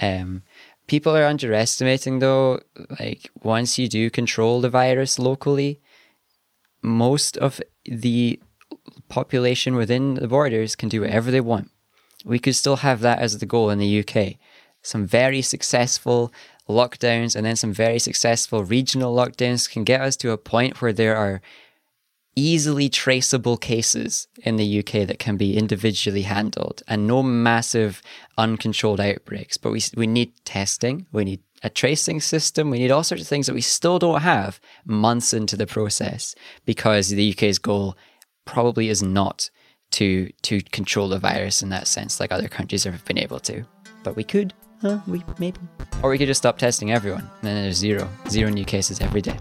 Um, 0.00 0.42
people 0.86 1.16
are 1.16 1.24
underestimating 1.24 2.18
though 2.20 2.60
like 3.00 3.30
once 3.42 3.78
you 3.78 3.88
do 3.88 4.10
control 4.10 4.60
the 4.60 4.70
virus 4.70 5.18
locally 5.18 5.80
most 6.82 7.36
of 7.38 7.60
the 7.84 8.40
population 9.08 9.74
within 9.74 10.14
the 10.14 10.28
borders 10.28 10.76
can 10.76 10.88
do 10.88 11.00
whatever 11.00 11.30
they 11.30 11.40
want 11.40 11.70
we 12.24 12.38
could 12.38 12.54
still 12.54 12.76
have 12.76 13.00
that 13.00 13.18
as 13.18 13.38
the 13.38 13.46
goal 13.46 13.70
in 13.70 13.78
the 13.78 14.00
UK 14.00 14.34
some 14.82 15.06
very 15.06 15.42
successful 15.42 16.32
lockdowns 16.68 17.36
and 17.36 17.46
then 17.46 17.56
some 17.56 17.72
very 17.72 17.98
successful 17.98 18.64
regional 18.64 19.14
lockdowns 19.14 19.70
can 19.70 19.84
get 19.84 20.00
us 20.00 20.16
to 20.16 20.32
a 20.32 20.38
point 20.38 20.80
where 20.80 20.92
there 20.92 21.16
are 21.16 21.40
easily 22.36 22.88
traceable 22.90 23.56
cases 23.56 24.28
in 24.42 24.56
the 24.56 24.78
UK 24.80 25.06
that 25.06 25.18
can 25.18 25.38
be 25.38 25.56
individually 25.56 26.22
handled 26.22 26.82
and 26.86 27.06
no 27.06 27.22
massive 27.22 28.02
uncontrolled 28.36 29.00
outbreaks. 29.00 29.56
But 29.56 29.72
we, 29.72 29.80
we 29.96 30.06
need 30.06 30.32
testing, 30.44 31.06
we 31.12 31.24
need 31.24 31.40
a 31.62 31.70
tracing 31.70 32.20
system, 32.20 32.68
we 32.68 32.78
need 32.78 32.90
all 32.90 33.02
sorts 33.02 33.22
of 33.22 33.28
things 33.28 33.46
that 33.46 33.54
we 33.54 33.62
still 33.62 33.98
don't 33.98 34.20
have 34.20 34.60
months 34.84 35.32
into 35.32 35.56
the 35.56 35.66
process 35.66 36.34
because 36.66 37.08
the 37.08 37.32
UK's 37.32 37.58
goal 37.58 37.96
probably 38.44 38.90
is 38.90 39.02
not 39.02 39.50
to 39.92 40.30
to 40.42 40.60
control 40.72 41.08
the 41.08 41.18
virus 41.18 41.62
in 41.62 41.68
that 41.68 41.86
sense 41.86 42.18
like 42.18 42.32
other 42.32 42.48
countries 42.48 42.84
have 42.84 43.04
been 43.06 43.18
able 43.18 43.40
to. 43.40 43.64
But 44.02 44.14
we 44.14 44.24
could. 44.24 44.52
Huh, 44.80 45.00
we 45.06 45.22
maybe. 45.38 45.58
Or 46.02 46.10
we 46.10 46.18
could 46.18 46.28
just 46.28 46.38
stop 46.38 46.58
testing 46.58 46.92
everyone. 46.92 47.22
And 47.40 47.42
then 47.42 47.62
there's 47.62 47.76
zero. 47.76 48.08
Zero 48.28 48.50
new 48.50 48.64
cases 48.64 49.00
every 49.00 49.22
day. 49.22 49.36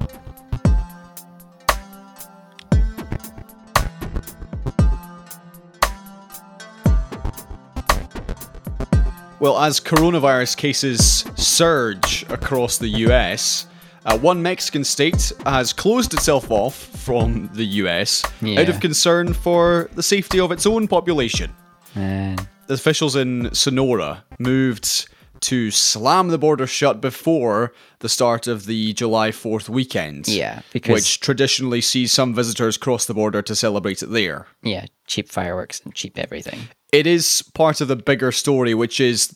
Well, 9.40 9.60
as 9.60 9.80
coronavirus 9.80 10.58
cases 10.58 11.26
surge 11.36 12.26
across 12.30 12.78
the 12.78 12.88
US, 12.88 13.68
uh, 14.06 14.18
one 14.18 14.42
Mexican 14.42 14.84
state 14.84 15.32
has 15.46 15.74
closed 15.74 16.14
itself 16.14 16.50
off 16.50 16.76
from 16.76 17.50
the 17.54 17.66
US 17.84 18.24
out 18.58 18.70
of 18.70 18.80
concern 18.80 19.34
for 19.34 19.90
the 19.94 20.02
safety 20.04 20.40
of 20.40 20.52
its 20.52 20.66
own 20.66 20.88
population. 20.88 21.54
And 21.96 22.48
The 22.68 22.74
officials 22.74 23.16
in 23.16 23.54
Sonora 23.54 24.24
moved 24.40 25.08
to 25.42 25.72
slam 25.72 26.30
the 26.30 26.38
border 26.38 26.68
shut 26.68 27.02
before 27.02 27.74
the 28.00 28.10
start 28.10 28.48
of 28.48 28.66
the 28.66 28.94
July 28.94 29.32
4th 29.32 29.70
weekend. 29.70 30.28
Yeah, 30.28 30.62
because- 30.74 30.94
which 30.94 31.20
traditionally 31.20 31.82
sees 31.82 32.12
some 32.12 32.34
visitors 32.34 32.78
cross 32.78 33.06
the 33.06 33.14
border 33.14 33.42
to 33.42 33.56
celebrate 33.56 34.02
it 34.04 34.12
there. 34.12 34.48
yeah, 34.64 34.86
cheap 35.08 35.30
fireworks 35.30 35.82
and 35.84 35.94
cheap 35.94 36.18
everything. 36.18 36.68
It 36.92 37.06
is 37.06 37.44
part 37.54 37.82
of 37.82 37.88
the 37.88 37.96
bigger 37.96 38.32
story, 38.32 38.74
which 38.74 39.00
is 39.00 39.36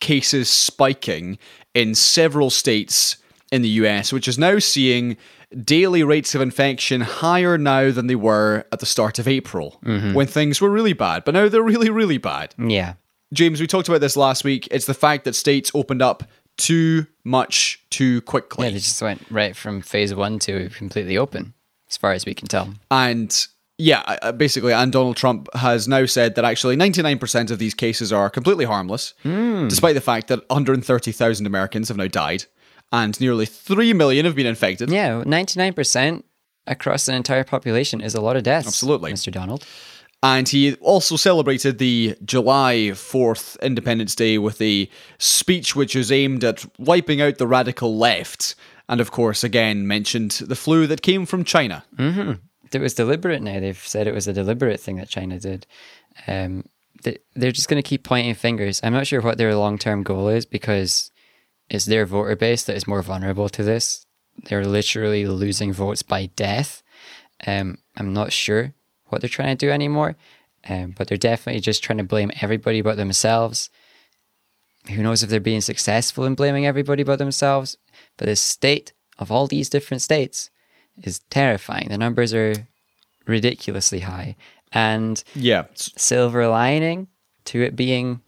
cases 0.00 0.48
spiking 0.50 1.38
in 1.74 1.94
several 1.94 2.50
states 2.50 3.16
in 3.52 3.62
the 3.62 3.68
US, 3.68 4.12
which 4.12 4.28
is 4.28 4.38
now 4.38 4.58
seeing 4.58 5.16
daily 5.64 6.02
rates 6.02 6.34
of 6.34 6.40
infection 6.40 7.00
higher 7.00 7.56
now 7.56 7.90
than 7.92 8.08
they 8.08 8.16
were 8.16 8.64
at 8.72 8.80
the 8.80 8.86
start 8.86 9.18
of 9.20 9.28
April, 9.28 9.78
mm-hmm. 9.84 10.12
when 10.12 10.26
things 10.26 10.60
were 10.60 10.68
really 10.68 10.92
bad. 10.92 11.24
But 11.24 11.34
now 11.34 11.48
they're 11.48 11.62
really, 11.62 11.88
really 11.88 12.18
bad. 12.18 12.54
Yeah. 12.58 12.94
James, 13.32 13.60
we 13.60 13.66
talked 13.66 13.88
about 13.88 14.00
this 14.00 14.16
last 14.16 14.44
week. 14.44 14.68
It's 14.70 14.86
the 14.86 14.94
fact 14.94 15.24
that 15.24 15.34
states 15.34 15.70
opened 15.74 16.02
up 16.02 16.24
too 16.56 17.06
much 17.24 17.82
too 17.90 18.22
quickly. 18.22 18.66
Yeah, 18.66 18.72
they 18.72 18.78
just 18.78 19.02
went 19.02 19.24
right 19.30 19.56
from 19.56 19.82
phase 19.82 20.14
one 20.14 20.38
to 20.40 20.70
completely 20.70 21.18
open, 21.18 21.54
as 21.88 21.96
far 21.96 22.12
as 22.12 22.24
we 22.24 22.34
can 22.34 22.48
tell. 22.48 22.72
And 22.90 23.46
yeah, 23.78 24.30
basically, 24.32 24.72
and 24.72 24.90
Donald 24.92 25.16
Trump 25.16 25.48
has 25.54 25.86
now 25.86 26.06
said 26.06 26.34
that 26.36 26.44
actually 26.44 26.76
99% 26.76 27.50
of 27.50 27.58
these 27.58 27.74
cases 27.74 28.12
are 28.12 28.30
completely 28.30 28.64
harmless, 28.64 29.12
hmm. 29.22 29.68
despite 29.68 29.94
the 29.94 30.00
fact 30.00 30.28
that 30.28 30.48
130,000 30.48 31.46
Americans 31.46 31.88
have 31.88 31.96
now 31.96 32.06
died 32.06 32.44
and 32.92 33.20
nearly 33.20 33.46
3 33.46 33.92
million 33.92 34.24
have 34.24 34.36
been 34.36 34.46
infected. 34.46 34.90
Yeah, 34.90 35.22
99% 35.24 36.22
across 36.66 37.08
an 37.08 37.14
entire 37.14 37.44
population 37.44 38.00
is 38.00 38.14
a 38.14 38.20
lot 38.20 38.36
of 38.36 38.42
deaths. 38.42 38.66
Absolutely. 38.66 39.12
Mr. 39.12 39.30
Donald. 39.32 39.66
And 40.22 40.48
he 40.48 40.74
also 40.76 41.16
celebrated 41.16 41.78
the 41.78 42.16
July 42.24 42.90
4th 42.92 43.60
Independence 43.60 44.14
Day 44.14 44.38
with 44.38 44.60
a 44.60 44.88
speech 45.18 45.76
which 45.76 45.94
was 45.94 46.10
aimed 46.10 46.42
at 46.42 46.64
wiping 46.78 47.20
out 47.20 47.38
the 47.38 47.46
radical 47.46 47.96
left. 47.96 48.54
And 48.88 49.00
of 49.00 49.10
course, 49.10 49.44
again, 49.44 49.86
mentioned 49.86 50.32
the 50.32 50.56
flu 50.56 50.86
that 50.86 51.02
came 51.02 51.26
from 51.26 51.44
China. 51.44 51.84
It 52.72 52.80
was 52.80 52.94
deliberate 52.94 53.42
now. 53.42 53.60
They've 53.60 53.76
said 53.76 54.06
it 54.06 54.14
was 54.14 54.26
a 54.26 54.32
deliberate 54.32 54.80
thing 54.80 54.96
that 54.96 55.08
China 55.08 55.38
did. 55.38 55.66
Um, 56.26 56.64
they, 57.02 57.18
they're 57.34 57.52
just 57.52 57.68
going 57.68 57.82
to 57.82 57.88
keep 57.88 58.02
pointing 58.02 58.34
fingers. 58.34 58.80
I'm 58.82 58.92
not 58.92 59.06
sure 59.06 59.20
what 59.20 59.38
their 59.38 59.54
long 59.54 59.78
term 59.78 60.02
goal 60.02 60.28
is 60.28 60.46
because 60.46 61.10
it's 61.68 61.84
their 61.84 62.06
voter 62.06 62.36
base 62.36 62.64
that 62.64 62.76
is 62.76 62.86
more 62.86 63.02
vulnerable 63.02 63.48
to 63.50 63.62
this. 63.62 64.06
They're 64.44 64.66
literally 64.66 65.26
losing 65.26 65.72
votes 65.72 66.02
by 66.02 66.26
death. 66.26 66.82
Um, 67.46 67.78
I'm 67.96 68.12
not 68.12 68.32
sure 68.32 68.74
what 69.08 69.20
they're 69.20 69.28
trying 69.30 69.56
to 69.56 69.66
do 69.66 69.70
anymore, 69.72 70.16
um, 70.68 70.94
but 70.96 71.08
they're 71.08 71.18
definitely 71.18 71.60
just 71.60 71.82
trying 71.82 71.98
to 71.98 72.04
blame 72.04 72.30
everybody 72.40 72.80
but 72.82 72.96
themselves. 72.96 73.70
Who 74.90 75.02
knows 75.02 75.22
if 75.22 75.30
they're 75.30 75.40
being 75.40 75.60
successful 75.60 76.24
in 76.24 76.34
blaming 76.34 76.66
everybody 76.66 77.02
but 77.02 77.16
themselves? 77.18 77.76
But 78.16 78.26
the 78.26 78.36
state 78.36 78.92
of 79.18 79.30
all 79.32 79.46
these 79.46 79.68
different 79.68 80.02
states 80.02 80.50
is 81.02 81.20
terrifying. 81.30 81.88
The 81.88 81.98
numbers 81.98 82.32
are 82.34 82.68
ridiculously 83.26 84.00
high. 84.00 84.36
And 84.72 85.22
Yeah. 85.34 85.64
silver 85.74 86.48
lining 86.48 87.08
to 87.46 87.62
it 87.62 87.76
being 87.76 88.20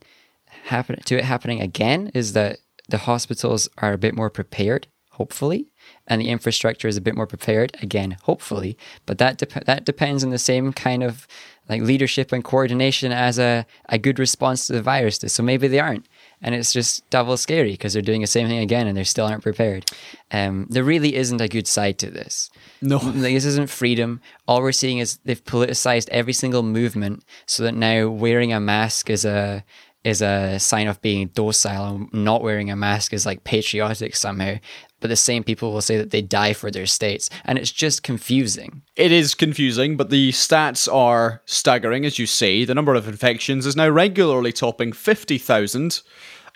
happen 0.65 0.99
to 1.05 1.17
it 1.17 1.23
happening 1.23 1.61
again 1.61 2.11
is 2.13 2.33
that 2.33 2.59
the 2.89 2.99
hospitals 2.99 3.69
are 3.77 3.93
a 3.93 3.97
bit 3.97 4.15
more 4.15 4.29
prepared, 4.29 4.87
hopefully, 5.11 5.67
and 6.09 6.19
the 6.19 6.29
infrastructure 6.29 6.87
is 6.87 6.97
a 6.97 7.01
bit 7.01 7.15
more 7.15 7.27
prepared. 7.27 7.77
Again, 7.81 8.17
hopefully, 8.23 8.77
but 9.05 9.19
that 9.19 9.37
dep- 9.37 9.65
that 9.65 9.85
depends 9.85 10.23
on 10.23 10.31
the 10.31 10.39
same 10.39 10.73
kind 10.73 11.03
of 11.03 11.27
like 11.69 11.83
leadership 11.83 12.31
and 12.31 12.43
coordination 12.43 13.11
as 13.11 13.37
a, 13.37 13.65
a 13.87 13.99
good 13.99 14.17
response 14.17 14.65
to 14.67 14.73
the 14.73 14.81
virus. 14.81 15.19
So 15.27 15.43
maybe 15.43 15.67
they 15.67 15.79
aren't. 15.79 16.07
And 16.41 16.55
it's 16.55 16.73
just 16.73 17.07
double 17.11 17.37
scary 17.37 17.71
because 17.71 17.93
they're 17.93 18.01
doing 18.01 18.21
the 18.21 18.27
same 18.27 18.47
thing 18.47 18.59
again 18.59 18.87
and 18.87 18.97
they 18.97 19.03
still 19.03 19.27
aren't 19.27 19.43
prepared. 19.43 19.85
Um, 20.31 20.65
there 20.69 20.83
really 20.83 21.15
isn't 21.15 21.41
a 21.41 21.47
good 21.47 21.67
side 21.67 21.99
to 21.99 22.09
this. 22.09 22.49
No. 22.81 22.97
Like, 22.97 23.33
this 23.33 23.45
isn't 23.45 23.69
freedom. 23.69 24.19
All 24.47 24.61
we're 24.61 24.71
seeing 24.71 24.97
is 24.97 25.19
they've 25.25 25.43
politicized 25.43 26.09
every 26.09 26.33
single 26.33 26.63
movement 26.63 27.23
so 27.45 27.63
that 27.63 27.75
now 27.75 28.09
wearing 28.09 28.51
a 28.51 28.59
mask 28.59 29.09
is 29.09 29.23
a 29.25 29.63
is 30.05 30.21
a 30.21 30.57
sign 30.59 30.87
of 30.87 31.01
being 31.01 31.27
docile 31.27 31.95
and 31.95 32.13
not 32.13 32.41
wearing 32.41 32.71
a 32.71 32.75
mask 32.75 33.13
is 33.13 33.25
like 33.25 33.43
patriotic 33.43 34.15
somehow. 34.15 34.55
But 34.99 35.09
the 35.09 35.15
same 35.15 35.43
people 35.43 35.71
will 35.71 35.81
say 35.81 35.97
that 35.97 36.11
they 36.11 36.21
die 36.21 36.53
for 36.53 36.69
their 36.69 36.85
states. 36.85 37.29
And 37.45 37.57
it's 37.57 37.71
just 37.71 38.03
confusing. 38.03 38.81
It 38.95 39.11
is 39.11 39.33
confusing, 39.33 39.95
but 39.95 40.09
the 40.09 40.31
stats 40.31 40.93
are 40.93 41.41
staggering, 41.45 42.05
as 42.05 42.19
you 42.19 42.25
say. 42.25 42.65
The 42.65 42.75
number 42.75 42.95
of 42.95 43.07
infections 43.07 43.65
is 43.65 43.75
now 43.75 43.89
regularly 43.89 44.51
topping 44.51 44.91
50,000. 44.91 46.01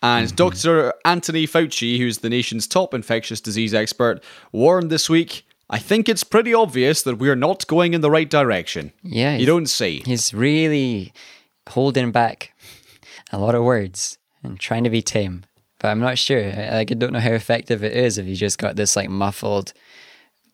And 0.02 0.28
Mm-hmm. 0.28 0.36
Dr. 0.36 0.94
Anthony 1.06 1.48
Fauci, 1.48 1.98
who's 1.98 2.18
the 2.18 2.30
nation's 2.30 2.68
top 2.68 2.94
infectious 2.94 3.40
disease 3.40 3.74
expert, 3.74 4.22
warned 4.52 4.90
this 4.90 5.10
week 5.10 5.46
I 5.70 5.80
think 5.80 6.08
it's 6.08 6.24
pretty 6.24 6.54
obvious 6.54 7.02
that 7.04 7.18
we're 7.18 7.36
not 7.36 7.66
going 7.66 7.94
in 7.94 8.02
the 8.02 8.12
right 8.12 8.30
direction. 8.30 8.92
Yeah. 9.02 9.38
You 9.38 9.46
don't 9.46 9.66
say. 9.66 10.02
He's 10.06 10.34
really 10.34 11.14
holding 11.70 12.12
back 12.12 12.54
a 13.32 13.40
lot 13.40 13.56
of 13.56 13.64
words 13.64 14.18
and 14.44 14.60
trying 14.60 14.84
to 14.84 14.90
be 14.90 15.02
tame. 15.02 15.46
But 15.84 15.90
I'm 15.90 16.00
not 16.00 16.18
sure. 16.18 16.42
I, 16.42 16.70
like, 16.76 16.92
I 16.92 16.96
don't 16.96 17.12
know 17.12 17.20
how 17.20 17.34
effective 17.34 17.84
it 17.84 17.92
is 17.92 18.18
if 18.18 18.26
you 18.26 18.38
just 18.38 18.58
got 18.58 18.78
this 18.78 18.96
like 18.96 19.10
muffled 19.10 19.74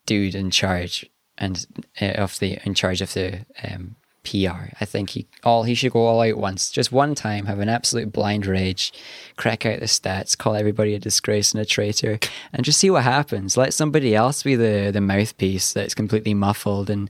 dude 0.08 0.34
in 0.34 0.50
charge 0.50 1.06
and 1.38 1.68
uh, 2.02 2.14
of 2.14 2.40
the 2.40 2.58
in 2.64 2.74
charge 2.74 3.00
of 3.00 3.14
the 3.14 3.46
um, 3.64 3.96
PR. 4.24 4.74
I 4.82 4.86
think 4.86 5.12
he 5.12 5.28
all 5.44 5.64
he 5.64 5.76
should 5.76 5.92
go 5.92 6.08
all 6.08 6.22
out 6.22 6.38
once, 6.38 6.72
just 6.72 6.92
one 6.92 7.14
time, 7.14 7.46
have 7.46 7.60
an 7.60 7.70
absolute 7.70 8.12
blind 8.12 8.48
rage, 8.48 8.92
crack 9.38 9.68
out 9.68 9.82
the 9.82 9.86
stats, 9.86 10.36
call 10.36 10.56
everybody 10.56 10.96
a 10.96 11.00
disgrace 11.00 11.52
and 11.52 11.62
a 11.62 11.66
traitor, 11.66 12.18
and 12.52 12.66
just 12.66 12.80
see 12.80 12.90
what 12.90 13.04
happens. 13.04 13.56
Let 13.56 13.76
somebody 13.76 14.16
else 14.16 14.42
be 14.42 14.56
the 14.56 14.90
the 14.92 15.00
mouthpiece 15.00 15.74
that's 15.74 15.94
completely 15.94 16.34
muffled 16.34 16.90
and 16.90 17.08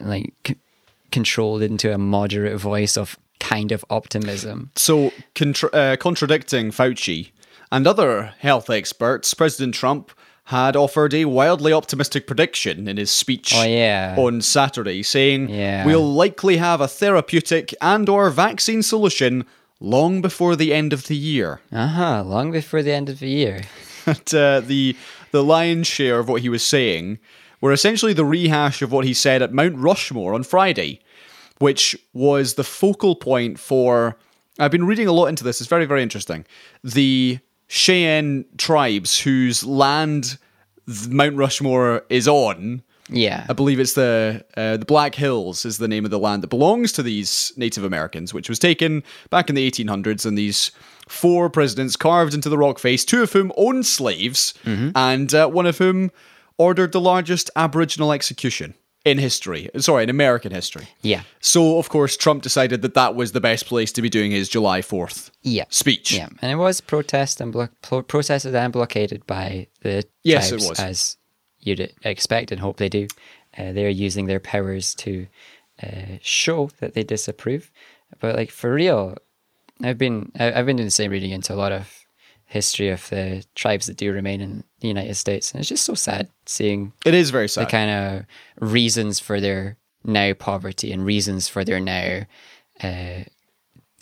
like 0.00 0.32
c- 0.46 0.56
controlled 1.10 1.60
into 1.60 1.92
a 1.92 1.98
moderate 1.98 2.58
voice 2.58 2.96
of 2.96 3.18
kind 3.40 3.72
of 3.72 3.84
optimism. 3.90 4.70
So, 4.74 5.12
contra- 5.34 5.70
uh, 5.70 5.96
contradicting 5.96 6.70
Fauci 6.70 7.30
and 7.72 7.86
other 7.88 8.34
health 8.38 8.70
experts, 8.70 9.34
President 9.34 9.74
Trump 9.74 10.12
had 10.46 10.76
offered 10.76 11.14
a 11.14 11.24
wildly 11.24 11.72
optimistic 11.72 12.26
prediction 12.26 12.86
in 12.88 12.96
his 12.96 13.10
speech 13.10 13.52
Oh, 13.56 13.62
yeah. 13.64 14.14
on 14.18 14.40
Saturday, 14.42 15.02
saying 15.02 15.48
Yeah. 15.48 15.84
we'll 15.86 16.12
likely 16.12 16.58
have 16.58 16.80
a 16.80 16.88
therapeutic 16.88 17.74
and 17.80 18.08
or 18.08 18.28
vaccine 18.30 18.82
solution 18.82 19.44
long 19.80 20.20
before 20.20 20.54
the 20.56 20.74
end 20.74 20.92
of 20.92 21.06
the 21.06 21.16
year. 21.16 21.60
Uh 21.72 21.86
huh. 21.88 22.22
Long 22.24 22.52
before 22.52 22.82
the 22.82 22.92
end 22.92 23.08
of 23.08 23.18
the 23.18 23.28
year. 23.28 23.62
But 24.04 24.34
uh, 24.34 24.60
the 24.60 24.96
the 25.30 25.44
lion's 25.44 25.86
share 25.86 26.18
of 26.18 26.28
what 26.28 26.42
he 26.42 26.48
was 26.48 26.64
saying 26.64 27.18
were 27.60 27.70
essentially 27.72 28.12
the 28.12 28.24
rehash 28.24 28.82
of 28.82 28.90
what 28.90 29.04
he 29.04 29.14
said 29.14 29.42
at 29.42 29.52
Mount 29.52 29.76
Rushmore 29.76 30.34
on 30.34 30.42
Friday, 30.42 31.00
which 31.58 31.96
was 32.12 32.54
the 32.54 32.64
focal 32.64 33.14
point 33.14 33.60
for. 33.60 34.18
I've 34.58 34.72
been 34.72 34.86
reading 34.88 35.06
a 35.06 35.12
lot 35.12 35.26
into 35.26 35.44
this. 35.44 35.60
It's 35.60 35.70
very 35.70 35.86
very 35.86 36.02
interesting. 36.02 36.44
The 36.82 37.38
Cheyenne 37.72 38.44
tribes 38.58 39.18
whose 39.18 39.64
land 39.64 40.36
Mount 41.08 41.36
Rushmore 41.36 42.04
is 42.10 42.28
on. 42.28 42.82
Yeah. 43.08 43.46
I 43.48 43.54
believe 43.54 43.80
it's 43.80 43.94
the 43.94 44.44
uh, 44.58 44.76
the 44.76 44.84
Black 44.84 45.14
Hills 45.14 45.64
is 45.64 45.78
the 45.78 45.88
name 45.88 46.04
of 46.04 46.10
the 46.10 46.18
land 46.18 46.42
that 46.42 46.48
belongs 46.48 46.92
to 46.92 47.02
these 47.02 47.50
Native 47.56 47.82
Americans, 47.82 48.34
which 48.34 48.50
was 48.50 48.58
taken 48.58 49.02
back 49.30 49.48
in 49.48 49.54
the 49.54 49.70
1800s, 49.70 50.26
and 50.26 50.36
these 50.36 50.70
four 51.08 51.48
presidents 51.48 51.96
carved 51.96 52.34
into 52.34 52.50
the 52.50 52.58
rock 52.58 52.78
face, 52.78 53.06
two 53.06 53.22
of 53.22 53.32
whom 53.32 53.50
owned 53.56 53.86
slaves, 53.86 54.52
and 54.94 55.32
uh, 55.34 55.48
one 55.48 55.64
of 55.64 55.78
whom 55.78 56.10
ordered 56.58 56.92
the 56.92 57.00
largest 57.00 57.48
Aboriginal 57.56 58.12
execution 58.12 58.74
in 59.04 59.18
history. 59.18 59.68
Sorry, 59.78 60.04
in 60.04 60.10
American 60.10 60.52
history. 60.52 60.86
Yeah. 61.02 61.22
So 61.40 61.78
of 61.78 61.88
course 61.88 62.16
Trump 62.16 62.42
decided 62.42 62.82
that 62.82 62.94
that 62.94 63.14
was 63.14 63.32
the 63.32 63.40
best 63.40 63.66
place 63.66 63.90
to 63.92 64.02
be 64.02 64.08
doing 64.08 64.30
his 64.30 64.48
July 64.48 64.80
4th 64.80 65.30
Yeah. 65.42 65.64
speech. 65.70 66.12
Yeah, 66.12 66.28
and 66.40 66.52
it 66.52 66.56
was 66.56 66.80
protest 66.80 67.40
and 67.40 67.52
blo- 67.52 67.68
pro- 67.82 68.02
protested 68.02 68.54
and 68.54 68.72
blockaded 68.72 69.26
by 69.26 69.66
the 69.82 70.04
Yes, 70.22 70.46
it 70.52 70.58
tribes, 70.58 70.68
was. 70.68 70.78
as 70.80 71.16
you'd 71.60 71.92
expect 72.04 72.52
and 72.52 72.60
hope 72.60 72.76
they 72.76 72.88
do. 72.88 73.06
Uh, 73.58 73.72
they're 73.72 73.88
using 73.90 74.26
their 74.26 74.40
powers 74.40 74.94
to 74.94 75.26
uh, 75.82 76.18
show 76.22 76.70
that 76.80 76.94
they 76.94 77.02
disapprove. 77.02 77.70
But 78.20 78.36
like 78.36 78.50
for 78.50 78.72
real, 78.72 79.16
I've 79.82 79.98
been 79.98 80.30
I've 80.38 80.66
been 80.66 80.76
doing 80.76 80.86
the 80.86 80.90
same 80.90 81.10
reading 81.10 81.32
into 81.32 81.52
a 81.52 81.56
lot 81.56 81.72
of 81.72 81.88
history 82.44 82.88
of 82.90 83.08
the 83.10 83.44
tribes 83.54 83.86
that 83.86 83.96
do 83.96 84.12
remain 84.12 84.40
in 84.40 84.64
the 84.82 84.88
United 84.88 85.14
States, 85.14 85.52
and 85.52 85.60
it's 85.60 85.68
just 85.68 85.84
so 85.84 85.94
sad 85.94 86.28
seeing 86.46 86.92
It 87.06 87.14
is 87.14 87.30
very 87.30 87.48
sad. 87.48 87.66
the 87.66 87.70
kind 87.70 87.90
of 87.90 88.24
reasons 88.70 89.18
for 89.20 89.40
their 89.40 89.78
now 90.04 90.34
poverty 90.34 90.92
and 90.92 91.04
reasons 91.06 91.48
for 91.48 91.64
their 91.64 91.80
now 91.80 92.22
uh, 92.82 93.24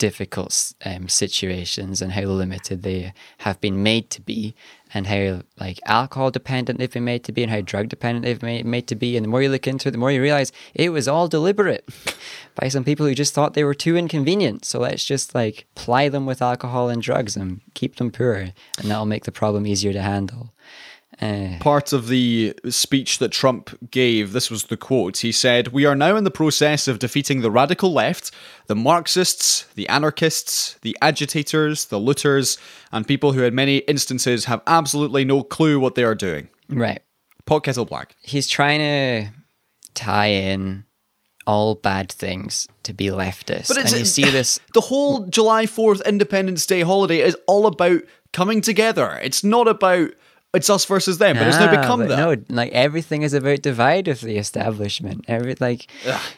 difficult 0.01 0.73
um, 0.83 1.07
situations 1.07 2.01
and 2.01 2.13
how 2.13 2.23
limited 2.23 2.81
they 2.81 3.13
have 3.37 3.61
been 3.61 3.83
made 3.83 4.09
to 4.09 4.19
be 4.19 4.55
and 4.95 5.05
how 5.05 5.43
like 5.59 5.79
alcohol 5.85 6.31
dependent 6.31 6.79
they've 6.79 6.91
been 6.91 7.03
made 7.03 7.23
to 7.23 7.31
be 7.31 7.43
and 7.43 7.51
how 7.51 7.61
drug 7.61 7.87
dependent 7.87 8.25
they've 8.25 8.41
made, 8.41 8.65
made 8.65 8.87
to 8.87 8.95
be. 8.95 9.15
And 9.15 9.23
the 9.23 9.29
more 9.29 9.43
you 9.43 9.49
look 9.49 9.67
into 9.67 9.89
it 9.89 9.91
the 9.91 9.99
more 9.99 10.11
you 10.11 10.19
realize 10.19 10.51
it 10.73 10.89
was 10.89 11.07
all 11.07 11.27
deliberate 11.27 11.87
by 12.55 12.67
some 12.67 12.83
people 12.83 13.05
who 13.05 13.13
just 13.13 13.35
thought 13.35 13.53
they 13.53 13.63
were 13.63 13.75
too 13.75 13.95
inconvenient. 13.95 14.65
So 14.65 14.79
let's 14.79 15.05
just 15.05 15.35
like 15.35 15.67
ply 15.75 16.09
them 16.09 16.25
with 16.25 16.41
alcohol 16.41 16.89
and 16.89 16.99
drugs 16.99 17.37
and 17.37 17.61
keep 17.75 17.97
them 17.97 18.09
poor 18.09 18.33
and 18.79 18.89
that'll 18.89 19.05
make 19.05 19.25
the 19.25 19.31
problem 19.31 19.67
easier 19.67 19.93
to 19.93 20.01
handle 20.01 20.51
uh, 21.21 21.57
part 21.59 21.93
of 21.93 22.07
the 22.07 22.53
speech 22.69 23.19
that 23.19 23.31
Trump 23.31 23.77
gave, 23.91 24.33
this 24.33 24.49
was 24.49 24.65
the 24.65 24.77
quote. 24.77 25.17
He 25.17 25.31
said, 25.31 25.69
We 25.69 25.85
are 25.85 25.95
now 25.95 26.15
in 26.15 26.23
the 26.23 26.31
process 26.31 26.87
of 26.87 26.99
defeating 26.99 27.41
the 27.41 27.51
radical 27.51 27.93
left, 27.93 28.31
the 28.67 28.75
Marxists, 28.75 29.65
the 29.75 29.87
anarchists, 29.89 30.75
the 30.81 30.97
agitators, 31.01 31.85
the 31.85 31.99
looters, 31.99 32.57
and 32.91 33.07
people 33.07 33.33
who, 33.33 33.43
in 33.43 33.53
many 33.55 33.77
instances, 33.79 34.45
have 34.45 34.61
absolutely 34.67 35.23
no 35.25 35.43
clue 35.43 35.79
what 35.79 35.95
they 35.95 36.03
are 36.03 36.15
doing. 36.15 36.49
right 36.69 37.01
Pot 37.45 37.63
kettle 37.63 37.85
black. 37.85 38.15
he's 38.21 38.47
trying 38.47 38.79
to 38.79 39.31
tie 39.93 40.27
in 40.27 40.85
all 41.47 41.73
bad 41.75 42.11
things 42.11 42.67
to 42.83 42.93
be 42.93 43.07
leftist. 43.07 43.67
But 43.67 43.77
it's- 43.77 43.91
and 43.91 43.99
you 43.99 44.05
see 44.05 44.23
this 44.29 44.59
The 44.73 44.81
whole 44.81 45.25
July 45.25 45.65
4th 45.65 46.05
Independence 46.05 46.65
Day 46.65 46.81
holiday 46.81 47.19
is 47.19 47.35
all 47.47 47.65
about 47.65 48.01
coming 48.31 48.61
together. 48.61 49.19
It's 49.23 49.43
not 49.43 49.67
about 49.67 50.11
it's 50.53 50.69
us 50.69 50.83
versus 50.85 51.17
them, 51.17 51.37
but 51.37 51.47
it's 51.47 51.57
now 51.57 51.67
Ah, 51.71 51.81
become 51.81 51.99
that. 52.07 52.17
No, 52.17 52.35
like 52.49 52.71
everything 52.73 53.21
is 53.21 53.33
about 53.33 53.61
divide 53.61 54.07
of 54.07 54.21
the 54.21 54.37
establishment. 54.37 55.25
Every 55.27 55.55
like 55.59 55.89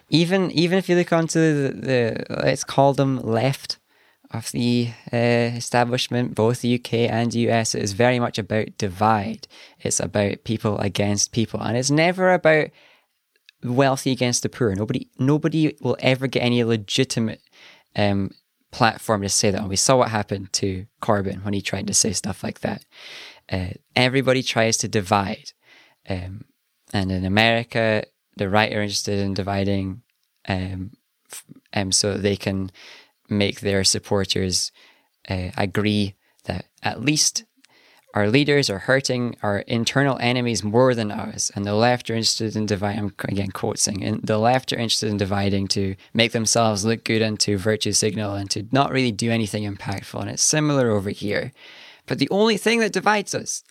even 0.09 0.51
even 0.51 0.77
if 0.77 0.87
you 0.89 0.95
look 0.95 1.11
onto 1.11 1.39
the, 1.39 1.73
the 1.73 2.25
let's 2.43 2.63
call 2.63 2.93
them 2.93 3.19
left 3.21 3.79
of 4.31 4.51
the 4.51 4.89
uh, 5.11 5.17
establishment, 5.55 6.35
both 6.35 6.61
the 6.61 6.75
UK 6.75 6.93
and 6.93 7.33
US, 7.33 7.75
it 7.75 7.83
is 7.83 7.93
very 7.93 8.19
much 8.19 8.37
about 8.37 8.77
divide. 8.77 9.47
It's 9.79 9.99
about 9.99 10.43
people 10.43 10.77
against 10.79 11.31
people, 11.31 11.59
and 11.61 11.77
it's 11.77 11.91
never 11.91 12.33
about 12.33 12.67
wealthy 13.63 14.11
against 14.11 14.43
the 14.43 14.49
poor. 14.49 14.75
Nobody 14.75 15.09
nobody 15.17 15.75
will 15.81 15.97
ever 15.99 16.27
get 16.27 16.41
any 16.41 16.63
legitimate 16.63 17.41
um, 17.95 18.31
platform 18.71 19.21
to 19.21 19.29
say 19.29 19.51
that. 19.51 19.61
And 19.61 19.69
we 19.69 19.75
saw 19.75 19.97
what 19.97 20.09
happened 20.09 20.51
to 20.53 20.85
Corbyn 21.01 21.43
when 21.43 21.53
he 21.53 21.61
tried 21.61 21.87
to 21.87 21.93
say 21.93 22.11
stuff 22.11 22.43
like 22.43 22.61
that. 22.61 22.83
Uh, 23.53 23.69
everybody 23.95 24.41
tries 24.41 24.77
to 24.77 24.87
divide. 24.87 25.51
Um, 26.09 26.45
and 26.91 27.11
in 27.11 27.23
America, 27.23 28.03
the 28.35 28.49
right 28.49 28.73
are 28.73 28.81
interested 28.81 29.19
in 29.19 29.35
dividing 29.35 30.01
um, 30.47 30.91
um, 31.73 31.91
so 31.91 32.17
they 32.17 32.35
can 32.35 32.71
make 33.29 33.59
their 33.59 33.83
supporters 33.83 34.71
uh, 35.29 35.49
agree 35.55 36.15
that 36.45 36.65
at 36.81 37.01
least 37.01 37.43
our 38.15 38.27
leaders 38.27 38.69
are 38.69 38.79
hurting 38.79 39.35
our 39.41 39.59
internal 39.59 40.17
enemies 40.19 40.63
more 40.63 40.93
than 40.93 41.11
us. 41.11 41.51
And 41.55 41.65
the 41.65 41.73
left 41.73 42.09
are 42.09 42.15
interested 42.15 42.55
in 42.55 42.65
dividing, 42.65 42.99
I'm 42.99 43.15
again 43.27 43.51
quoting, 43.51 44.03
and 44.03 44.21
the 44.21 44.37
left 44.37 44.73
are 44.73 44.77
interested 44.77 45.09
in 45.09 45.17
dividing 45.17 45.67
to 45.69 45.95
make 46.13 46.31
themselves 46.31 46.85
look 46.85 47.03
good 47.03 47.21
and 47.21 47.39
to 47.41 47.57
virtue 47.57 47.91
signal 47.91 48.35
and 48.35 48.49
to 48.51 48.67
not 48.71 48.91
really 48.91 49.11
do 49.11 49.31
anything 49.31 49.63
impactful. 49.63 50.21
And 50.21 50.29
it's 50.29 50.43
similar 50.43 50.89
over 50.89 51.11
here. 51.11 51.51
But 52.07 52.19
the 52.19 52.29
only 52.29 52.57
thing 52.57 52.79
that 52.79 52.93
divides 52.93 53.33
us 53.33 53.63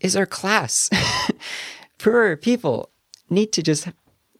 is 0.00 0.16
our 0.16 0.26
class. 0.26 0.90
Poor 1.98 2.36
people 2.36 2.90
need 3.30 3.52
to 3.52 3.62
just 3.62 3.88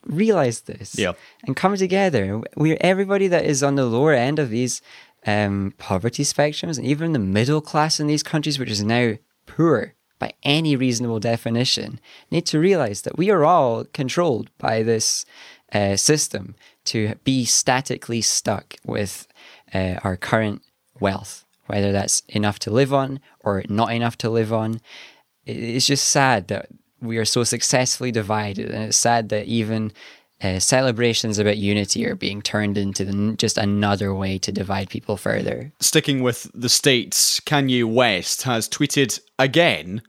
realize 0.07 0.63
this 0.63 0.99
Yeah. 0.99 1.13
and 1.47 1.57
come 1.57 1.77
together. 1.77 2.43
We're 2.57 2.77
everybody 2.81 3.29
that 3.29 3.45
is 3.45 3.63
on 3.63 3.77
the 3.77 3.87
lower 3.87 4.13
end 4.13 4.39
of 4.39 4.51
these 4.51 4.83
um, 5.27 5.73
poverty 5.79 6.23
spectrums, 6.23 6.77
and 6.77 6.87
even 6.87 7.13
the 7.13 7.19
middle 7.19 7.63
class 7.63 7.99
in 7.99 8.07
these 8.07 8.23
countries, 8.23 8.59
which 8.59 8.71
is 8.71 8.83
now 8.83 9.15
poor 9.47 9.95
by 10.19 10.33
any 10.43 10.77
reasonable 10.77 11.19
definition 11.21 11.99
need 12.31 12.45
to 12.47 12.59
realize 12.59 13.03
that 13.03 13.17
we 13.17 13.31
are 13.31 13.45
all 13.45 13.85
controlled 13.87 14.51
by 14.59 14.83
this 14.83 15.25
uh, 15.73 15.97
system 15.97 16.55
to 16.85 17.15
be 17.25 17.45
statically 17.47 18.21
stuck 18.21 18.75
with 18.85 19.27
uh, 19.73 19.99
our 20.05 20.17
current 20.17 20.61
wealth, 21.01 21.44
whether 21.67 21.93
that's 21.93 22.23
enough 22.29 22.59
to 22.61 22.71
live 22.71 22.93
on 22.93 23.21
or 23.41 23.65
not 23.69 23.93
enough 23.93 24.17
to 24.19 24.31
live 24.31 24.53
on. 24.53 24.81
It's 25.47 25.87
just 25.87 26.09
sad 26.09 26.49
that 26.49 26.69
we 27.01 27.19
are 27.19 27.25
so 27.25 27.45
successfully 27.45 28.11
divided, 28.11 28.71
and 28.71 28.85
it's 28.85 28.97
sad 28.97 29.29
that 29.29 29.47
even 29.47 29.93
uh, 30.43 30.59
celebrations 30.59 31.39
about 31.39 31.59
unity 31.59 32.07
are 32.07 32.15
being 32.15 32.43
turned 32.43 32.77
into 32.77 33.05
the, 33.05 33.35
just 33.37 33.59
another 33.59 34.15
way 34.15 34.39
to 34.39 34.53
divide 34.53 34.91
people 34.91 35.17
further. 35.17 35.73
Sticking 35.81 36.23
with 36.23 36.51
the 36.55 36.69
states, 36.69 37.41
Kanye 37.41 37.85
West 37.85 38.43
has 38.43 38.69
tweeted 38.69 39.21
again 39.39 40.03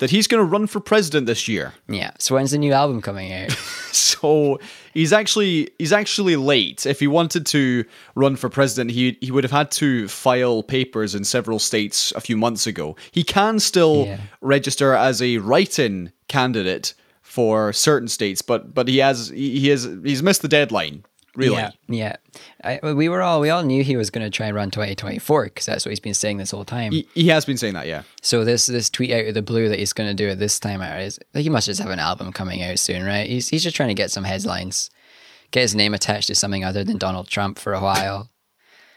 that 0.00 0.10
he's 0.10 0.26
going 0.26 0.40
to 0.42 0.44
run 0.44 0.66
for 0.66 0.80
president 0.80 1.26
this 1.26 1.46
year. 1.48 1.72
Yeah. 1.88 2.10
So 2.18 2.34
when's 2.34 2.50
the 2.50 2.58
new 2.58 2.72
album 2.72 3.00
coming 3.00 3.32
out? 3.32 3.50
so 3.92 4.58
he's 4.92 5.12
actually 5.12 5.70
he's 5.78 5.92
actually 5.92 6.36
late. 6.36 6.84
If 6.84 7.00
he 7.00 7.06
wanted 7.06 7.46
to 7.46 7.84
run 8.14 8.36
for 8.36 8.48
president, 8.50 8.90
he 8.90 9.16
he 9.20 9.30
would 9.30 9.44
have 9.44 9.50
had 9.52 9.70
to 9.72 10.08
file 10.08 10.62
papers 10.62 11.14
in 11.14 11.24
several 11.24 11.58
states 11.58 12.12
a 12.16 12.20
few 12.20 12.36
months 12.36 12.66
ago. 12.66 12.96
He 13.12 13.22
can 13.22 13.60
still 13.60 14.04
Yeah. 14.06 14.20
register 14.40 14.94
as 14.94 15.22
a 15.22 15.38
write-in 15.38 16.12
candidate 16.28 16.94
for 17.22 17.72
certain 17.72 18.08
states, 18.08 18.42
but 18.42 18.74
but 18.74 18.88
he 18.88 18.98
has 18.98 19.28
he, 19.28 19.60
he 19.60 19.68
has 19.68 19.84
he's 20.04 20.22
missed 20.22 20.42
the 20.42 20.48
deadline. 20.48 21.04
Really. 21.36 21.56
Yeah. 21.56 21.70
Yeah. 21.88 22.16
I, 22.64 22.80
we 22.92 23.08
were 23.08 23.22
all 23.22 23.40
we 23.40 23.50
all 23.50 23.62
knew 23.62 23.84
he 23.84 23.96
was 23.96 24.10
going 24.10 24.24
to 24.24 24.30
try 24.30 24.46
and 24.46 24.56
run 24.56 24.70
2024 24.70 25.44
because 25.44 25.66
that's 25.66 25.84
what 25.84 25.90
he's 25.90 26.00
been 26.00 26.14
saying 26.14 26.38
this 26.38 26.50
whole 26.50 26.64
time. 26.64 26.92
He, 26.92 27.06
he 27.14 27.28
has 27.28 27.44
been 27.44 27.56
saying 27.56 27.74
that, 27.74 27.86
yeah. 27.86 28.02
So 28.20 28.44
this 28.44 28.66
this 28.66 28.90
tweet 28.90 29.12
out 29.12 29.26
of 29.26 29.34
the 29.34 29.42
blue 29.42 29.68
that 29.68 29.78
he's 29.78 29.92
going 29.92 30.08
to 30.08 30.14
do 30.14 30.28
it 30.28 30.38
this 30.38 30.58
time 30.58 30.82
out 30.82 31.00
is 31.00 31.18
he 31.34 31.48
must 31.48 31.66
just 31.66 31.80
have 31.80 31.90
an 31.90 32.00
album 32.00 32.32
coming 32.32 32.62
out 32.62 32.78
soon, 32.78 33.04
right? 33.04 33.28
He's 33.28 33.48
he's 33.48 33.62
just 33.62 33.76
trying 33.76 33.90
to 33.90 33.94
get 33.94 34.10
some 34.10 34.24
headlines, 34.24 34.90
get 35.52 35.62
his 35.62 35.74
name 35.74 35.94
attached 35.94 36.26
to 36.28 36.34
something 36.34 36.64
other 36.64 36.82
than 36.82 36.98
Donald 36.98 37.28
Trump 37.28 37.58
for 37.58 37.74
a 37.74 37.80
while. 37.80 38.28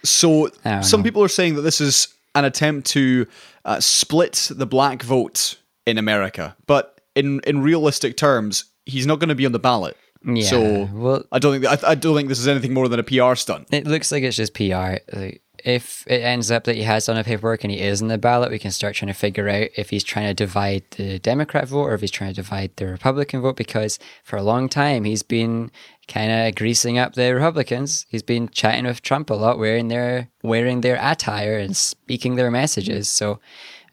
So 0.04 0.50
some 0.82 1.00
know. 1.00 1.04
people 1.04 1.24
are 1.24 1.30
saying 1.30 1.56
that 1.56 1.62
this 1.62 1.80
is 1.80 2.08
an 2.36 2.46
attempt 2.46 2.88
to 2.88 3.28
uh, 3.64 3.80
split 3.80 4.50
the 4.54 4.66
black 4.66 5.04
vote 5.04 5.58
in 5.86 5.98
America, 5.98 6.56
but 6.66 7.00
in 7.16 7.42
in 7.42 7.62
realistic 7.62 8.18
terms, 8.18 8.66
he's 8.86 9.06
not 9.06 9.20
going 9.20 9.30
to 9.30 9.36
be 9.36 9.46
on 9.46 9.52
the 9.52 9.60
ballot. 9.60 9.96
Yeah. 10.26 10.46
So 10.46 10.90
well, 10.94 11.24
I 11.32 11.40
don't 11.40 11.60
think 11.60 11.84
I, 11.84 11.92
I 11.92 11.96
don't 11.96 12.16
think 12.16 12.30
this 12.30 12.40
is 12.40 12.48
anything 12.48 12.74
more 12.74 12.88
than 12.88 13.00
a 13.00 13.04
PR 13.04 13.36
stunt. 13.36 13.68
It 13.72 13.86
looks 13.86 14.12
like 14.12 14.24
it's 14.24 14.38
just 14.38 14.54
PR. 14.54 14.98
Like, 15.12 15.42
if 15.64 16.04
it 16.08 16.22
ends 16.22 16.52
up 16.52 16.66
that 16.66 16.76
he 16.76 16.84
has 16.84 17.06
done 17.06 17.18
a 17.18 17.24
paperwork 17.24 17.64
and 17.64 17.72
he 17.72 17.80
is 17.80 18.02
in 18.02 18.10
the 18.10 18.18
ballot, 18.18 18.52
we 18.52 18.60
can 18.60 18.72
start 18.72 18.96
trying 18.96 19.12
to 19.12 19.18
figure 19.18 19.48
out 19.48 19.70
if 19.78 19.90
he's 19.90 20.04
trying 20.04 20.28
to 20.28 20.34
divide 20.34 20.84
the 20.92 21.20
Democrat 21.20 21.68
vote 21.68 21.84
or 21.84 21.94
if 21.94 22.02
he's 22.02 22.12
trying 22.12 22.32
to 22.32 22.42
divide 22.42 22.72
the 22.76 22.88
Republican 22.88 23.42
vote. 23.42 23.56
Because 23.56 23.98
for 24.24 24.38
a 24.38 24.44
long 24.44 24.68
time 24.70 25.04
he's 25.04 25.24
been 25.24 25.72
kind 26.08 26.32
of 26.32 26.56
greasing 26.56 26.98
up 26.98 27.14
the 27.14 27.34
Republicans. 27.34 28.06
He's 28.10 28.24
been 28.24 28.50
chatting 28.50 28.86
with 28.86 29.02
Trump 29.02 29.30
a 29.30 29.36
lot, 29.36 29.60
wearing 29.60 29.88
their 29.88 30.30
wearing 30.42 30.82
their 30.82 31.00
attire 31.02 31.58
and 31.58 31.76
speaking 31.76 32.36
their 32.36 32.52
messages. 32.52 33.10
So, 33.10 33.40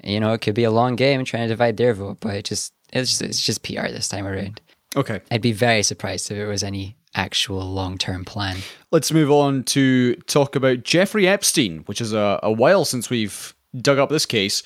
you 0.02 0.20
know, 0.20 0.32
it 0.32 0.40
could 0.40 0.54
be 0.54 0.64
a 0.64 0.70
long 0.70 0.96
game 0.96 1.24
trying 1.24 1.44
to 1.44 1.54
divide 1.54 1.76
their 1.76 1.94
vote, 1.94 2.18
but 2.20 2.34
it 2.34 2.44
just 2.44 2.72
it's 2.92 3.10
just, 3.10 3.22
it's 3.22 3.44
just 3.44 3.62
PR 3.62 3.88
this 3.88 4.08
time 4.08 4.26
around. 4.26 4.60
Okay, 4.96 5.20
I'd 5.30 5.40
be 5.42 5.52
very 5.52 5.82
surprised 5.82 6.30
if 6.30 6.38
it 6.38 6.46
was 6.46 6.62
any 6.62 6.96
actual 7.14 7.60
long 7.64 7.98
term 7.98 8.24
plan. 8.24 8.58
let's 8.92 9.12
move 9.12 9.30
on 9.30 9.62
to 9.64 10.14
talk 10.26 10.54
about 10.56 10.82
Jeffrey 10.84 11.26
Epstein, 11.28 11.78
which 11.86 12.00
is 12.00 12.12
a, 12.12 12.38
a 12.42 12.50
while 12.52 12.84
since 12.84 13.08
we've 13.10 13.54
dug 13.80 13.98
up 13.98 14.10
this 14.10 14.26
case. 14.26 14.62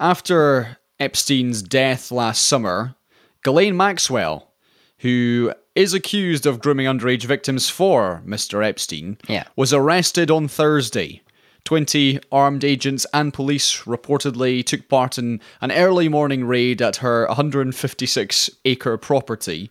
After 0.00 0.78
Epstein's 1.00 1.62
death 1.62 2.10
last 2.10 2.46
summer, 2.46 2.94
Ghislaine 3.44 3.76
Maxwell, 3.76 4.52
who 4.98 5.52
is 5.76 5.94
accused 5.94 6.44
of 6.46 6.60
grooming 6.60 6.86
underage 6.86 7.24
victims 7.24 7.68
for 7.70 8.22
Mr. 8.26 8.64
Epstein, 8.64 9.16
Yeah. 9.28 9.44
was 9.54 9.72
arrested 9.72 10.28
on 10.30 10.48
Thursday. 10.48 11.22
20 11.68 12.18
armed 12.32 12.64
agents 12.64 13.04
and 13.12 13.34
police 13.34 13.82
reportedly 13.82 14.64
took 14.64 14.88
part 14.88 15.18
in 15.18 15.38
an 15.60 15.70
early 15.70 16.08
morning 16.08 16.46
raid 16.46 16.80
at 16.80 16.96
her 16.96 17.26
156 17.26 18.48
acre 18.64 18.96
property. 18.96 19.70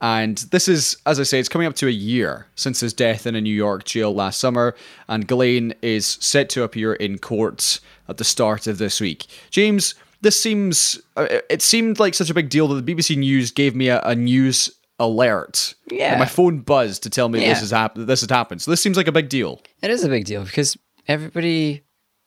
And 0.00 0.38
this 0.50 0.66
is, 0.66 0.96
as 1.06 1.20
I 1.20 1.22
say, 1.22 1.38
it's 1.38 1.48
coming 1.48 1.68
up 1.68 1.76
to 1.76 1.86
a 1.86 1.92
year 1.92 2.48
since 2.56 2.80
his 2.80 2.92
death 2.92 3.24
in 3.24 3.36
a 3.36 3.40
New 3.40 3.54
York 3.54 3.84
jail 3.84 4.12
last 4.12 4.40
summer. 4.40 4.74
And 5.06 5.28
Ghislaine 5.28 5.74
is 5.80 6.18
set 6.20 6.48
to 6.50 6.64
appear 6.64 6.94
in 6.94 7.18
court 7.18 7.78
at 8.08 8.16
the 8.16 8.24
start 8.24 8.66
of 8.66 8.78
this 8.78 9.00
week. 9.00 9.26
James, 9.50 9.94
this 10.22 10.42
seems, 10.42 11.00
uh, 11.16 11.28
it 11.48 11.62
seemed 11.62 12.00
like 12.00 12.14
such 12.14 12.30
a 12.30 12.34
big 12.34 12.48
deal 12.48 12.66
that 12.66 12.84
the 12.84 12.94
BBC 12.94 13.16
News 13.16 13.52
gave 13.52 13.76
me 13.76 13.86
a, 13.90 14.00
a 14.00 14.16
news 14.16 14.72
alert. 14.98 15.74
Yeah. 15.88 16.10
And 16.10 16.18
my 16.18 16.26
phone 16.26 16.58
buzzed 16.62 17.04
to 17.04 17.10
tell 17.10 17.28
me 17.28 17.42
Yeah. 17.42 17.50
this 17.50 17.60
has 17.60 17.70
happened. 17.70 18.08
This 18.08 18.22
has 18.22 18.30
happened. 18.30 18.60
So 18.60 18.72
this 18.72 18.80
seems 18.80 18.96
like 18.96 19.06
a 19.06 19.12
big 19.12 19.28
deal. 19.28 19.60
It 19.82 19.90
is 19.90 20.02
a 20.02 20.08
big 20.08 20.24
deal 20.24 20.42
because 20.44 20.76
everybody 21.08 21.82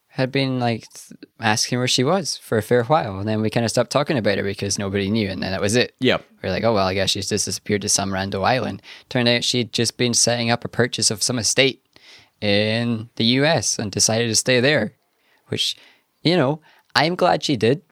had 0.08 0.30
been 0.30 0.60
like 0.60 0.86
asking 1.40 1.78
where 1.78 1.88
she 1.88 2.04
was 2.04 2.36
for 2.38 2.58
a 2.58 2.62
fair 2.62 2.84
while, 2.84 3.20
and 3.20 3.28
then 3.30 3.42
we 3.42 3.50
kind 3.50 3.64
of 3.64 3.70
stopped 3.70 3.92
talking 3.92 4.18
about 4.18 4.38
her 4.38 4.44
because 4.44 4.78
nobody 4.78 5.10
knew, 5.10 5.30
and 5.30 5.42
then 5.42 5.52
that 5.52 5.62
was 5.62 5.78
it. 5.78 5.96
Yeah. 6.02 6.18
We're 6.44 6.50
like, 6.50 6.66
oh 6.66 6.74
well, 6.74 6.88
I 6.88 6.94
guess 6.94 7.12
she's 7.12 7.30
just 7.30 7.46
disappeared 7.46 7.84
to 7.84 7.90
some 7.90 8.14
random 8.14 8.44
island. 8.44 8.82
Turned 9.08 9.30
out 9.30 9.46
she'd 9.46 9.72
just 9.72 9.96
been 9.96 10.14
setting 10.14 10.52
up 10.52 10.66
a 10.66 10.68
purchase 10.70 11.12
of 11.12 11.24
some 11.24 11.40
estate 11.40 11.86
in 12.42 13.10
the 13.16 13.24
U.S. 13.24 13.80
and 13.80 13.90
decided 13.90 14.28
to 14.28 14.36
stay 14.36 14.60
there, 14.60 14.96
which, 15.48 15.78
you 16.24 16.36
know, 16.36 16.60
I'm 16.94 17.16
glad 17.16 17.44
she 17.44 17.56
did 17.56 17.84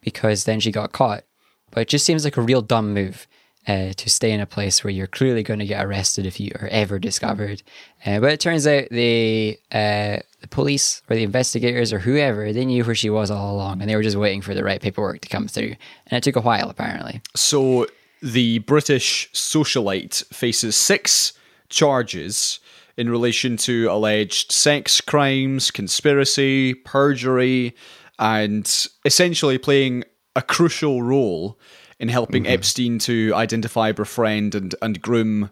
because 0.00 0.44
then 0.44 0.58
she 0.58 0.72
got 0.72 0.92
caught. 0.92 1.22
But 1.70 1.82
it 1.82 1.88
just 1.88 2.06
seems 2.06 2.24
like 2.24 2.36
a 2.36 2.42
real 2.42 2.62
dumb 2.62 2.92
move 2.92 3.27
uh, 3.68 3.92
to 3.92 4.08
stay 4.08 4.32
in 4.32 4.40
a 4.40 4.46
place 4.46 4.82
where 4.82 4.90
you're 4.90 5.06
clearly 5.06 5.42
going 5.42 5.58
to 5.58 5.66
get 5.66 5.84
arrested 5.84 6.24
if 6.24 6.40
you 6.40 6.50
are 6.60 6.68
ever 6.68 6.98
discovered. 6.98 7.62
Uh, 8.04 8.18
but 8.18 8.32
it 8.32 8.40
turns 8.40 8.66
out 8.66 8.88
the 8.90 9.58
uh, 9.70 10.16
the 10.40 10.48
police 10.50 11.02
or 11.08 11.16
the 11.16 11.22
investigators 11.22 11.92
or 11.92 11.98
whoever 11.98 12.52
they 12.52 12.64
knew 12.64 12.82
where 12.84 12.94
she 12.94 13.10
was 13.10 13.30
all 13.30 13.54
along, 13.54 13.80
and 13.80 13.90
they 13.90 13.94
were 13.94 14.02
just 14.02 14.16
waiting 14.16 14.40
for 14.40 14.54
the 14.54 14.64
right 14.64 14.80
paperwork 14.80 15.20
to 15.20 15.28
come 15.28 15.46
through. 15.46 15.74
And 16.06 16.16
it 16.16 16.22
took 16.22 16.36
a 16.36 16.40
while, 16.40 16.70
apparently. 16.70 17.20
So 17.36 17.86
the 18.22 18.60
British 18.60 19.30
socialite 19.32 20.24
faces 20.32 20.74
six 20.74 21.34
charges 21.68 22.60
in 22.96 23.10
relation 23.10 23.56
to 23.58 23.86
alleged 23.90 24.50
sex 24.50 25.00
crimes, 25.00 25.70
conspiracy, 25.70 26.74
perjury, 26.74 27.76
and 28.18 28.88
essentially 29.04 29.58
playing 29.58 30.04
a 30.34 30.42
crucial 30.42 31.02
role 31.02 31.58
in 31.98 32.08
helping 32.08 32.44
mm-hmm. 32.44 32.52
Epstein 32.52 32.98
to 33.00 33.32
identify, 33.34 33.92
befriend, 33.92 34.54
and, 34.54 34.74
and 34.80 35.00
groom 35.02 35.50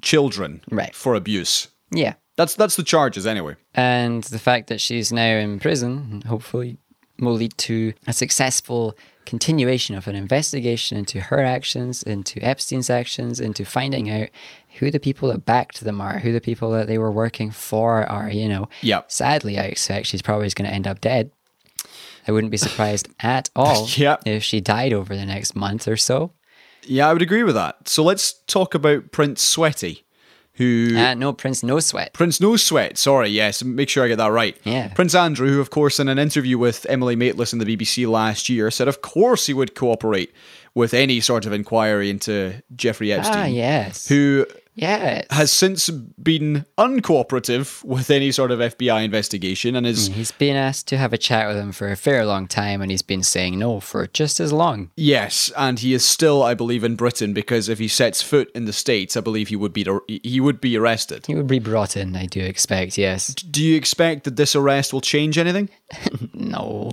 children 0.00 0.60
Right. 0.70 0.94
for 0.94 1.14
abuse. 1.14 1.68
Yeah. 1.90 2.14
That's 2.36 2.54
that's 2.54 2.76
the 2.76 2.82
charges 2.82 3.26
anyway. 3.26 3.56
And 3.74 4.24
the 4.24 4.38
fact 4.38 4.68
that 4.68 4.80
she's 4.80 5.12
now 5.12 5.36
in 5.36 5.60
prison 5.60 6.22
hopefully 6.26 6.78
will 7.18 7.34
lead 7.34 7.56
to 7.58 7.92
a 8.06 8.12
successful 8.12 8.96
continuation 9.26 9.94
of 9.94 10.08
an 10.08 10.16
investigation 10.16 10.96
into 10.96 11.20
her 11.20 11.40
actions, 11.40 12.02
into 12.02 12.42
Epstein's 12.42 12.90
actions, 12.90 13.38
into 13.38 13.64
finding 13.64 14.10
out 14.10 14.28
who 14.78 14.90
the 14.90 14.98
people 14.98 15.28
that 15.28 15.44
backed 15.44 15.82
them 15.82 16.00
are, 16.00 16.18
who 16.18 16.32
the 16.32 16.40
people 16.40 16.70
that 16.72 16.86
they 16.86 16.98
were 16.98 17.12
working 17.12 17.50
for 17.50 18.04
are, 18.06 18.30
you 18.30 18.48
know. 18.48 18.68
Yep. 18.80 19.12
Sadly, 19.12 19.58
I 19.58 19.64
expect 19.64 20.06
she's 20.06 20.22
probably 20.22 20.48
going 20.48 20.68
to 20.68 20.74
end 20.74 20.86
up 20.88 21.00
dead. 21.00 21.30
I 22.26 22.32
wouldn't 22.32 22.50
be 22.50 22.56
surprised 22.56 23.08
at 23.20 23.50
all 23.56 23.88
Yep. 23.96 24.22
if 24.26 24.42
she 24.44 24.60
died 24.60 24.92
over 24.92 25.16
the 25.16 25.26
next 25.26 25.54
month 25.56 25.88
or 25.88 25.96
so. 25.96 26.32
Yeah, 26.84 27.08
I 27.08 27.12
would 27.12 27.22
agree 27.22 27.42
with 27.44 27.54
that. 27.54 27.88
So 27.88 28.02
let's 28.02 28.32
talk 28.46 28.74
about 28.74 29.12
Prince 29.12 29.40
Sweaty, 29.42 30.04
who 30.54 30.96
Uh, 30.96 31.14
no 31.14 31.32
Prince, 31.32 31.62
no 31.62 31.78
sweat. 31.80 32.12
Prince 32.12 32.40
No 32.40 32.56
Sweat, 32.56 32.98
sorry, 32.98 33.28
yes, 33.30 33.62
make 33.62 33.88
sure 33.88 34.04
I 34.04 34.08
get 34.08 34.18
that 34.18 34.32
right. 34.32 34.56
Yeah. 34.64 34.88
Prince 34.88 35.14
Andrew, 35.14 35.48
who, 35.48 35.60
of 35.60 35.70
course, 35.70 35.98
in 36.00 36.08
an 36.08 36.18
interview 36.18 36.58
with 36.58 36.84
Emily 36.88 37.14
Maitlis 37.16 37.52
in 37.52 37.58
the 37.60 37.64
BBC 37.76 38.06
last 38.08 38.48
year, 38.48 38.70
said, 38.70 38.88
of 38.88 39.00
course, 39.00 39.46
he 39.46 39.54
would 39.54 39.74
cooperate 39.74 40.32
with 40.74 40.92
any 40.94 41.20
sort 41.20 41.46
of 41.46 41.52
inquiry 41.52 42.10
into 42.10 42.54
Jeffrey 42.74 43.12
Epstein. 43.12 43.36
Ah, 43.38 43.44
yes. 43.46 44.08
Who 44.08 44.46
Yes. 44.74 45.26
has 45.30 45.52
since 45.52 45.90
been 45.90 46.64
uncooperative 46.78 47.84
with 47.84 48.10
any 48.10 48.32
sort 48.32 48.50
of 48.50 48.58
FBI 48.58 49.04
investigation 49.04 49.76
and 49.76 49.86
is, 49.86 50.06
He's 50.08 50.32
been 50.32 50.56
asked 50.56 50.88
to 50.88 50.96
have 50.96 51.12
a 51.12 51.18
chat 51.18 51.46
with 51.48 51.58
him 51.58 51.72
for 51.72 51.90
a 51.90 51.96
fair 51.96 52.24
long 52.24 52.46
time, 52.46 52.80
and 52.80 52.90
he's 52.90 53.02
been 53.02 53.22
saying 53.22 53.58
no 53.58 53.80
for 53.80 54.06
just 54.06 54.40
as 54.40 54.52
long. 54.52 54.90
yes, 54.96 55.52
and 55.56 55.78
he 55.80 55.92
is 55.92 56.04
still, 56.04 56.42
I 56.42 56.54
believe, 56.54 56.84
in 56.84 56.96
Britain 56.96 57.34
because 57.34 57.68
if 57.68 57.78
he 57.78 57.88
sets 57.88 58.22
foot 58.22 58.50
in 58.54 58.64
the 58.64 58.72
States, 58.72 59.16
I 59.16 59.20
believe 59.20 59.48
he 59.48 59.56
would 59.56 59.72
be, 59.74 59.86
he 60.22 60.40
would 60.40 60.60
be 60.60 60.76
arrested. 60.78 61.26
He 61.26 61.34
would 61.34 61.46
be 61.46 61.58
brought 61.58 61.96
in, 61.96 62.16
I 62.16 62.26
do 62.26 62.40
expect, 62.40 62.96
yes. 62.96 63.26
Do 63.34 63.62
you 63.62 63.76
expect 63.76 64.24
that 64.24 64.36
this 64.36 64.56
arrest 64.56 64.92
will 64.92 65.00
change 65.02 65.36
anything? 65.38 65.68
No. 66.34 66.92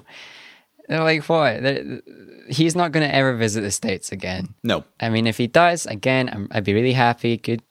They're 0.89 1.03
like, 1.03 1.23
what? 1.29 1.61
They're- 1.63 2.01
he's 2.49 2.75
not 2.75 2.91
going 2.91 3.07
to 3.07 3.15
ever 3.15 3.35
visit 3.35 3.61
the 3.61 3.71
States 3.71 4.11
again. 4.11 4.55
No. 4.63 4.83
I 4.99 5.09
mean, 5.09 5.27
if 5.27 5.37
he 5.37 5.47
does, 5.47 5.85
again, 5.85 6.29
I'm, 6.33 6.47
I'd 6.51 6.63
be 6.65 6.73
really 6.73 6.93
happy. 6.93 7.37
Good. 7.37 7.61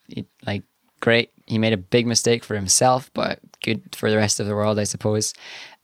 Like, 0.46 0.62
great. 1.00 1.30
He 1.46 1.58
made 1.58 1.72
a 1.72 1.76
big 1.78 2.06
mistake 2.06 2.44
for 2.44 2.54
himself, 2.54 3.10
but 3.14 3.40
good 3.62 3.94
for 3.96 4.08
the 4.10 4.16
rest 4.16 4.38
of 4.40 4.46
the 4.46 4.54
world, 4.54 4.78
I 4.78 4.84
suppose. 4.84 5.34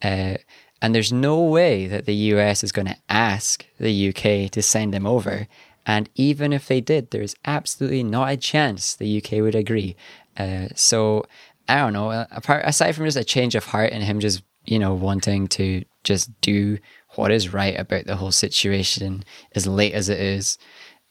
Uh, 0.01 0.37
And 0.83 0.95
there's 0.95 1.13
no 1.13 1.41
way 1.41 1.87
that 1.89 2.05
the 2.07 2.15
US 2.35 2.63
is 2.63 2.71
going 2.73 2.87
to 2.89 2.97
ask 3.09 3.65
the 3.81 4.09
UK 4.11 4.51
to 4.53 4.63
send 4.63 4.93
them 4.95 5.07
over. 5.07 5.49
And 5.87 6.09
even 6.15 6.53
if 6.53 6.67
they 6.69 6.81
did, 6.81 7.11
there's 7.11 7.35
absolutely 7.47 8.03
not 8.03 8.31
a 8.31 8.37
chance 8.37 8.95
the 8.95 9.17
UK 9.19 9.41
would 9.43 9.55
agree. 9.55 9.97
Uh, 10.37 10.69
so 10.77 11.25
I 11.69 11.77
don't 11.79 11.95
know. 11.95 12.27
Apart 12.31 12.63
aside 12.67 12.93
from 12.95 13.07
just 13.07 13.17
a 13.17 13.25
change 13.25 13.55
of 13.55 13.65
heart 13.67 13.93
and 13.93 14.03
him 14.05 14.21
just 14.21 14.43
you 14.67 14.79
know 14.79 14.95
wanting 14.95 15.47
to 15.49 15.85
just 16.05 16.29
do 16.41 16.79
what 17.17 17.31
is 17.31 17.53
right 17.53 17.79
about 17.79 18.07
the 18.07 18.17
whole 18.17 18.33
situation 18.33 19.25
as 19.53 19.67
late 19.67 19.95
as 19.95 20.09
it 20.09 20.21
is, 20.21 20.59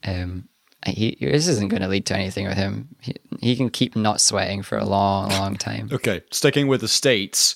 um, 0.04 0.48
he 0.86 1.18
this 1.20 1.48
isn't 1.48 1.70
going 1.70 1.82
to 1.82 1.88
lead 1.88 2.06
to 2.08 2.16
anything 2.16 2.46
with 2.48 2.58
him. 2.58 2.90
He, 3.00 3.16
he 3.40 3.56
can 3.56 3.70
keep 3.70 3.96
not 3.96 4.22
sweating 4.22 4.64
for 4.64 4.78
a 4.78 4.86
long, 4.86 5.30
long 5.30 5.56
time. 5.56 5.90
Okay, 5.94 6.22
sticking 6.32 6.68
with 6.68 6.82
the 6.82 6.88
states, 6.88 7.56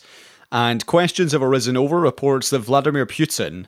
and 0.52 0.86
questions 0.86 1.34
have 1.34 1.44
arisen 1.44 1.76
over 1.76 2.00
reports 2.00 2.50
that 2.50 2.60
Vladimir 2.60 3.06
Putin 3.06 3.66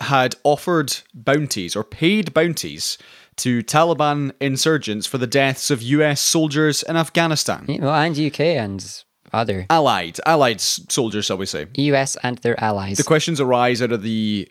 had 0.00 0.36
offered 0.44 0.98
bounties 1.12 1.76
or 1.76 1.84
paid 1.84 2.34
bounties 2.34 2.98
to 3.36 3.62
Taliban 3.62 4.32
insurgents 4.40 5.06
for 5.06 5.18
the 5.18 5.26
deaths 5.26 5.70
of 5.70 5.82
US 5.82 6.20
soldiers 6.20 6.82
in 6.82 6.96
Afghanistan. 6.96 7.64
Yeah, 7.68 7.80
Well, 7.80 7.94
and 7.94 8.18
UK 8.18 8.40
and 8.40 9.04
other 9.34 9.66
Allied, 9.70 10.18
allied 10.26 10.60
soldiers, 10.60 11.26
shall 11.26 11.38
we 11.38 11.46
say. 11.46 11.66
US 11.74 12.16
and 12.22 12.38
their 12.38 12.62
allies. 12.62 12.96
The 12.96 13.04
questions 13.04 13.40
arise 13.40 13.82
out 13.82 13.92
of 13.92 14.02
the 14.02 14.48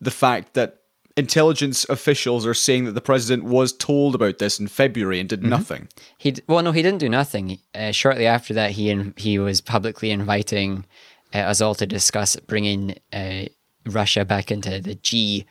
the 0.00 0.10
fact 0.10 0.54
that 0.54 0.78
intelligence 1.16 1.84
officials 1.88 2.46
are 2.46 2.54
saying 2.54 2.84
that 2.84 2.92
the 2.92 3.00
president 3.00 3.42
was 3.42 3.72
told 3.72 4.14
about 4.14 4.38
this 4.38 4.60
in 4.60 4.68
February 4.68 5.18
and 5.18 5.28
did 5.28 5.42
nothing. 5.42 5.88
He 6.16 6.36
well, 6.46 6.62
no, 6.62 6.72
he 6.72 6.82
didn't 6.82 7.00
do 7.00 7.08
nothing. 7.08 7.58
Uh, 7.74 7.90
shortly 7.90 8.26
after 8.26 8.54
that, 8.54 8.72
he 8.72 8.90
in, 8.90 9.14
he 9.16 9.38
was 9.38 9.60
publicly 9.60 10.10
inviting 10.10 10.86
uh, 11.34 11.38
us 11.38 11.60
all 11.60 11.74
to 11.74 11.86
discuss 11.86 12.36
bringing 12.36 12.96
uh, 13.12 13.46
Russia 13.84 14.24
back 14.24 14.50
into 14.50 14.80
the 14.80 14.94
G 14.94 15.44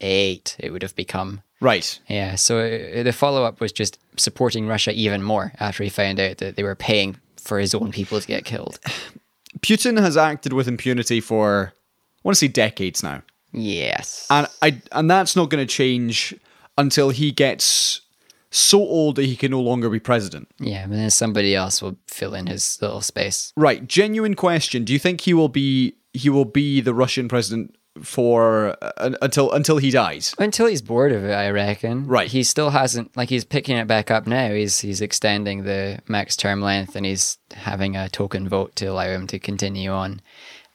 eight. 0.00 0.56
It 0.60 0.70
would 0.70 0.82
have 0.82 0.94
become 0.94 1.42
Right. 1.60 1.98
yeah. 2.06 2.36
So 2.36 2.60
uh, 2.60 3.02
the 3.02 3.12
follow 3.12 3.42
up 3.42 3.60
was 3.60 3.72
just 3.72 3.98
supporting 4.16 4.68
Russia 4.68 4.92
even 4.92 5.22
more 5.24 5.52
after 5.58 5.82
he 5.82 5.90
found 5.90 6.20
out 6.20 6.38
that 6.38 6.54
they 6.54 6.62
were 6.62 6.76
paying 6.76 7.18
for 7.40 7.58
his 7.58 7.74
own 7.74 7.92
people 7.92 8.20
to 8.20 8.26
get 8.26 8.44
killed. 8.44 8.78
Putin 9.60 9.98
has 10.00 10.16
acted 10.16 10.52
with 10.52 10.68
impunity 10.68 11.20
for 11.20 11.72
I 11.72 12.20
want 12.22 12.34
to 12.36 12.38
say 12.38 12.48
decades 12.48 13.02
now. 13.02 13.22
Yes. 13.52 14.26
And 14.30 14.46
I 14.62 14.80
and 14.92 15.10
that's 15.10 15.34
not 15.36 15.50
going 15.50 15.66
to 15.66 15.72
change 15.72 16.34
until 16.76 17.10
he 17.10 17.32
gets 17.32 18.02
so 18.50 18.78
old 18.78 19.16
that 19.16 19.24
he 19.24 19.36
can 19.36 19.50
no 19.50 19.60
longer 19.60 19.90
be 19.90 20.00
president. 20.00 20.48
yeah, 20.58 20.86
but 20.86 20.96
then 20.96 21.10
somebody 21.10 21.54
else 21.54 21.82
will 21.82 21.96
fill 22.06 22.34
in 22.34 22.46
his 22.46 22.78
little 22.80 23.02
space. 23.02 23.52
Right, 23.56 23.86
genuine 23.86 24.34
question. 24.34 24.84
Do 24.84 24.92
you 24.92 24.98
think 24.98 25.20
he 25.22 25.34
will 25.34 25.48
be 25.50 25.94
he 26.14 26.30
will 26.30 26.46
be 26.46 26.80
the 26.80 26.94
Russian 26.94 27.28
president 27.28 27.76
for 28.02 28.76
uh, 28.82 29.10
until 29.22 29.52
until 29.52 29.78
he 29.78 29.90
dies? 29.90 30.34
Until 30.38 30.66
he's 30.66 30.82
bored 30.82 31.12
of 31.12 31.24
it, 31.24 31.32
I 31.32 31.50
reckon. 31.50 32.06
Right. 32.06 32.28
He 32.28 32.42
still 32.42 32.70
hasn't 32.70 33.16
like 33.16 33.28
he's 33.28 33.44
picking 33.44 33.76
it 33.76 33.86
back 33.86 34.10
up 34.10 34.26
now. 34.26 34.52
He's 34.52 34.80
he's 34.80 35.00
extending 35.00 35.64
the 35.64 36.00
max 36.08 36.36
term 36.36 36.60
length 36.60 36.96
and 36.96 37.04
he's 37.06 37.38
having 37.52 37.96
a 37.96 38.08
token 38.08 38.48
vote 38.48 38.76
to 38.76 38.86
allow 38.86 39.08
him 39.08 39.26
to 39.28 39.38
continue 39.38 39.90
on. 39.90 40.20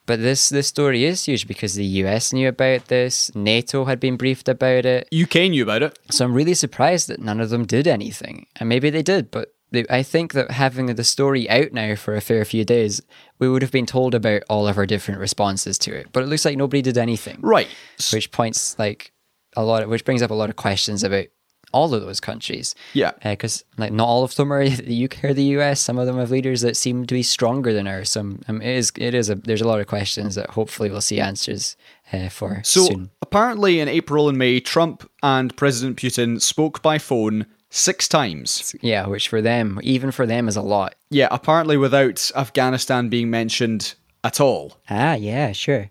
But 0.06 0.20
this 0.20 0.50
this 0.50 0.68
story 0.68 1.06
is 1.06 1.24
huge 1.24 1.48
because 1.48 1.76
the 1.76 1.86
US 1.86 2.34
knew 2.34 2.50
about 2.50 2.88
this, 2.88 3.34
NATO 3.36 3.86
had 3.86 4.00
been 4.00 4.18
briefed 4.18 4.50
about 4.50 4.86
it. 4.86 5.08
UK 5.14 5.50
knew 5.50 5.64
about 5.64 5.84
it. 5.84 5.98
So 6.12 6.26
I'm 6.26 6.34
really 6.34 6.54
surprised 6.54 7.08
that 7.08 7.22
none 7.22 7.40
of 7.40 7.50
them 7.50 7.66
did 7.66 7.88
anything. 7.88 8.48
And 8.58 8.68
maybe 8.68 8.90
they 8.90 9.04
did, 9.04 9.32
but 9.32 9.53
I 9.90 10.04
think 10.04 10.34
that 10.34 10.52
having 10.52 10.88
the 10.88 11.04
story 11.04 11.50
out 11.50 11.72
now 11.74 11.96
for 11.96 12.16
a 12.16 12.22
fair 12.22 12.44
few 12.46 12.64
days, 12.66 13.02
we 13.40 13.50
would 13.50 13.62
have 13.62 13.72
been 13.72 13.86
told 13.86 14.14
about 14.16 14.44
all 14.50 14.68
of 14.68 14.78
our 14.78 14.86
different 14.86 15.20
responses 15.20 15.78
to 15.80 15.94
it. 15.96 16.08
But 16.12 16.24
it 16.24 16.28
looks 16.28 16.46
like 16.46 16.58
nobody 16.58 16.82
did 16.82 16.98
anything 16.98 17.40
Right. 17.42 17.68
which 18.12 18.32
points 18.32 18.78
like 18.78 19.12
a 19.56 19.64
lot 19.64 19.84
of, 19.84 19.90
which 19.90 20.06
brings 20.06 20.22
up 20.22 20.32
a 20.32 20.36
lot 20.36 20.50
of 20.50 20.56
questions 20.56 21.04
about 21.04 21.26
all 21.72 21.92
of 21.96 22.02
those 22.04 22.20
countries 22.20 22.76
Yeah. 22.94 23.14
because 23.24 23.64
like 23.80 23.92
not 23.92 24.08
all 24.08 24.24
of 24.24 24.36
them 24.36 24.54
are 24.54 24.70
the 24.70 25.06
UK 25.06 25.24
or 25.24 25.34
the 25.34 25.58
US 25.58 25.82
some 25.82 25.98
of 25.98 26.06
them 26.06 26.18
have 26.20 26.30
leaders 26.30 26.62
that 26.62 26.78
seem 26.78 27.08
to 27.08 27.14
be 27.16 27.24
stronger 27.24 27.74
than 27.74 27.88
ours 27.88 28.12
some 28.12 28.42
um, 28.48 28.62
it 28.62 28.76
is 28.76 28.92
it 28.96 29.16
is 29.16 29.28
a 29.32 29.36
there's 29.36 29.62
a 29.62 29.68
lot 29.68 29.80
of 29.80 29.88
questions 29.88 30.36
that 30.36 30.52
hopefully 30.52 30.92
we'll 30.92 31.02
see 31.02 31.20
answers 31.20 31.76
uh, 32.12 32.30
for 32.30 32.62
So 32.64 32.86
soon 32.86 33.10
apparently 33.24 33.80
in 33.80 33.88
April 33.88 34.30
and 34.30 34.38
May, 34.38 34.60
Trump 34.60 35.10
and 35.24 35.56
President 35.56 35.98
Putin 35.98 36.40
spoke 36.40 36.84
by 36.84 37.00
phone 37.00 37.48
six 37.76 38.08
times. 38.08 38.76
yeah 38.82 39.08
which 39.08 39.28
for 39.30 39.42
them 39.42 39.80
even 39.82 40.12
for 40.12 40.26
them 40.28 40.48
is 40.48 40.56
a 40.56 40.62
lot 40.62 40.94
Yeah, 41.10 41.28
apparently 41.32 41.76
without 41.78 42.30
Afghanistan 42.36 43.10
being 43.10 43.30
mentioned 43.30 43.96
at 44.24 44.40
all. 44.40 44.78
ah 44.90 45.16
yeah 45.16 45.52
sure 45.54 45.90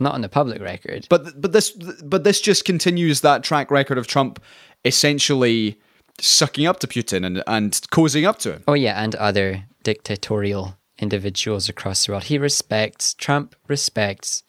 not 0.00 0.14
on 0.14 0.22
the 0.22 0.28
public 0.28 0.60
record 0.60 1.06
But 1.08 1.40
but 1.40 1.52
this 1.52 1.70
but 2.02 2.24
this 2.24 2.40
just 2.40 2.64
continues 2.64 3.20
that 3.20 3.42
track 3.44 3.70
record 3.70 3.98
of 3.98 4.06
Trump 4.06 4.40
essentially 4.84 5.78
sucking 6.20 6.66
up 6.66 6.80
to 6.80 6.86
Putin 6.86 7.24
and 7.24 7.42
and 7.46 7.72
cozying 7.92 8.26
up 8.26 8.38
to 8.40 8.52
him. 8.54 8.64
Oh 8.66 8.74
yeah, 8.74 9.02
and 9.02 9.14
other 9.14 9.64
dictatorial 9.84 10.76
individuals 10.98 11.68
across 11.68 12.04
the 12.06 12.12
world. 12.12 12.24
He 12.24 12.38
respects 12.38 13.14
Trump 13.14 13.54
respects 13.68 14.42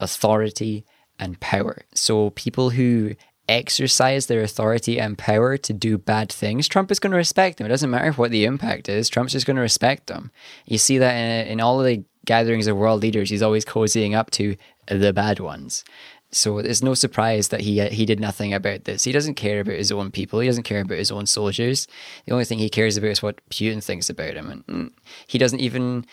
authority 0.00 0.84
and 1.18 1.38
power. 1.40 1.82
So 1.94 2.30
people 2.30 2.70
who 2.70 3.14
exercise 3.48 4.26
their 4.26 4.42
authority 4.42 5.00
and 5.00 5.16
power 5.16 5.56
to 5.56 5.72
do 5.72 5.98
bad 5.98 6.30
things, 6.30 6.68
Trump 6.68 6.90
is 6.90 6.98
going 6.98 7.12
to 7.12 7.16
respect 7.16 7.58
them. 7.58 7.66
It 7.66 7.70
doesn't 7.70 7.90
matter 7.90 8.12
what 8.12 8.30
the 8.30 8.44
impact 8.44 8.88
is. 8.88 9.08
Trump's 9.08 9.32
just 9.32 9.46
going 9.46 9.56
to 9.56 9.62
respect 9.62 10.06
them. 10.06 10.30
You 10.66 10.78
see 10.78 10.98
that 10.98 11.14
in, 11.14 11.52
in 11.52 11.60
all 11.60 11.80
of 11.80 11.86
the 11.86 12.04
gatherings 12.24 12.66
of 12.66 12.76
world 12.76 13.02
leaders. 13.02 13.30
He's 13.30 13.42
always 13.42 13.64
cozying 13.64 14.14
up 14.14 14.30
to 14.32 14.56
the 14.86 15.12
bad 15.12 15.40
ones. 15.40 15.84
So 16.30 16.58
it's 16.58 16.82
no 16.82 16.92
surprise 16.92 17.48
that 17.48 17.62
he 17.62 17.80
he 17.88 18.04
did 18.04 18.20
nothing 18.20 18.52
about 18.52 18.84
this. 18.84 19.04
He 19.04 19.12
doesn't 19.12 19.36
care 19.36 19.60
about 19.60 19.76
his 19.76 19.90
own 19.90 20.10
people. 20.10 20.40
He 20.40 20.46
doesn't 20.46 20.64
care 20.64 20.82
about 20.82 20.98
his 20.98 21.10
own 21.10 21.24
soldiers. 21.24 21.88
The 22.26 22.32
only 22.32 22.44
thing 22.44 22.58
he 22.58 22.68
cares 22.68 22.98
about 22.98 23.10
is 23.10 23.22
what 23.22 23.40
Putin 23.48 23.82
thinks 23.82 24.10
about 24.10 24.34
him, 24.34 24.50
and 24.50 24.66
mm, 24.66 24.92
he 25.26 25.38
doesn't 25.38 25.60
even. 25.60 26.04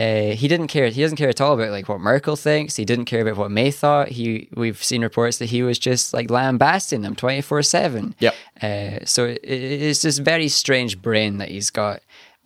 Uh, 0.00 0.34
he 0.34 0.48
didn't 0.48 0.68
care. 0.68 0.88
He 0.88 1.02
doesn't 1.02 1.18
care 1.18 1.28
at 1.28 1.42
all 1.42 1.52
about 1.52 1.72
like 1.72 1.86
what 1.86 2.00
Merkel 2.00 2.34
thinks. 2.34 2.76
He 2.76 2.86
didn't 2.86 3.04
care 3.04 3.20
about 3.20 3.36
what 3.36 3.50
May 3.50 3.70
thought. 3.70 4.08
He 4.08 4.48
we've 4.54 4.82
seen 4.82 5.02
reports 5.02 5.36
that 5.38 5.50
he 5.50 5.62
was 5.62 5.78
just 5.78 6.14
like 6.14 6.30
lambasting 6.30 7.02
them 7.02 7.14
twenty 7.14 7.42
four 7.42 7.62
seven. 7.62 8.14
Yeah. 8.18 8.30
Uh, 8.62 9.04
so 9.04 9.26
it, 9.26 9.40
it's 9.44 10.00
this 10.00 10.16
very 10.16 10.48
strange 10.48 11.02
brain 11.02 11.36
that 11.36 11.50
he's 11.50 11.68
got, 11.68 12.00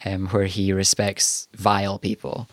um, 0.04 0.26
where 0.28 0.46
he 0.46 0.72
respects 0.72 1.46
vile 1.54 2.00
people, 2.00 2.48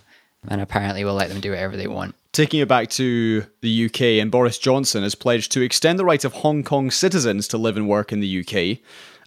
and 0.48 0.62
apparently 0.62 1.04
will 1.04 1.16
let 1.16 1.30
them 1.30 1.42
do 1.42 1.50
whatever 1.50 1.76
they 1.76 1.88
want. 1.88 2.14
Taking 2.32 2.60
it 2.60 2.68
back 2.68 2.92
to 2.92 3.48
the 3.62 3.86
UK, 3.86 4.02
and 4.22 4.30
Boris 4.30 4.60
Johnson 4.60 5.02
has 5.02 5.16
pledged 5.16 5.52
to 5.54 5.62
extend 5.62 5.98
the 5.98 6.06
right 6.06 6.24
of 6.24 6.34
Hong 6.34 6.64
Kong 6.64 6.92
citizens 6.92 7.48
to 7.48 7.58
live 7.58 7.76
and 7.76 7.90
work 7.90 8.14
in 8.14 8.20
the 8.20 8.40
UK 8.40 8.78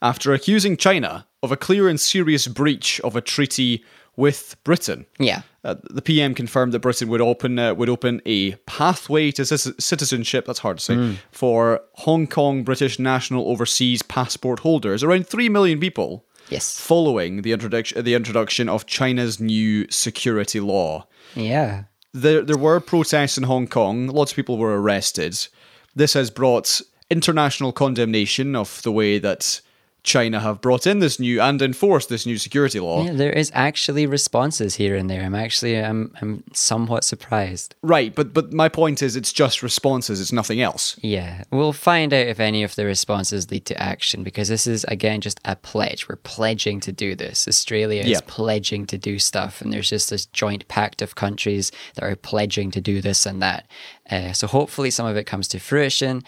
after 0.01 0.33
accusing 0.33 0.77
China 0.77 1.27
of 1.43 1.51
a 1.51 1.57
clear 1.57 1.89
and 1.89 2.01
serious 2.01 2.47
breach 2.47 3.01
of 3.01 3.17
a 3.17 3.21
treaty 3.21 3.83
with 4.17 4.57
Britain. 4.65 5.07
Yeah. 5.19 5.43
Uh, 5.65 5.77
the 5.91 6.03
PM 6.03 6.35
confirmed 6.35 6.73
that 6.73 6.81
Britain 6.81 7.09
would 7.09 7.21
open 7.21 7.59
uh, 7.59 7.75
would 7.75 7.89
open 7.89 8.21
a 8.27 8.53
pathway 8.67 9.31
to 9.33 9.45
ci- 9.45 9.73
citizenship. 9.79 10.45
That's 10.47 10.59
hard 10.61 10.79
to 10.79 10.85
say 10.85 11.19
for 11.31 11.81
Hong 11.95 12.27
Kong 12.27 12.63
British 12.65 12.99
national 12.99 13.49
overseas 13.49 14.03
passport 14.03 14.61
holders, 14.61 15.03
around 15.03 15.27
three 15.27 15.49
million 15.49 15.81
people, 15.81 16.25
Yes. 16.51 16.79
following 16.79 17.43
the 17.43 17.53
introduction 17.53 18.05
the 18.05 18.15
introduction 18.15 18.69
of 18.69 18.85
China's 18.87 19.41
new 19.41 19.87
security 19.91 20.61
law. 20.61 21.07
Yeah. 21.35 21.85
There 22.13 22.43
there 22.43 22.59
were 22.59 22.79
protests 22.81 23.39
in 23.39 23.45
Hong 23.45 23.67
Kong. 23.67 24.07
Lots 24.09 24.33
of 24.33 24.37
people 24.37 24.59
were 24.59 24.81
arrested. 24.81 25.49
This 25.97 26.13
has 26.13 26.31
brought 26.31 26.81
international 27.11 27.73
condemnation 27.73 28.55
of 28.57 28.83
the 28.83 28.93
way 28.93 29.19
that 29.19 29.61
China 30.05 30.39
have 30.39 30.61
brought 30.61 30.87
in 30.87 30.99
this 30.99 31.19
new 31.19 31.41
and 31.41 31.61
enforced 31.63 32.11
this 32.11 32.27
new 32.27 32.37
security 32.37 32.79
law. 32.79 33.03
Yeah, 33.05 33.15
there 33.15 33.33
is 33.33 33.51
actually 33.55 34.07
responses 34.07 34.75
here 34.75 34.95
and 34.97 35.09
there. 35.09 35.23
I'm 35.23 35.35
actually 35.35 35.79
I'm 35.83 36.15
I'm 36.21 36.45
somewhat 36.53 37.05
surprised. 37.05 37.75
Right, 37.83 38.15
but 38.15 38.35
but 38.35 38.53
my 38.53 38.69
point 38.69 39.03
is 39.03 39.17
it's 39.17 39.33
just 39.33 39.63
responses, 39.63 40.21
it's 40.21 40.31
nothing 40.31 40.61
else. 40.61 40.99
Yeah, 41.03 41.45
we'll 41.51 41.73
find 41.73 42.13
out 42.13 42.27
if 42.27 42.39
any 42.39 42.63
of 42.63 42.75
the 42.77 42.85
responses 42.85 43.51
lead 43.51 43.65
to 43.67 43.83
action 43.83 44.23
because 44.23 44.49
this 44.49 44.67
is 44.67 44.85
again 44.85 45.23
just 45.23 45.41
a 45.47 45.57
pledge. 45.57 46.07
We're 46.07 46.17
pledging 46.17 46.81
to 46.81 46.93
do 46.93 47.15
this. 47.15 47.49
Australia 47.49 48.03
Yeah. 48.05 48.17
is 48.17 48.23
pledging 48.27 48.87
to 48.87 48.99
do 48.99 49.19
stuff, 49.19 49.63
and 49.63 49.73
there's 49.73 49.89
just 49.89 50.11
this 50.11 50.27
joint 50.27 50.69
pact 50.69 51.01
of 51.01 51.15
countries 51.15 51.73
that 51.95 52.05
are 52.05 52.15
pledging 52.15 52.71
to 52.73 52.81
do 52.81 53.01
this 53.01 53.25
and 53.25 53.41
that. 53.41 53.67
Uh, 54.11 54.33
so 54.35 54.47
hopefully 54.47 54.91
some 54.91 55.07
of 55.07 55.17
it 55.17 55.25
comes 55.25 55.49
to 55.49 55.59
fruition, 55.59 56.23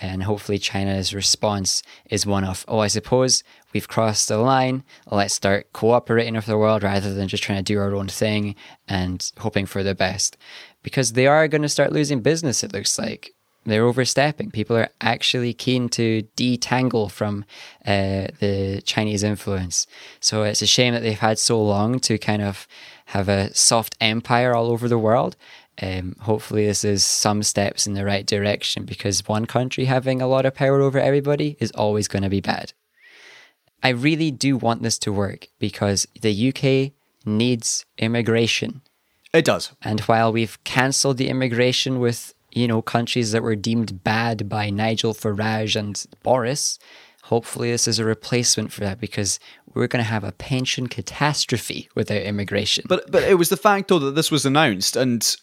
and 0.00 0.22
hopefully 0.22 0.58
China's 0.58 1.14
response 1.14 1.82
is 2.10 2.26
one 2.26 2.44
of, 2.44 2.64
oh, 2.68 2.78
I 2.78 2.88
suppose 2.88 3.44
we've 3.72 3.88
crossed 3.88 4.28
the 4.28 4.38
line. 4.38 4.84
Let's 5.10 5.34
start 5.34 5.72
cooperating 5.72 6.34
with 6.34 6.46
the 6.46 6.58
world 6.58 6.82
rather 6.82 7.12
than 7.12 7.28
just 7.28 7.42
trying 7.42 7.58
to 7.58 7.72
do 7.72 7.78
our 7.78 7.94
own 7.94 8.08
thing 8.08 8.54
and 8.88 9.30
hoping 9.38 9.66
for 9.66 9.82
the 9.82 9.94
best, 9.94 10.36
because 10.82 11.12
they 11.12 11.26
are 11.26 11.48
going 11.48 11.62
to 11.62 11.68
start 11.68 11.92
losing 11.92 12.20
business. 12.20 12.64
It 12.64 12.72
looks 12.72 12.98
like 12.98 13.34
they're 13.64 13.84
overstepping. 13.84 14.50
People 14.50 14.76
are 14.76 14.88
actually 15.00 15.54
keen 15.54 15.88
to 15.90 16.24
detangle 16.36 17.10
from 17.10 17.44
uh, 17.86 18.26
the 18.40 18.82
Chinese 18.84 19.22
influence. 19.22 19.86
So 20.18 20.42
it's 20.42 20.62
a 20.62 20.66
shame 20.66 20.94
that 20.94 21.02
they've 21.02 21.18
had 21.18 21.38
so 21.38 21.62
long 21.62 22.00
to 22.00 22.18
kind 22.18 22.42
of 22.42 22.66
have 23.06 23.28
a 23.28 23.54
soft 23.54 23.94
empire 24.00 24.54
all 24.54 24.70
over 24.70 24.88
the 24.88 24.98
world. 24.98 25.36
Um, 25.80 26.16
hopefully, 26.20 26.66
this 26.66 26.84
is 26.84 27.02
some 27.02 27.42
steps 27.42 27.86
in 27.86 27.94
the 27.94 28.04
right 28.04 28.26
direction 28.26 28.84
because 28.84 29.26
one 29.26 29.46
country 29.46 29.86
having 29.86 30.20
a 30.20 30.26
lot 30.26 30.44
of 30.44 30.54
power 30.54 30.80
over 30.80 30.98
everybody 30.98 31.56
is 31.60 31.70
always 31.72 32.08
going 32.08 32.22
to 32.22 32.28
be 32.28 32.40
bad. 32.40 32.72
I 33.82 33.88
really 33.88 34.30
do 34.30 34.56
want 34.56 34.82
this 34.82 34.98
to 35.00 35.12
work 35.12 35.48
because 35.58 36.06
the 36.20 36.48
UK 36.48 36.92
needs 37.26 37.84
immigration. 37.98 38.82
It 39.32 39.44
does. 39.44 39.72
And 39.82 40.00
while 40.00 40.32
we've 40.32 40.62
cancelled 40.64 41.16
the 41.16 41.28
immigration 41.28 41.98
with, 41.98 42.34
you 42.50 42.68
know, 42.68 42.82
countries 42.82 43.32
that 43.32 43.42
were 43.42 43.56
deemed 43.56 44.04
bad 44.04 44.48
by 44.48 44.70
Nigel 44.70 45.14
Farage 45.14 45.74
and 45.74 46.04
Boris, 46.22 46.78
hopefully 47.24 47.70
this 47.70 47.88
is 47.88 47.98
a 47.98 48.04
replacement 48.04 48.72
for 48.72 48.80
that 48.80 49.00
because 49.00 49.40
we're 49.74 49.86
going 49.86 50.04
to 50.04 50.10
have 50.10 50.24
a 50.24 50.32
pension 50.32 50.86
catastrophe 50.86 51.88
without 51.94 52.22
immigration. 52.22 52.84
But 52.86 53.10
but 53.10 53.22
it 53.22 53.38
was 53.38 53.48
the 53.48 53.56
fact 53.56 53.88
though 53.88 53.98
that 54.00 54.14
this 54.14 54.30
was 54.30 54.44
announced 54.44 54.96
and 54.96 55.34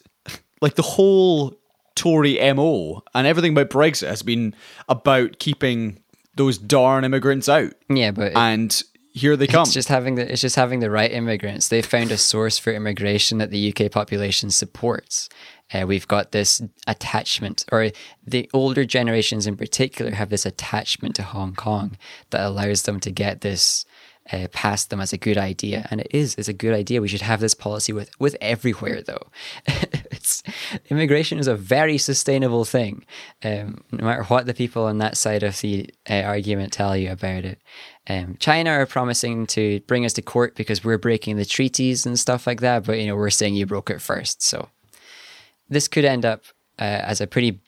like 0.62 0.76
the 0.76 0.82
whole 0.82 1.56
Tory 1.96 2.40
MO 2.54 3.04
and 3.14 3.28
everything 3.28 3.52
about 3.52 3.70
Brexit 3.70 4.08
has 4.08 4.24
been 4.24 4.56
about 4.88 5.40
keeping 5.40 6.02
those 6.36 6.58
darn 6.58 7.04
immigrants 7.04 7.50
out. 7.50 7.74
yeah, 7.90 8.12
but 8.12 8.36
And 8.36 8.82
here 9.12 9.36
they 9.36 9.48
come. 9.48 9.64
It's 9.64 9.74
just 9.74 9.90
having 9.90 10.16
the 10.16 10.32
it's 10.32 10.42
just 10.42 10.56
having 10.56 10.80
the 10.80 10.90
right 10.90 11.12
immigrants. 11.12 11.68
They 11.68 11.82
found 11.82 12.12
a 12.12 12.18
source 12.18 12.58
for 12.58 12.72
immigration 12.72 13.38
that 13.40 13.52
the 13.52 13.74
UK 13.74 13.92
population 13.92 14.50
supports. 14.50 15.30
Uh, 15.74 15.86
we've 15.86 16.08
got 16.08 16.32
this 16.32 16.62
attachment, 16.88 17.66
or 17.72 17.92
the 18.26 18.50
older 18.54 18.86
generations 18.86 19.46
in 19.46 19.56
particular 19.56 20.12
have 20.12 20.30
this 20.30 20.46
attachment 20.46 21.16
to 21.16 21.24
Hong 21.24 21.54
Kong 21.54 21.98
that 22.32 22.42
allows 22.42 22.84
them 22.84 23.00
to 23.02 23.12
get 23.12 23.42
this 23.42 23.86
uh, 24.32 24.48
past 24.52 24.90
them 24.90 25.00
as 25.00 25.14
a 25.14 25.18
good 25.18 25.38
idea, 25.38 25.88
and 25.90 26.02
it 26.02 26.08
is 26.12 26.36
it's 26.36 26.48
a 26.48 26.54
good 26.54 26.74
idea. 26.74 27.02
We 27.02 27.08
should 27.08 27.22
have 27.22 27.40
this 27.40 27.54
policy 27.54 27.94
with 27.94 28.12
with 28.20 28.36
everywhere 28.42 29.02
though. 29.02 29.28
immigration 30.90 31.40
is 31.40 31.48
a 31.48 31.56
very 31.56 31.98
sustainable 31.98 32.66
thing, 32.66 33.06
um, 33.44 33.84
no 33.92 34.06
matter 34.06 34.24
what 34.24 34.46
the 34.46 34.54
people 34.54 34.86
on 34.86 35.00
that 35.00 35.18
side 35.18 35.44
of 35.44 35.60
the 35.62 35.90
uh, 36.10 36.22
argument 36.22 36.74
tell 36.74 36.96
you 36.96 37.12
about 37.12 37.46
it. 37.46 37.60
Um, 38.08 38.38
China 38.40 38.72
are 38.72 38.86
promising 38.86 39.46
to 39.48 39.82
bring 39.82 40.06
us 40.06 40.14
to 40.14 40.22
court 40.22 40.56
because 40.56 40.84
we're 40.84 40.98
breaking 40.98 41.38
the 41.38 41.46
treaties 41.46 42.06
and 42.06 42.20
stuff 42.20 42.48
like 42.48 42.62
that, 42.62 42.86
but 42.86 43.00
you 43.00 43.08
know 43.08 43.16
we're 43.16 43.30
saying 43.30 43.56
you 43.56 43.66
broke 43.66 43.90
it 43.90 44.02
first. 44.02 44.42
So 44.42 44.70
this 45.70 45.88
could 45.88 46.06
end 46.06 46.26
up 46.26 46.44
uh, 46.80 46.84
as 46.84 47.22
a 47.22 47.28
pretty 47.28 47.60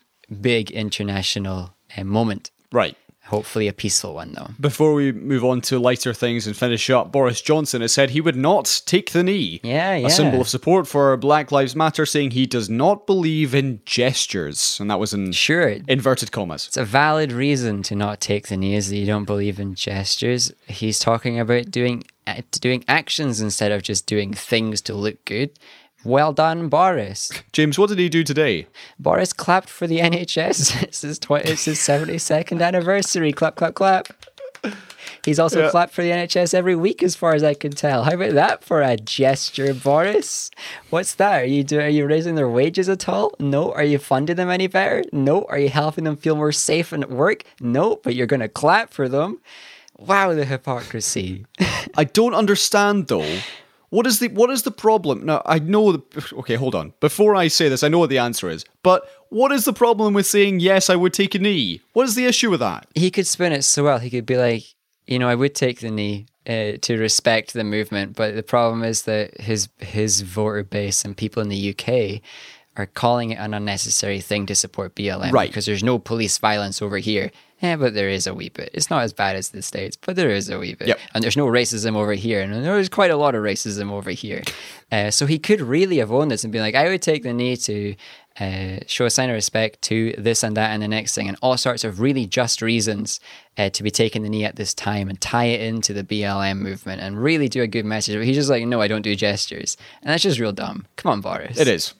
big 0.41 0.71
international 0.71 1.75
uh, 1.97 2.03
moment. 2.03 2.51
right. 2.71 2.97
Hopefully, 3.31 3.67
a 3.69 3.73
peaceful 3.73 4.13
one 4.13 4.33
though. 4.33 4.49
Before 4.59 4.93
we 4.93 5.11
move 5.13 5.43
on 5.43 5.61
to 5.61 5.79
lighter 5.79 6.13
things 6.13 6.45
and 6.45 6.55
finish 6.55 6.89
up, 6.89 7.11
Boris 7.11 7.41
Johnson 7.41 7.81
has 7.81 7.93
said 7.93 8.09
he 8.09 8.21
would 8.21 8.35
not 8.35 8.81
take 8.85 9.11
the 9.11 9.23
knee. 9.23 9.61
Yeah, 9.63 9.95
yeah. 9.95 10.07
A 10.07 10.09
symbol 10.09 10.41
of 10.41 10.49
support 10.49 10.85
for 10.85 11.15
Black 11.17 11.51
Lives 11.51 11.75
Matter, 11.75 12.05
saying 12.05 12.31
he 12.31 12.45
does 12.45 12.69
not 12.69 13.07
believe 13.07 13.55
in 13.55 13.79
gestures. 13.85 14.77
And 14.79 14.91
that 14.91 14.99
was 14.99 15.13
in 15.13 15.31
Sure, 15.31 15.77
inverted 15.87 16.31
commas. 16.31 16.67
it's 16.67 16.77
a 16.77 16.83
valid 16.83 17.31
reason 17.31 17.81
to 17.83 17.95
not 17.95 18.19
take 18.19 18.49
the 18.49 18.57
knee 18.57 18.75
is 18.75 18.89
that 18.89 18.97
you 18.97 19.05
don't 19.05 19.25
believe 19.25 19.59
in 19.59 19.75
gestures. 19.75 20.51
He's 20.67 20.99
talking 20.99 21.39
about 21.39 21.71
doing 21.71 22.03
doing 22.59 22.83
actions 22.87 23.41
instead 23.41 23.71
of 23.71 23.81
just 23.81 24.05
doing 24.05 24.33
things 24.33 24.79
to 24.81 24.93
look 24.93 25.23
good. 25.25 25.49
Well 26.03 26.33
done, 26.33 26.67
Boris. 26.69 27.31
James, 27.53 27.77
what 27.77 27.89
did 27.89 27.99
he 27.99 28.09
do 28.09 28.23
today? 28.23 28.67
Boris 28.99 29.33
clapped 29.33 29.69
for 29.69 29.85
the 29.87 29.99
NHS. 29.99 30.81
it's 30.83 31.01
his 31.01 31.19
tw- 31.19 31.31
it's 31.45 31.65
his 31.65 31.79
seventy 31.79 32.17
second 32.17 32.61
anniversary. 32.61 33.31
Clap, 33.31 33.55
clap, 33.55 33.75
clap. 33.75 34.07
He's 35.23 35.37
also 35.37 35.63
Yeah. 35.65 35.69
clapped 35.69 35.93
for 35.93 36.01
the 36.01 36.09
NHS 36.09 36.55
every 36.55 36.75
week, 36.75 37.03
as 37.03 37.15
far 37.15 37.35
as 37.35 37.43
I 37.43 37.53
can 37.53 37.71
tell. 37.71 38.03
How 38.05 38.13
about 38.13 38.33
that 38.33 38.63
for 38.63 38.81
a 38.81 38.97
gesture, 38.97 39.73
Boris? 39.75 40.49
What's 40.89 41.13
that? 41.15 41.43
Are 41.43 41.45
you 41.45 41.63
do- 41.63 41.79
Are 41.79 41.87
you 41.87 42.07
raising 42.07 42.33
their 42.33 42.49
wages 42.49 42.89
at 42.89 43.07
all? 43.07 43.31
No. 43.39 43.71
Are 43.71 43.83
you 43.83 43.99
funding 43.99 44.35
them 44.37 44.49
any 44.49 44.65
better? 44.65 45.03
No. 45.13 45.43
Are 45.49 45.59
you 45.59 45.69
helping 45.69 46.05
them 46.05 46.17
feel 46.17 46.35
more 46.35 46.51
safe 46.51 46.91
and 46.91 47.03
at 47.03 47.11
work? 47.11 47.43
No. 47.59 47.97
But 48.03 48.15
you're 48.15 48.25
going 48.27 48.39
to 48.39 48.47
clap 48.49 48.91
for 48.91 49.07
them. 49.07 49.39
Wow, 49.97 50.33
the 50.33 50.45
hypocrisy. 50.45 51.45
I 51.95 52.05
don't 52.05 52.33
understand 52.33 53.07
though. 53.07 53.37
What 53.91 54.07
is 54.07 54.19
the 54.19 54.29
what 54.29 54.49
is 54.49 54.63
the 54.63 54.71
problem? 54.71 55.25
Now 55.25 55.41
I 55.45 55.59
know 55.59 55.91
the 55.91 56.33
okay, 56.39 56.55
hold 56.55 56.75
on. 56.75 56.93
Before 57.01 57.35
I 57.35 57.49
say 57.49 57.69
this, 57.69 57.83
I 57.83 57.89
know 57.89 57.99
what 57.99 58.09
the 58.09 58.17
answer 58.17 58.49
is. 58.49 58.65
But 58.83 59.07
what 59.29 59.51
is 59.51 59.65
the 59.65 59.73
problem 59.73 60.13
with 60.13 60.25
saying 60.25 60.61
yes, 60.61 60.89
I 60.89 60.95
would 60.95 61.13
take 61.13 61.35
a 61.35 61.39
knee? 61.39 61.81
What 61.93 62.07
is 62.07 62.15
the 62.15 62.25
issue 62.25 62.49
with 62.49 62.61
that? 62.61 62.87
he 62.95 63.11
could 63.11 63.27
spin 63.27 63.51
it 63.51 63.63
so 63.63 63.83
well. 63.83 63.99
He 63.99 64.09
could 64.09 64.25
be 64.25 64.37
like, 64.37 64.63
you 65.07 65.19
know, 65.19 65.27
I 65.27 65.35
would 65.35 65.53
take 65.53 65.81
the 65.81 65.91
knee 65.91 66.25
uh, 66.47 66.77
to 66.81 66.97
respect 66.97 67.53
the 67.53 67.65
movement, 67.65 68.15
but 68.15 68.33
the 68.35 68.43
problem 68.43 68.83
is 68.83 69.03
that 69.03 69.39
his 69.41 69.67
his 69.79 70.21
voter 70.21 70.63
base 70.63 71.03
and 71.03 71.15
people 71.15 71.43
in 71.43 71.49
the 71.49 71.69
UK 71.71 72.21
are 72.77 72.85
calling 72.85 73.31
it 73.31 73.35
an 73.39 73.53
unnecessary 73.53 74.21
thing 74.21 74.45
to 74.45 74.55
support 74.55 74.95
BLM, 74.95 75.33
Right. 75.33 75.49
Because 75.49 75.65
there's 75.65 75.83
no 75.83 75.99
police 75.99 76.37
violence 76.37 76.81
over 76.81 76.97
here. 76.97 77.29
Yeah, 77.61 77.75
but 77.75 77.93
there 77.93 78.09
is 78.09 78.25
a 78.25 78.33
wee 78.33 78.49
bit. 78.49 78.71
It's 78.73 78.89
not 78.89 79.03
as 79.03 79.13
bad 79.13 79.35
as 79.35 79.49
the 79.49 79.61
states, 79.61 79.95
but 79.95 80.15
there 80.15 80.31
is 80.31 80.49
a 80.49 80.57
wee 80.57 80.73
bit. 80.73 80.87
Yep. 80.87 80.99
And 81.13 81.23
there's 81.23 81.37
no 81.37 81.45
racism 81.45 81.95
over 81.95 82.13
here, 82.13 82.41
and 82.41 82.65
there's 82.65 82.89
quite 82.89 83.11
a 83.11 83.17
lot 83.17 83.35
of 83.35 83.43
racism 83.43 83.91
over 83.91 84.09
here. 84.09 84.41
Uh, 84.91 85.11
so 85.11 85.27
he 85.27 85.37
could 85.37 85.61
really 85.61 85.97
have 85.97 86.11
owned 86.11 86.31
this 86.31 86.43
and 86.43 86.51
be 86.51 86.59
like, 86.59 86.73
I 86.73 86.89
would 86.89 87.03
take 87.03 87.21
the 87.21 87.33
knee 87.33 87.55
to 87.57 87.95
uh, 88.39 88.79
show 88.87 89.05
a 89.05 89.09
sign 89.11 89.29
of 89.29 89.35
respect 89.35 89.81
to 89.83 90.13
this 90.17 90.41
and 90.41 90.57
that 90.57 90.71
and 90.71 90.81
the 90.81 90.87
next 90.87 91.13
thing, 91.13 91.27
and 91.27 91.37
all 91.43 91.55
sorts 91.55 91.83
of 91.83 91.99
really 91.99 92.25
just 92.25 92.63
reasons 92.63 93.19
uh, 93.57 93.69
to 93.69 93.83
be 93.83 93.91
taking 93.91 94.23
the 94.23 94.29
knee 94.29 94.43
at 94.43 94.55
this 94.55 94.73
time 94.73 95.07
and 95.07 95.21
tie 95.21 95.45
it 95.45 95.61
into 95.61 95.93
the 95.93 96.03
BLM 96.03 96.57
movement 96.57 97.01
and 97.01 97.21
really 97.21 97.47
do 97.47 97.61
a 97.61 97.67
good 97.67 97.85
message. 97.85 98.15
But 98.15 98.25
he's 98.25 98.37
just 98.37 98.49
like, 98.49 98.65
no, 98.65 98.81
I 98.81 98.87
don't 98.87 99.03
do 99.03 99.15
gestures. 99.15 99.77
And 100.01 100.09
that's 100.09 100.23
just 100.23 100.39
real 100.39 100.51
dumb. 100.51 100.87
Come 100.95 101.11
on, 101.11 101.21
Boris. 101.21 101.59
It 101.59 101.67
is. 101.67 101.93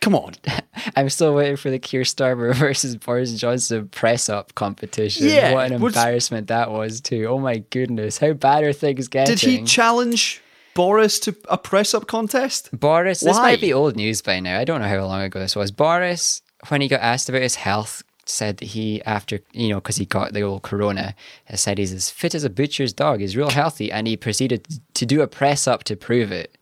Come 0.00 0.14
on. 0.14 0.34
I'm 0.96 1.08
still 1.08 1.34
waiting 1.34 1.56
for 1.56 1.70
the 1.70 1.78
Keir 1.78 2.02
Starmer 2.02 2.54
versus 2.56 2.96
Boris 2.96 3.32
Johnson 3.38 3.88
press 3.88 4.28
up 4.28 4.54
competition. 4.54 5.28
Yeah, 5.28 5.52
What 5.54 5.70
an 5.72 5.82
embarrassment 5.82 6.48
that 6.48 6.70
was, 6.70 7.00
too. 7.00 7.26
Oh 7.26 7.38
my 7.38 7.58
goodness. 7.58 8.18
How 8.18 8.32
bad 8.32 8.64
are 8.64 8.72
things 8.72 9.08
getting? 9.08 9.36
Did 9.36 9.40
he 9.40 9.62
challenge 9.64 10.42
Boris 10.74 11.18
to 11.20 11.34
a 11.48 11.56
press 11.56 11.94
up 11.94 12.06
contest? 12.06 12.68
Boris, 12.78 13.20
this 13.20 13.36
might 13.36 13.60
be 13.60 13.72
old 13.72 13.96
news 13.96 14.20
by 14.22 14.40
now. 14.40 14.58
I 14.58 14.64
don't 14.64 14.80
know 14.80 14.88
how 14.88 15.04
long 15.06 15.22
ago 15.22 15.40
this 15.40 15.56
was. 15.56 15.70
Boris, 15.70 16.42
when 16.68 16.80
he 16.80 16.88
got 16.88 17.00
asked 17.00 17.28
about 17.28 17.42
his 17.42 17.54
health, 17.54 18.02
said 18.26 18.56
that 18.58 18.66
he, 18.66 19.02
after, 19.02 19.40
you 19.52 19.68
know, 19.68 19.76
because 19.76 19.96
he 19.96 20.04
got 20.06 20.32
the 20.32 20.42
old 20.42 20.62
corona, 20.62 21.14
said 21.54 21.78
he's 21.78 21.92
as 21.92 22.10
fit 22.10 22.34
as 22.34 22.44
a 22.44 22.50
butcher's 22.50 22.92
dog. 22.92 23.20
He's 23.20 23.36
real 23.36 23.50
healthy. 23.50 23.92
And 23.92 24.06
he 24.06 24.16
proceeded 24.16 24.66
to 24.94 25.06
do 25.06 25.20
a 25.22 25.26
press 25.26 25.66
up 25.66 25.84
to 25.84 25.96
prove 25.96 26.32
it. 26.32 26.56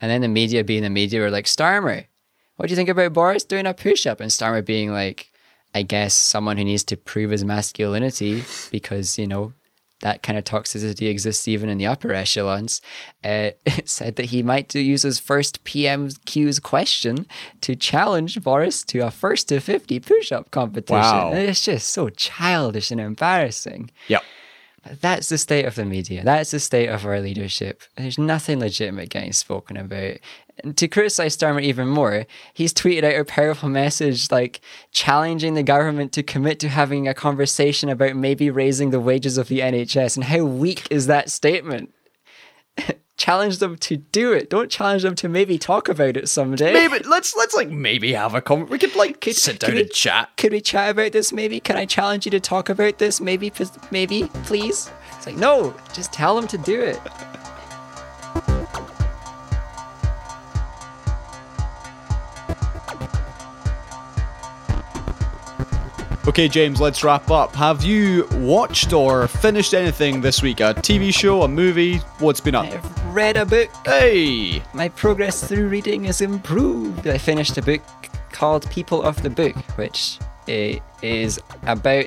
And 0.00 0.10
then 0.10 0.20
the 0.20 0.28
media, 0.28 0.62
being 0.62 0.82
the 0.82 0.90
media, 0.90 1.20
were 1.20 1.30
like, 1.30 1.46
Starmer, 1.46 2.04
what 2.56 2.66
do 2.66 2.72
you 2.72 2.76
think 2.76 2.88
about 2.88 3.12
Boris 3.12 3.44
doing 3.44 3.66
a 3.66 3.74
push 3.74 4.06
up? 4.06 4.20
And 4.20 4.30
Starmer 4.30 4.64
being 4.64 4.92
like, 4.92 5.30
I 5.74 5.82
guess 5.82 6.14
someone 6.14 6.56
who 6.56 6.64
needs 6.64 6.84
to 6.84 6.96
prove 6.96 7.30
his 7.30 7.44
masculinity 7.44 8.44
because, 8.70 9.18
you 9.18 9.26
know, 9.26 9.52
that 10.00 10.22
kind 10.22 10.38
of 10.38 10.44
toxicity 10.44 11.08
exists 11.08 11.48
even 11.48 11.68
in 11.68 11.78
the 11.78 11.86
upper 11.86 12.12
echelons, 12.12 12.82
uh, 13.24 13.50
said 13.84 14.16
that 14.16 14.26
he 14.26 14.42
might 14.42 14.74
use 14.74 15.02
his 15.02 15.18
first 15.18 15.64
PMQ's 15.64 16.60
question 16.60 17.26
to 17.62 17.74
challenge 17.74 18.42
Boris 18.42 18.84
to 18.84 19.00
a 19.00 19.10
first 19.10 19.48
to 19.48 19.60
50 19.60 20.00
push 20.00 20.32
up 20.32 20.50
competition. 20.50 21.00
Wow. 21.00 21.32
And 21.32 21.48
It's 21.48 21.64
just 21.64 21.88
so 21.90 22.10
childish 22.10 22.90
and 22.90 23.00
embarrassing. 23.00 23.90
Yep. 24.08 24.22
That's 25.00 25.28
the 25.28 25.38
state 25.38 25.64
of 25.64 25.74
the 25.74 25.84
media. 25.84 26.22
That's 26.22 26.52
the 26.52 26.60
state 26.60 26.88
of 26.88 27.04
our 27.04 27.20
leadership. 27.20 27.82
There's 27.96 28.18
nothing 28.18 28.60
legitimate 28.60 29.08
getting 29.08 29.32
spoken 29.32 29.76
about. 29.76 30.18
To 30.76 30.88
criticize 30.88 31.36
Starmer 31.36 31.62
even 31.62 31.86
more, 31.88 32.26
he's 32.54 32.72
tweeted 32.72 33.04
out 33.04 33.20
a 33.20 33.24
powerful 33.24 33.68
message 33.68 34.30
like 34.30 34.60
challenging 34.90 35.52
the 35.54 35.62
government 35.62 36.12
to 36.12 36.22
commit 36.22 36.58
to 36.60 36.68
having 36.68 37.06
a 37.06 37.14
conversation 37.14 37.90
about 37.90 38.16
maybe 38.16 38.50
raising 38.50 38.90
the 38.90 39.00
wages 39.00 39.36
of 39.36 39.48
the 39.48 39.60
NHS. 39.60 40.16
And 40.16 40.24
how 40.24 40.44
weak 40.44 40.88
is 40.90 41.08
that 41.08 41.30
statement? 41.30 41.92
challenge 43.16 43.58
them 43.58 43.76
to 43.76 43.96
do 43.96 44.32
it. 44.32 44.50
Don't 44.50 44.70
challenge 44.70 45.02
them 45.02 45.14
to 45.16 45.28
maybe 45.28 45.58
talk 45.58 45.88
about 45.88 46.16
it 46.16 46.28
someday. 46.28 46.72
Maybe 46.72 47.04
let's 47.04 47.34
let's 47.36 47.54
like 47.54 47.68
maybe 47.68 48.12
have 48.12 48.34
a 48.34 48.40
con. 48.40 48.66
We 48.66 48.78
could 48.78 48.94
like 48.94 49.24
sit 49.24 49.58
down 49.58 49.70
can 49.70 49.78
and 49.78 49.86
we- 49.86 49.92
chat. 49.92 50.30
Could 50.36 50.52
we 50.52 50.60
chat 50.60 50.90
about 50.90 51.12
this? 51.12 51.32
Maybe. 51.32 51.60
Can 51.60 51.76
I 51.76 51.84
challenge 51.84 52.26
you 52.26 52.30
to 52.32 52.40
talk 52.40 52.68
about 52.68 52.98
this? 52.98 53.20
Maybe. 53.20 53.52
Maybe. 53.90 54.24
Please. 54.44 54.90
It's 55.16 55.26
like 55.26 55.36
no. 55.36 55.74
Just 55.92 56.12
tell 56.12 56.36
them 56.36 56.46
to 56.48 56.58
do 56.58 56.80
it. 56.80 57.00
Okay, 66.28 66.48
James, 66.48 66.80
let's 66.80 67.04
wrap 67.04 67.30
up. 67.30 67.54
Have 67.54 67.84
you 67.84 68.26
watched 68.32 68.92
or 68.92 69.28
finished 69.28 69.74
anything 69.74 70.20
this 70.20 70.42
week? 70.42 70.58
A 70.58 70.74
TV 70.74 71.14
show, 71.14 71.42
a 71.42 71.48
movie? 71.48 71.98
What's 72.18 72.40
been 72.40 72.56
up? 72.56 72.66
I've 72.66 73.14
read 73.14 73.36
a 73.36 73.46
book. 73.46 73.70
Hey, 73.84 74.60
My 74.74 74.88
progress 74.88 75.46
through 75.46 75.68
reading 75.68 76.06
is 76.06 76.20
improved. 76.20 77.06
I 77.06 77.16
finished 77.16 77.56
a 77.58 77.62
book 77.62 77.80
called 78.32 78.68
People 78.70 79.02
of 79.02 79.22
the 79.22 79.30
Book, 79.30 79.54
which 79.78 80.18
is 80.48 81.38
about. 81.62 82.06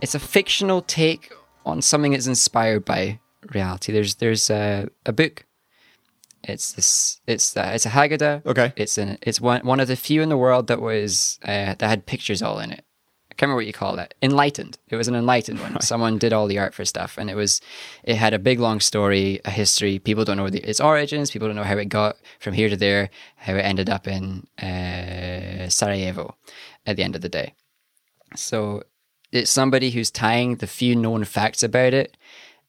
It's 0.00 0.16
a 0.16 0.18
fictional 0.18 0.82
take 0.82 1.32
on 1.64 1.82
something 1.82 2.12
that's 2.12 2.26
inspired 2.26 2.84
by 2.84 3.20
reality. 3.54 3.92
There's 3.92 4.16
there's 4.16 4.50
a, 4.50 4.88
a 5.06 5.12
book 5.12 5.46
It's 6.42 6.72
this. 6.72 7.20
It's 7.28 7.56
uh, 7.56 7.70
it's 7.74 7.86
a 7.86 7.90
Haggadah. 7.90 8.44
Okay. 8.44 8.72
It's 8.76 8.98
an. 8.98 9.18
It's 9.22 9.40
one 9.40 9.64
one 9.64 9.78
of 9.78 9.86
the 9.86 9.96
few 9.96 10.20
in 10.20 10.30
the 10.30 10.36
world 10.36 10.66
that 10.66 10.80
was 10.80 11.38
uh, 11.44 11.76
that 11.78 11.82
had 11.82 12.06
pictures 12.06 12.42
all 12.42 12.58
in 12.58 12.72
it. 12.72 12.84
Can't 13.40 13.48
remember 13.48 13.60
what 13.60 13.66
you 13.68 13.72
call 13.72 13.96
that. 13.96 14.12
Enlightened. 14.20 14.76
It 14.90 14.96
was 14.96 15.08
an 15.08 15.14
enlightened 15.14 15.60
one. 15.60 15.80
Someone 15.80 16.18
did 16.18 16.34
all 16.34 16.46
the 16.46 16.58
art 16.58 16.74
for 16.74 16.84
stuff, 16.84 17.16
and 17.16 17.30
it 17.30 17.34
was. 17.34 17.62
It 18.04 18.16
had 18.16 18.34
a 18.34 18.38
big 18.38 18.60
long 18.60 18.80
story, 18.80 19.40
a 19.46 19.50
history. 19.50 19.98
People 19.98 20.26
don't 20.26 20.36
know 20.36 20.50
the, 20.50 20.58
its 20.58 20.78
origins. 20.78 21.30
People 21.30 21.48
don't 21.48 21.56
know 21.56 21.64
how 21.64 21.78
it 21.78 21.86
got 21.86 22.18
from 22.38 22.52
here 22.52 22.68
to 22.68 22.76
there. 22.76 23.08
How 23.36 23.54
it 23.54 23.62
ended 23.62 23.88
up 23.88 24.06
in 24.06 24.46
uh, 24.62 25.70
Sarajevo, 25.70 26.36
at 26.84 26.96
the 26.96 27.02
end 27.02 27.16
of 27.16 27.22
the 27.22 27.30
day. 27.30 27.54
So 28.36 28.82
it's 29.32 29.50
somebody 29.50 29.90
who's 29.90 30.10
tying 30.10 30.56
the 30.56 30.66
few 30.66 30.94
known 30.94 31.24
facts 31.24 31.62
about 31.62 31.94
it, 31.94 32.18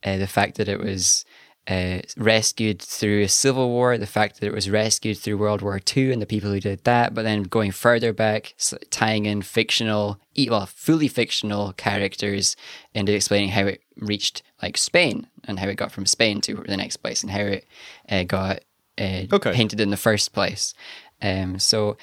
uh, 0.05 0.15
the 0.15 0.25
fact 0.25 0.55
that 0.55 0.69
it 0.69 0.79
was 0.79 1.25
uh, 1.67 1.99
rescued 2.17 2.81
through 2.81 3.21
a 3.21 3.27
civil 3.27 3.69
war, 3.69 3.97
the 3.97 4.07
fact 4.07 4.39
that 4.39 4.47
it 4.47 4.53
was 4.53 4.69
rescued 4.69 5.17
through 5.17 5.37
World 5.37 5.61
War 5.61 5.79
II 5.95 6.11
and 6.11 6.21
the 6.21 6.25
people 6.25 6.51
who 6.51 6.59
did 6.59 6.83
that, 6.85 7.13
but 7.13 7.23
then 7.23 7.43
going 7.43 7.71
further 7.71 8.13
back, 8.13 8.55
tying 8.89 9.25
in 9.25 9.41
fictional, 9.41 10.19
well, 10.49 10.65
fully 10.65 11.07
fictional 11.07 11.73
characters 11.73 12.55
into 12.93 13.13
explaining 13.13 13.49
how 13.49 13.65
it 13.65 13.81
reached 13.97 14.41
like 14.61 14.77
Spain 14.77 15.27
and 15.45 15.59
how 15.59 15.67
it 15.67 15.75
got 15.75 15.91
from 15.91 16.05
Spain 16.05 16.41
to 16.41 16.55
the 16.67 16.77
next 16.77 16.97
place 16.97 17.21
and 17.21 17.31
how 17.31 17.41
it 17.41 17.65
uh, 18.09 18.23
got 18.23 18.61
uh, 18.99 19.23
Okay. 19.31 19.53
painted 19.53 19.79
in 19.79 19.91
the 19.91 19.97
first 19.97 20.33
place. 20.33 20.73
Um, 21.21 21.59
so 21.59 21.95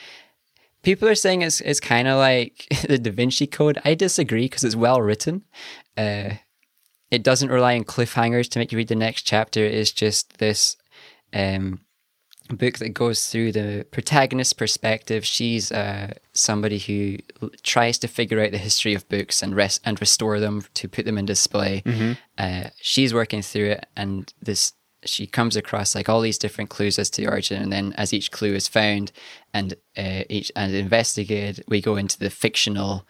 people 0.82 1.08
are 1.08 1.14
saying 1.16 1.42
it's 1.42 1.60
it's 1.60 1.80
kind 1.80 2.06
of 2.08 2.16
like 2.18 2.66
the 2.88 2.98
Da 2.98 3.10
Vinci 3.10 3.46
Code. 3.46 3.80
I 3.84 3.94
disagree 3.94 4.44
because 4.44 4.62
it's 4.64 4.76
well 4.76 5.02
written. 5.02 5.42
Uh, 5.96 6.34
it 7.10 7.22
doesn't 7.22 7.50
rely 7.50 7.76
on 7.76 7.84
cliffhangers 7.84 8.48
to 8.50 8.58
make 8.58 8.72
you 8.72 8.78
read 8.78 8.88
the 8.88 8.94
next 8.94 9.22
chapter. 9.22 9.64
It's 9.64 9.92
just 9.92 10.38
this 10.38 10.76
um, 11.32 11.80
book 12.50 12.78
that 12.78 12.90
goes 12.90 13.26
through 13.28 13.52
the 13.52 13.86
protagonist's 13.90 14.52
perspective. 14.52 15.24
She's 15.24 15.70
uh, 15.72 16.14
somebody 16.32 16.78
who 16.78 17.18
l- 17.42 17.50
tries 17.62 17.98
to 17.98 18.08
figure 18.08 18.40
out 18.40 18.52
the 18.52 18.58
history 18.58 18.94
of 18.94 19.08
books 19.08 19.42
and 19.42 19.54
rest 19.56 19.80
and 19.84 20.00
restore 20.00 20.40
them 20.40 20.64
to 20.74 20.88
put 20.88 21.04
them 21.04 21.18
in 21.18 21.26
display. 21.26 21.82
Uh, 22.36 22.70
she's 22.80 23.14
working 23.14 23.42
through 23.42 23.70
it, 23.70 23.86
and 23.96 24.32
this 24.42 24.72
she 25.04 25.28
comes 25.28 25.54
across 25.54 25.94
like 25.94 26.08
all 26.08 26.20
these 26.20 26.38
different 26.38 26.70
clues 26.70 26.98
as 26.98 27.08
to 27.10 27.22
the 27.22 27.28
origin, 27.28 27.62
and 27.62 27.72
then 27.72 27.92
as 27.96 28.12
each 28.12 28.30
clue 28.32 28.54
is 28.54 28.66
found 28.66 29.12
and 29.54 29.74
uh, 29.96 30.24
each 30.28 30.50
and 30.56 30.74
investigated, 30.74 31.64
we 31.68 31.80
go 31.80 31.96
into 31.96 32.18
the 32.18 32.30
fictional 32.30 33.06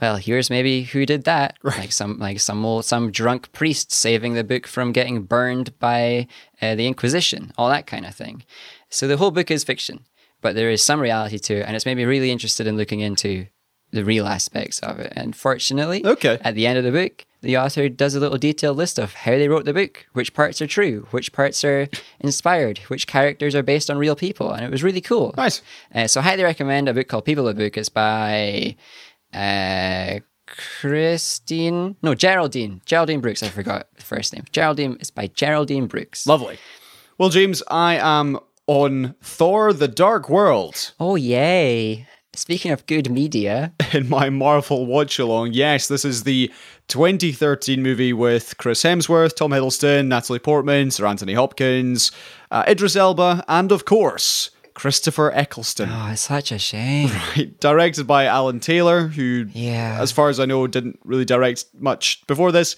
well, 0.00 0.16
here's 0.16 0.50
maybe 0.50 0.82
who 0.82 1.04
did 1.06 1.24
that. 1.24 1.56
Like 1.64 1.92
some 1.92 2.18
like 2.18 2.40
some 2.40 2.64
old, 2.64 2.84
some 2.84 3.10
drunk 3.10 3.52
priest 3.52 3.92
saving 3.92 4.34
the 4.34 4.44
book 4.44 4.66
from 4.66 4.92
getting 4.92 5.22
burned 5.22 5.78
by 5.78 6.26
uh, 6.62 6.74
the 6.74 6.86
Inquisition, 6.86 7.52
all 7.58 7.68
that 7.68 7.86
kind 7.86 8.06
of 8.06 8.14
thing. 8.14 8.42
So 8.90 9.06
the 9.06 9.16
whole 9.16 9.30
book 9.30 9.50
is 9.50 9.64
fiction, 9.64 10.04
but 10.40 10.54
there 10.54 10.70
is 10.70 10.82
some 10.82 11.00
reality 11.00 11.38
to 11.38 11.56
it, 11.60 11.66
and 11.66 11.76
it's 11.76 11.86
made 11.86 11.96
me 11.96 12.04
really 12.04 12.30
interested 12.30 12.66
in 12.66 12.76
looking 12.76 13.00
into 13.00 13.46
the 13.90 14.04
real 14.04 14.26
aspects 14.26 14.78
of 14.80 14.98
it. 14.98 15.12
And 15.16 15.34
fortunately, 15.34 16.04
Okay. 16.04 16.38
at 16.42 16.54
the 16.54 16.66
end 16.66 16.76
of 16.78 16.84
the 16.84 16.92
book, 16.92 17.24
the 17.40 17.56
author 17.56 17.88
does 17.88 18.14
a 18.14 18.20
little 18.20 18.36
detailed 18.36 18.76
list 18.76 18.98
of 18.98 19.14
how 19.14 19.30
they 19.32 19.48
wrote 19.48 19.64
the 19.64 19.72
book, 19.72 20.06
which 20.12 20.34
parts 20.34 20.60
are 20.60 20.66
true, 20.66 21.06
which 21.10 21.32
parts 21.32 21.64
are 21.64 21.88
inspired, 22.20 22.78
which 22.88 23.06
characters 23.06 23.54
are 23.54 23.62
based 23.62 23.88
on 23.90 23.96
real 23.96 24.16
people, 24.16 24.52
and 24.52 24.64
it 24.64 24.70
was 24.70 24.82
really 24.82 25.00
cool. 25.00 25.32
Nice. 25.36 25.62
Uh, 25.94 26.06
so 26.06 26.20
I 26.20 26.24
highly 26.24 26.42
recommend 26.44 26.88
a 26.88 26.94
book 26.94 27.08
called 27.08 27.24
People 27.24 27.48
of 27.48 27.56
Book. 27.56 27.76
It's 27.78 27.88
by 27.88 28.76
uh, 29.34 30.20
Christine, 30.46 31.96
no 32.02 32.14
Geraldine, 32.14 32.80
Geraldine 32.86 33.20
Brooks. 33.20 33.42
I 33.42 33.48
forgot 33.48 33.88
the 33.96 34.02
first 34.02 34.32
name. 34.32 34.44
Geraldine. 34.50 34.96
It's 35.00 35.10
by 35.10 35.28
Geraldine 35.28 35.86
Brooks. 35.86 36.26
Lovely. 36.26 36.58
Well, 37.18 37.28
James, 37.28 37.62
I 37.70 37.96
am 37.96 38.38
on 38.66 39.14
Thor: 39.22 39.72
The 39.72 39.88
Dark 39.88 40.28
World 40.28 40.92
Oh 41.00 41.16
yay! 41.16 42.06
Speaking 42.34 42.70
of 42.70 42.86
good 42.86 43.10
media, 43.10 43.72
in 43.92 44.08
my 44.08 44.30
Marvel 44.30 44.86
watch 44.86 45.18
along. 45.18 45.52
Yes, 45.52 45.88
this 45.88 46.04
is 46.04 46.22
the 46.22 46.52
2013 46.86 47.82
movie 47.82 48.12
with 48.12 48.56
Chris 48.58 48.82
Hemsworth, 48.82 49.34
Tom 49.34 49.50
Hiddleston, 49.50 50.06
Natalie 50.06 50.38
Portman, 50.38 50.90
Sir 50.90 51.06
Anthony 51.06 51.34
Hopkins, 51.34 52.12
uh, 52.50 52.64
Idris 52.68 52.96
Elba, 52.96 53.44
and 53.48 53.72
of 53.72 53.84
course 53.84 54.50
Christopher 54.78 55.32
Eccleston. 55.34 55.88
oh, 55.92 56.10
it's 56.12 56.22
such 56.22 56.52
a 56.52 56.58
shame. 56.58 57.10
Right. 57.36 57.58
directed 57.58 58.06
by 58.06 58.26
Alan 58.26 58.60
Taylor, 58.60 59.08
who, 59.08 59.46
Yeah. 59.52 59.98
as 60.00 60.12
far 60.12 60.28
as 60.28 60.38
I 60.38 60.44
know, 60.46 60.68
didn't 60.68 61.00
really 61.04 61.24
direct 61.24 61.64
much 61.74 62.24
before 62.28 62.52
this. 62.52 62.76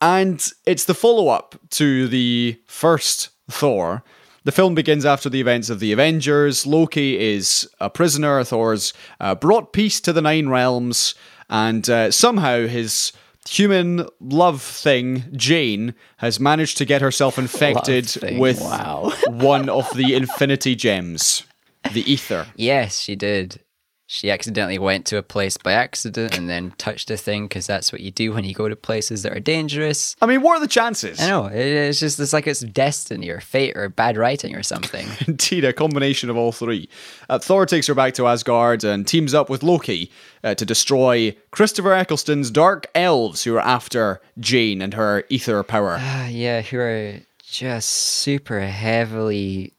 And 0.00 0.42
it's 0.64 0.86
the 0.86 0.94
follow 0.94 1.28
up 1.28 1.54
to 1.72 2.08
the 2.08 2.58
first 2.66 3.28
Thor. 3.50 4.02
The 4.44 4.52
film 4.52 4.74
begins 4.74 5.04
after 5.04 5.28
the 5.28 5.40
events 5.40 5.68
of 5.68 5.78
the 5.78 5.92
Avengers. 5.92 6.66
Loki 6.66 7.18
is 7.18 7.68
a 7.80 7.90
prisoner. 7.90 8.42
Thor's 8.42 8.94
uh, 9.20 9.34
brought 9.34 9.74
peace 9.74 10.00
to 10.02 10.14
the 10.14 10.22
Nine 10.22 10.48
Realms, 10.48 11.14
and 11.50 11.88
uh, 11.90 12.10
somehow 12.10 12.66
his 12.66 13.12
human 13.48 14.06
love 14.20 14.62
thing, 14.62 15.24
Jane, 15.32 15.94
has 16.18 16.40
managed 16.40 16.78
to 16.78 16.84
get 16.84 17.00
herself 17.02 17.38
infected 17.38 18.16
with 18.38 18.60
wow. 18.60 19.12
one 19.28 19.68
of 19.68 19.92
the 19.94 20.14
Infinity 20.14 20.74
Gems, 20.74 21.44
the 21.92 22.10
Ether. 22.10 22.46
yes, 22.56 22.98
she 23.00 23.16
did. 23.16 23.60
She 24.08 24.30
accidentally 24.30 24.78
went 24.78 25.04
to 25.06 25.16
a 25.16 25.22
place 25.22 25.56
by 25.56 25.72
accident 25.72 26.38
and 26.38 26.48
then 26.48 26.72
touched 26.78 27.10
a 27.10 27.16
thing 27.16 27.48
because 27.48 27.66
that's 27.66 27.90
what 27.90 28.00
you 28.00 28.12
do 28.12 28.32
when 28.32 28.44
you 28.44 28.54
go 28.54 28.68
to 28.68 28.76
places 28.76 29.22
that 29.22 29.32
are 29.32 29.40
dangerous. 29.40 30.14
I 30.22 30.26
mean, 30.26 30.42
what 30.42 30.56
are 30.56 30.60
the 30.60 30.68
chances? 30.68 31.20
I 31.20 31.26
know 31.26 31.46
it's 31.46 31.98
just 31.98 32.20
it's 32.20 32.32
like 32.32 32.46
it's 32.46 32.60
destiny 32.60 33.28
or 33.30 33.40
fate 33.40 33.76
or 33.76 33.88
bad 33.88 34.16
writing 34.16 34.54
or 34.54 34.62
something. 34.62 35.08
Indeed, 35.26 35.64
a 35.64 35.72
combination 35.72 36.30
of 36.30 36.36
all 36.36 36.52
three. 36.52 36.88
Uh, 37.28 37.40
Thor 37.40 37.66
takes 37.66 37.88
her 37.88 37.94
back 37.94 38.14
to 38.14 38.28
Asgard 38.28 38.84
and 38.84 39.06
teams 39.06 39.34
up 39.34 39.50
with 39.50 39.64
Loki 39.64 40.12
uh, 40.44 40.54
to 40.54 40.64
destroy 40.64 41.36
Christopher 41.50 41.92
Eccleston's 41.94 42.52
dark 42.52 42.86
elves 42.94 43.42
who 43.42 43.56
are 43.56 43.60
after 43.60 44.20
Jane 44.38 44.82
and 44.82 44.94
her 44.94 45.24
ether 45.30 45.62
power. 45.64 45.96
Ah, 45.98 46.26
yeah, 46.28 46.62
who 46.62 46.78
are 46.78 47.20
just 47.48 47.88
super 47.88 48.60
heavily 48.60 49.72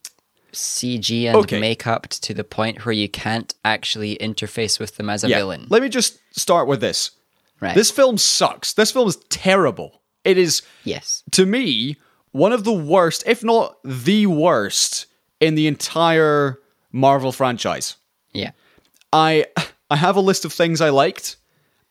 CG 0.58 1.26
and 1.28 1.36
Okay. 1.38 1.60
makeup 1.60 2.08
to 2.10 2.34
the 2.34 2.44
point 2.44 2.86
where 2.86 2.94
you 2.94 3.08
can't 3.10 3.54
actually 3.64 4.18
interface 4.18 4.80
with 4.80 4.98
them 4.98 5.10
as 5.10 5.24
a 5.24 5.30
Yeah. 5.30 5.38
villain. 5.38 5.68
Let 5.70 5.82
me 5.82 5.90
just 5.90 6.18
start 6.32 6.68
with 6.68 6.82
this. 6.82 7.12
Right. 7.60 7.74
This 7.76 7.90
film 7.92 8.18
sucks. 8.18 8.74
This 8.74 8.92
film 8.92 9.08
is 9.08 9.18
terrible. 9.30 10.02
It 10.24 10.38
is, 10.38 10.62
yes. 10.84 11.24
to 11.32 11.46
me, 11.46 11.98
one 12.32 12.52
of 12.52 12.64
the 12.66 12.74
worst, 12.74 13.24
if 13.26 13.44
not 13.44 13.78
the 13.84 14.26
worst, 14.28 15.06
in 15.40 15.56
the 15.56 15.68
entire 15.68 16.60
Marvel 16.92 17.32
franchise. 17.32 17.96
Yeah. 18.34 18.52
I 19.14 19.46
I 19.90 19.96
have 19.96 20.16
a 20.18 20.22
list 20.22 20.44
of 20.46 20.52
things 20.54 20.82
I 20.82 20.90
liked, 20.90 21.38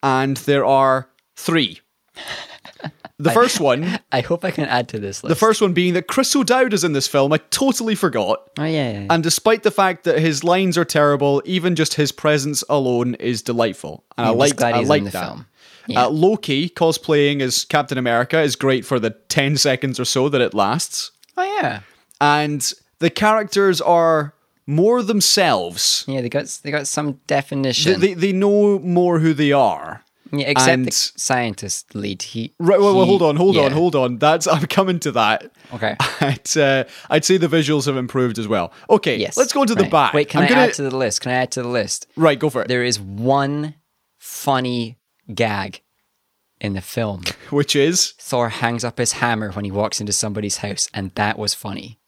and 0.02 0.36
there 0.38 0.64
are 0.64 1.08
three. 1.34 1.80
The 3.18 3.30
first 3.30 3.60
one, 3.70 3.98
I 4.12 4.20
hope 4.20 4.44
I 4.44 4.50
can 4.50 4.64
add 4.66 4.88
to 4.90 4.98
this 4.98 5.22
list. 5.24 5.28
the 5.30 5.34
first 5.34 5.60
one 5.62 5.72
being 5.72 5.94
that 5.94 6.06
Chris 6.06 6.34
O'Dowd 6.36 6.72
is 6.74 6.84
in 6.84 6.92
this 6.92 7.08
film. 7.08 7.32
I 7.32 7.38
totally 7.50 7.94
forgot. 7.94 8.40
Oh 8.58 8.64
yeah. 8.64 8.92
yeah, 8.92 9.00
yeah. 9.00 9.06
And 9.10 9.22
despite 9.22 9.62
the 9.62 9.70
fact 9.70 10.04
that 10.04 10.18
his 10.18 10.44
lines 10.44 10.76
are 10.76 10.84
terrible, 10.84 11.42
even 11.46 11.74
just 11.76 11.94
his 11.94 12.12
presence 12.12 12.62
alone 12.68 13.14
is 13.14 13.42
delightful. 13.42 14.04
And 14.18 14.26
I 14.26 14.30
I'm 14.30 14.38
just 14.38 14.50
like 14.50 14.56
glad 14.58 14.74
I 14.74 14.80
in 14.82 14.88
like 14.88 15.04
the 15.04 15.10
that. 15.10 15.26
film. 15.26 15.46
Yeah. 15.88 16.04
Uh, 16.06 16.10
Loki 16.10 16.68
cosplaying 16.68 17.40
as 17.40 17.64
Captain 17.64 17.96
America 17.96 18.40
is 18.40 18.56
great 18.56 18.84
for 18.84 18.98
the 18.98 19.10
10 19.10 19.56
seconds 19.56 20.00
or 20.00 20.04
so 20.04 20.28
that 20.28 20.40
it 20.40 20.52
lasts. 20.52 21.12
oh 21.36 21.44
yeah. 21.60 21.80
And 22.20 22.70
the 22.98 23.08
characters 23.10 23.80
are 23.80 24.34
more 24.66 25.02
themselves. 25.02 26.04
Yeah, 26.08 26.22
they 26.22 26.28
got 26.28 26.46
they 26.64 26.70
got 26.70 26.86
some 26.86 27.12
They, 27.12 27.18
definition. 27.28 28.00
they, 28.00 28.14
they 28.14 28.32
know 28.32 28.78
more 28.80 29.20
who 29.20 29.32
they 29.32 29.52
are. 29.52 30.02
Yeah, 30.32 30.46
except 30.48 30.70
and- 30.70 30.86
the 30.86 30.90
scientist 30.92 31.94
lead. 31.94 32.22
He 32.22 32.54
Right, 32.58 32.80
well, 32.80 32.94
well 32.96 33.06
hold 33.06 33.22
on, 33.22 33.36
hold 33.36 33.56
yeah. 33.56 33.62
on, 33.62 33.72
hold 33.72 33.94
on. 33.96 34.18
That's 34.18 34.46
I'm 34.54 34.66
coming 34.66 34.98
to 35.00 35.12
that. 35.12 35.50
Okay. 35.74 35.96
I'd, 36.20 36.56
uh, 36.56 36.84
I'd 37.10 37.24
say 37.24 37.36
the 37.36 37.48
visuals 37.48 37.86
have 37.86 37.96
improved 37.96 38.38
as 38.38 38.48
well. 38.48 38.72
Okay, 38.90 39.16
Yes. 39.16 39.36
let's 39.36 39.52
go 39.52 39.64
to 39.64 39.74
the 39.74 39.82
right. 39.82 39.90
back. 39.90 40.14
Wait, 40.14 40.28
can 40.28 40.40
I'm 40.40 40.46
I 40.46 40.48
gonna- 40.48 40.60
add 40.62 40.74
to 40.74 40.82
the 40.82 40.96
list? 40.96 41.20
Can 41.20 41.32
I 41.32 41.36
add 41.36 41.50
to 41.52 41.62
the 41.62 41.68
list? 41.68 42.06
Right, 42.16 42.38
go 42.38 42.50
for 42.50 42.62
it. 42.62 42.68
There 42.68 42.84
is 42.84 42.98
one 43.00 43.74
funny 44.18 44.98
gag 45.34 45.82
in 46.60 46.72
the 46.74 46.80
film. 46.80 47.22
Which 47.50 47.76
is 47.76 48.12
Thor 48.18 48.48
hangs 48.48 48.84
up 48.84 48.98
his 48.98 49.12
hammer 49.12 49.50
when 49.52 49.64
he 49.64 49.70
walks 49.70 50.00
into 50.00 50.12
somebody's 50.12 50.58
house, 50.58 50.88
and 50.94 51.10
that 51.14 51.38
was 51.38 51.54
funny. 51.54 51.98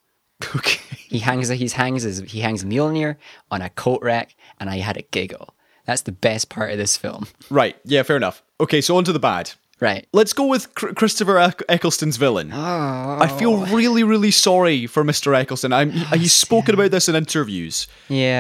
okay. 0.57 0.81
He 0.97 1.21
hangs 1.21 1.49
he 1.49 1.69
hangs 1.69 2.03
his, 2.03 2.19
he 2.21 2.41
hangs 2.41 2.65
Mjolnir 2.65 3.17
on 3.51 3.61
a 3.63 3.71
coat 3.71 4.01
rack, 4.03 4.35
and 4.61 4.69
I 4.71 4.77
had 4.79 4.97
a 4.97 5.03
giggle. 5.03 5.55
That's 5.89 6.03
the 6.03 6.13
best 6.13 6.51
part 6.51 6.71
of 6.71 6.77
this 6.79 6.97
film. 6.99 7.27
Right, 7.49 7.75
yeah, 7.85 8.03
fair 8.03 8.17
enough. 8.19 8.43
Okay, 8.61 8.81
so 8.83 8.97
on 8.99 9.05
to 9.05 9.13
the 9.13 9.19
bad. 9.19 9.53
Right. 9.81 10.07
Let's 10.13 10.35
go 10.35 10.45
with 10.47 10.75
Chr- 10.75 10.89
Christopher 10.93 11.55
Eccleston's 11.69 12.19
villain. 12.19 12.51
Oh. 12.53 13.19
I 13.21 13.27
feel 13.39 13.65
really, 13.69 14.03
really 14.05 14.31
sorry 14.31 14.87
for 14.87 15.03
Mr. 15.03 15.35
Eccleston. 15.35 15.73
I'm, 15.73 15.91
he- 15.93 16.19
he's 16.19 16.33
spoken 16.35 16.75
about 16.75 16.91
this 16.91 17.09
in 17.09 17.15
interviews. 17.15 17.89
Yeah. 18.09 18.39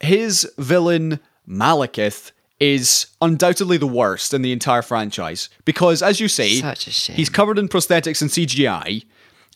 But 0.00 0.06
his 0.06 0.50
villain, 0.56 1.20
Malekith, 1.46 2.30
is 2.58 3.08
undoubtedly 3.20 3.76
the 3.76 3.86
worst 3.86 4.32
in 4.32 4.40
the 4.40 4.52
entire 4.52 4.80
franchise. 4.82 5.50
Because, 5.66 6.02
as 6.02 6.20
you 6.20 6.28
say, 6.28 6.60
Such 6.60 6.86
a 6.86 6.90
shame. 6.90 7.16
he's 7.16 7.28
covered 7.28 7.58
in 7.58 7.68
prosthetics 7.68 8.22
and 8.22 8.30
CGI, 8.30 9.04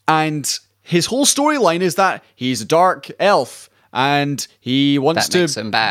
and 0.07 0.59
his 0.83 1.07
whole 1.07 1.25
storyline 1.25 1.81
is 1.81 1.95
that 1.95 2.23
he's 2.35 2.61
a 2.61 2.67
dark 2.67 3.09
elf 3.19 3.71
and 3.93 4.47
he 4.61 4.99
wants 4.99 5.29
to 5.29 5.39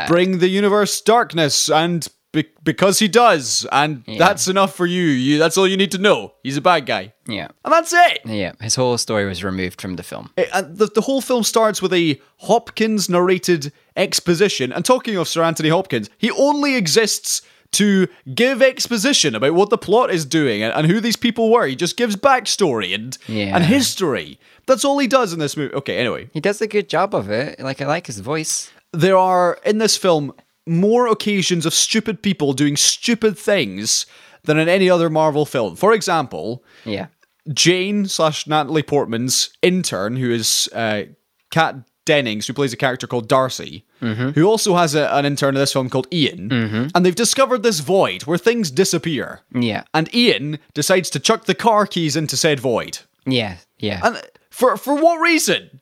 bring 0.08 0.40
the 0.40 0.48
universe 0.48 1.02
darkness 1.02 1.70
and 1.70 2.08
be- 2.34 2.48
because 2.64 3.00
he 3.00 3.08
does 3.08 3.68
and 3.72 4.04
that's 4.18 4.48
enough 4.48 4.74
for 4.76 4.86
you. 4.86 5.04
You 5.04 5.38
that's 5.38 5.58
all 5.58 5.68
you 5.68 5.78
need 5.78 5.92
to 5.92 5.98
know. 5.98 6.34
He's 6.44 6.58
a 6.58 6.62
bad 6.62 6.86
guy. 6.86 7.14
Yeah. 7.28 7.50
And 7.66 7.74
that's 7.74 7.94
it. 7.94 8.22
Yeah. 8.26 8.54
His 8.62 8.76
whole 8.76 8.98
story 8.98 9.26
was 9.26 9.44
removed 9.44 9.82
from 9.82 9.96
the 9.98 10.04
film. 10.04 10.30
It- 10.38 10.50
and 10.54 10.78
the, 10.78 10.88
the 10.88 11.02
whole 11.02 11.22
film 11.22 11.44
starts 11.44 11.82
with 11.82 11.94
a 11.94 12.20
Hopkins 12.38 13.10
narrated 13.10 13.72
exposition. 13.98 14.72
And 14.72 14.84
talking 14.86 15.18
of 15.18 15.28
Sir 15.28 15.44
Anthony 15.44 15.70
Hopkins, 15.70 16.10
he 16.18 16.32
only 16.32 16.76
exists 16.76 17.42
to 17.74 18.08
give 18.36 18.62
exposition 18.62 19.34
about 19.34 19.54
what 19.54 19.70
the 19.70 19.78
plot 19.78 20.12
is 20.12 20.26
doing 20.26 20.62
and, 20.62 20.74
and 20.74 20.88
who 20.88 21.00
these 21.00 21.16
people 21.16 21.50
were. 21.50 21.66
He 21.68 21.76
just 21.76 21.96
gives 21.98 22.16
backstory 22.16 22.94
and 22.94 23.18
Yeah. 23.28 23.56
and 23.56 23.64
history. 23.64 24.40
That's 24.68 24.84
all 24.86 25.00
he 25.00 25.08
does 25.08 25.32
in 25.34 25.40
this 25.40 25.56
movie. 25.56 25.74
Okay, 25.76 25.98
anyway. 25.98 26.30
He 26.34 26.40
does 26.42 26.62
a 26.62 26.68
good 26.68 26.90
job 26.90 27.16
of 27.16 27.30
it. 27.30 27.60
Like 27.60 27.82
I 27.82 27.88
like 27.88 28.08
his 28.08 28.20
voice. 28.20 28.70
There 28.92 29.18
are 29.18 29.58
in 29.66 29.78
this 29.78 29.96
film 29.98 30.34
more 30.68 31.08
occasions 31.08 31.66
of 31.66 31.74
stupid 31.74 32.22
people 32.22 32.54
doing 32.54 32.76
stupid 32.78 33.38
things 33.38 34.06
than 34.44 34.58
in 34.60 34.68
any 34.68 34.90
other 34.90 35.10
Marvel 35.10 35.46
film. 35.46 35.76
For 35.76 35.94
example, 35.94 36.64
Yeah. 36.86 37.08
Jane 37.54 38.06
slash 38.06 38.46
Natalie 38.48 38.84
Portman's 38.84 39.50
intern, 39.64 40.16
who 40.18 40.30
is 40.30 40.70
uh, 40.76 41.04
Kat 41.50 41.76
Dennings, 42.06 42.48
who 42.48 42.54
plays 42.54 42.74
a 42.74 42.78
character 42.78 43.06
called 43.08 43.28
Darcy, 43.28 43.86
who 44.00 44.46
also 44.46 44.76
has 44.76 44.96
a, 44.96 45.08
an 45.16 45.26
intern 45.26 45.56
in 45.56 45.60
this 45.62 45.74
film 45.74 45.90
called 45.90 46.08
Ian, 46.12 46.52
and 46.96 47.06
they've 47.06 47.16
discovered 47.16 47.64
this 47.64 47.80
void 47.80 48.24
where 48.24 48.38
things 48.38 48.72
disappear. 48.72 49.42
Yeah. 49.54 49.84
And 49.94 50.14
Ian 50.14 50.60
decides 50.74 51.10
to 51.12 51.20
chuck 51.20 51.46
the 51.46 51.56
car 51.56 51.86
keys 51.86 52.16
into 52.16 52.36
said 52.36 52.60
void. 52.60 53.00
Yeah. 53.26 53.58
Yeah. 53.78 54.00
And 54.04 54.22
for 54.50 54.78
for 54.78 54.96
what 54.96 55.20
reason? 55.22 55.82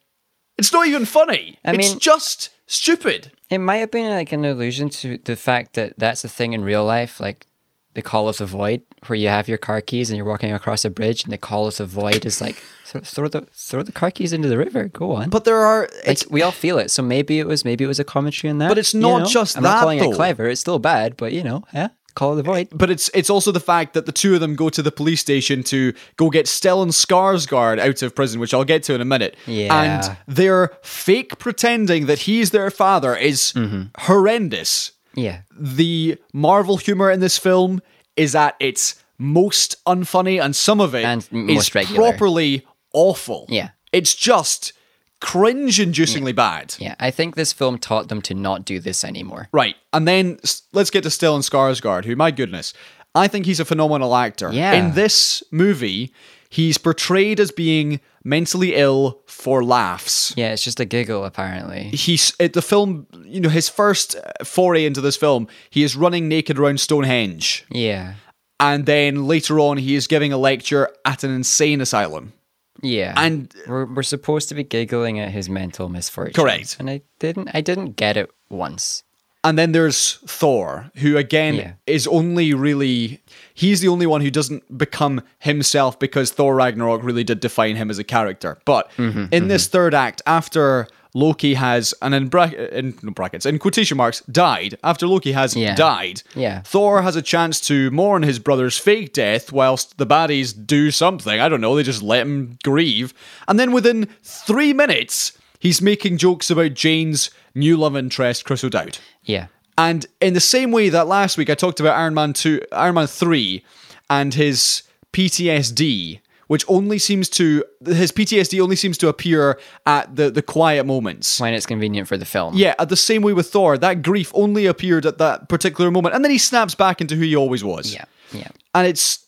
It's 0.57 0.73
not 0.73 0.87
even 0.87 1.05
funny. 1.05 1.57
I 1.63 1.71
it's 1.73 1.91
mean- 1.91 1.99
just 1.99 2.49
stupid. 2.67 3.31
It 3.49 3.59
might 3.59 3.77
have 3.77 3.91
been 3.91 4.11
like 4.11 4.31
an 4.31 4.45
allusion 4.45 4.89
to 4.89 5.17
the 5.17 5.35
fact 5.35 5.73
that 5.73 5.93
that's 5.97 6.23
a 6.23 6.29
thing 6.29 6.53
in 6.53 6.63
real 6.63 6.83
life, 6.85 7.19
like 7.19 7.47
the 7.93 8.01
call 8.01 8.29
of 8.29 8.37
the 8.37 8.45
void, 8.45 8.81
where 9.07 9.17
you 9.17 9.27
have 9.27 9.47
your 9.47 9.57
car 9.57 9.81
keys 9.81 10.09
and 10.09 10.17
you're 10.17 10.25
walking 10.25 10.51
across 10.51 10.85
a 10.85 10.89
bridge, 10.89 11.23
and 11.23 11.33
the 11.33 11.37
call 11.37 11.67
of 11.67 11.77
the 11.77 11.85
void 11.85 12.25
is 12.25 12.41
like 12.41 12.61
throw 12.85 13.27
the 13.27 13.41
throw 13.53 13.83
the 13.83 13.91
car 13.91 14.11
keys 14.11 14.33
into 14.33 14.47
the 14.47 14.57
river. 14.57 14.87
Go 14.87 15.13
on. 15.13 15.29
But 15.29 15.45
there 15.45 15.57
are 15.57 15.89
like 16.05 16.19
we 16.29 16.41
all 16.41 16.51
feel 16.51 16.79
it, 16.79 16.91
so 16.91 17.03
maybe 17.03 17.39
it 17.39 17.47
was 17.47 17.63
maybe 17.65 17.83
it 17.83 17.87
was 17.87 17.99
a 17.99 18.03
commentary 18.03 18.51
on 18.51 18.57
that. 18.59 18.69
But 18.69 18.77
it's 18.77 18.93
you 18.93 18.99
not 18.99 19.19
know? 19.19 19.25
just 19.25 19.57
I'm 19.57 19.63
that, 19.63 19.69
not 19.69 19.79
calling 19.81 19.99
though. 19.99 20.11
it 20.11 20.15
clever. 20.15 20.47
It's 20.47 20.61
still 20.61 20.79
bad, 20.79 21.17
but 21.17 21.33
you 21.33 21.43
know, 21.43 21.63
yeah, 21.73 21.89
call 22.15 22.35
the 22.35 22.43
void. 22.43 22.69
but 22.71 22.89
it's 22.89 23.09
it's 23.13 23.29
also 23.29 23.51
the 23.51 23.59
fact 23.59 23.93
that 23.93 24.05
the 24.05 24.11
two 24.11 24.33
of 24.33 24.41
them 24.41 24.55
go 24.55 24.69
to 24.69 24.81
the 24.81 24.91
police 24.91 25.21
station 25.21 25.63
to 25.63 25.93
go 26.17 26.29
get 26.29 26.45
Stellan 26.45 26.89
Skarsgård 26.89 27.79
out 27.79 28.01
of 28.01 28.15
prison, 28.15 28.39
which 28.39 28.53
I'll 28.53 28.65
get 28.65 28.83
to 28.83 28.93
in 28.93 29.01
a 29.01 29.05
minute. 29.05 29.35
Yeah. 29.45 29.81
And 29.81 30.17
their 30.27 30.71
fake 30.83 31.39
pretending 31.39 32.07
that 32.07 32.19
he's 32.19 32.51
their 32.51 32.71
father 32.71 33.15
is 33.15 33.53
mm-hmm. 33.53 33.83
horrendous. 33.97 34.93
Yeah, 35.15 35.41
The 35.57 36.17
Marvel 36.33 36.77
humor 36.77 37.09
in 37.09 37.19
this 37.19 37.37
film 37.37 37.81
is 38.15 38.35
at 38.35 38.55
its 38.59 39.01
most 39.17 39.75
unfunny, 39.85 40.41
and 40.41 40.55
some 40.55 40.79
of 40.79 40.95
it 40.95 41.03
And 41.03 41.27
is 41.49 41.73
regular. 41.75 41.99
properly 42.11 42.65
awful. 42.93 43.45
Yeah. 43.49 43.69
It's 43.91 44.15
just 44.15 44.73
cringe-inducingly 45.21 46.33
bad. 46.33 46.75
yeah. 46.79 46.95
I 46.99 47.11
think 47.11 47.35
this 47.35 47.51
film 47.53 47.77
taught 47.77 48.07
them 48.07 48.21
to 48.23 48.33
not 48.33 48.65
do 48.65 48.79
this 48.79 49.03
anymore. 49.03 49.49
Right. 49.51 49.75
And 49.93 50.07
then 50.07 50.39
let's 50.73 50.89
get 50.89 51.03
to 51.03 51.09
Stellan 51.09 51.41
Skarsgård, 51.47 52.05
who, 52.05 52.15
my 52.15 52.31
goodness, 52.31 52.73
I 53.15 53.27
think 53.27 53.45
he's 53.45 53.59
a 53.59 53.65
phenomenal 53.65 54.15
actor. 54.15 54.49
Yeah. 54.53 54.73
In 54.73 54.93
this 54.93 55.43
movie, 55.51 56.13
he's 56.49 56.77
portrayed 56.77 57.39
as 57.39 57.51
being 57.51 57.99
mentally 58.23 58.75
ill 58.75 59.21
for 59.25 59.63
laughs. 59.63 60.33
Yeah, 60.37 60.51
it's 60.53 60.63
just 60.63 60.79
a 60.79 60.85
giggle 60.85 61.25
apparently. 61.25 61.83
He's 61.89 62.33
at 62.39 62.53
the 62.53 62.61
film, 62.61 63.07
you 63.25 63.39
know, 63.41 63.49
his 63.49 63.69
first 63.69 64.15
uh, 64.15 64.43
foray 64.43 64.85
into 64.85 65.01
this 65.01 65.17
film, 65.17 65.47
he 65.69 65.83
is 65.83 65.95
running 65.95 66.27
naked 66.27 66.59
around 66.59 66.79
Stonehenge. 66.79 67.65
Yeah, 67.71 68.13
And 68.59 68.85
then 68.85 69.25
later 69.27 69.59
on, 69.59 69.77
he 69.77 69.95
is 69.95 70.07
giving 70.07 70.33
a 70.33 70.37
lecture 70.37 70.89
at 71.05 71.23
an 71.23 71.31
insane 71.31 71.81
asylum. 71.81 72.33
yeah. 72.81 73.13
And 73.17 73.53
we're 73.67 73.85
we're 73.93 74.03
supposed 74.03 74.49
to 74.49 74.55
be 74.55 74.63
giggling 74.63 75.19
at 75.19 75.31
his 75.31 75.49
mental 75.49 75.89
misfortune. 75.89 76.33
Correct. 76.33 76.77
And 76.79 76.89
I 76.89 77.01
didn't 77.19 77.49
I 77.53 77.61
didn't 77.61 77.95
get 77.97 78.15
it 78.17 78.29
once. 78.49 79.03
And 79.43 79.57
then 79.57 79.71
there's 79.71 80.19
Thor, 80.27 80.91
who 80.95 81.15
again 81.17 81.55
Yeah. 81.55 81.71
is 81.87 82.07
only 82.07 82.53
really 82.53 83.21
he's 83.61 83.79
the 83.81 83.87
only 83.89 84.07
one 84.07 84.21
who 84.21 84.31
doesn't 84.31 84.63
become 84.77 85.21
himself 85.39 85.97
because 85.99 86.31
Thor 86.31 86.55
Ragnarok 86.55 87.03
really 87.03 87.23
did 87.23 87.39
define 87.39 87.75
him 87.75 87.89
as 87.89 87.99
a 87.99 88.03
character. 88.03 88.57
But 88.65 88.89
Mm-hmm, 88.97 89.25
in 89.31 89.47
this 89.49 89.67
third 89.67 89.93
act, 89.93 90.21
after 90.25 90.87
Loki 91.13 91.55
has 91.55 91.93
and 92.01 92.13
in, 92.13 92.27
bra- 92.29 92.51
in 92.71 92.93
no 93.01 93.11
brackets 93.11 93.45
in 93.45 93.57
quotation 93.59 93.97
marks 93.97 94.21
died 94.31 94.77
after 94.83 95.07
Loki 95.07 95.31
has 95.31 95.55
Yeah. 95.55 95.73
died. 95.75 96.21
Yeah. 96.35 96.61
Thor 96.61 97.01
has 97.01 97.15
a 97.15 97.21
chance 97.21 97.59
to 97.61 97.89
mourn 97.91 98.21
his 98.23 98.37
brother's 98.39 98.77
fake 98.77 99.11
death 99.13 99.51
whilst 99.51 99.97
the 99.97 100.05
baddies 100.05 100.53
do 100.67 100.91
something. 100.91 101.39
I 101.39 101.49
don't 101.49 101.61
know. 101.61 101.75
They 101.75 101.83
just 101.83 102.03
let 102.03 102.21
him 102.27 102.57
grieve, 102.63 103.13
and 103.47 103.59
then 103.59 103.71
within 103.71 104.07
three 104.23 104.71
minutes, 104.73 105.33
he's 105.59 105.81
making 105.81 106.17
jokes 106.19 106.49
about 106.51 106.75
Jane's 106.75 107.31
new 107.55 107.75
love 107.75 107.97
interest, 107.97 108.45
Chris 108.45 108.63
O'Dowd. 108.63 108.99
Yeah. 109.23 109.47
And 109.79 110.05
in 110.19 110.33
the 110.33 110.41
same 110.41 110.73
way 110.73 110.89
that 110.89 111.07
last 111.07 111.37
week 111.37 111.49
I 111.49 111.55
talked 111.55 111.79
about 111.79 111.97
Iron 111.97 112.13
Man 112.13 112.33
2, 112.33 112.63
Iron 112.73 112.95
Man 112.95 113.07
3 113.07 113.63
and 114.09 114.33
his 114.33 114.83
PTSD, 115.13 116.19
which 116.47 116.65
only 116.67 116.99
seems 116.99 117.29
to 117.29 117.63
his 117.85 118.11
PTSD 118.11 118.61
only 118.61 118.75
seems 118.75 118.97
to 118.97 119.07
appear 119.07 119.57
at 119.85 120.13
the 120.13 120.29
the 120.29 120.41
quiet 120.41 120.85
moments. 120.85 121.39
When 121.39 121.53
it's 121.53 121.65
convenient 121.65 122.09
for 122.09 122.17
the 122.17 122.25
film. 122.25 122.55
Yeah, 122.55 122.75
at 122.77 122.89
the 122.89 122.97
same 122.97 123.21
way 123.21 123.31
with 123.31 123.49
Thor, 123.51 123.77
that 123.77 124.01
grief 124.01 124.31
only 124.35 124.65
appeared 124.65 125.05
at 125.05 125.17
that 125.19 125.47
particular 125.47 125.89
moment 125.91 126.13
and 126.13 126.25
then 126.25 126.31
he 126.31 126.37
snaps 126.37 126.75
back 126.75 126.99
into 126.99 127.15
who 127.15 127.23
he 127.23 127.37
always 127.37 127.63
was. 127.63 127.93
Yeah. 127.93 128.03
Yeah. 128.33 128.49
And 128.75 128.85
it's 128.85 129.25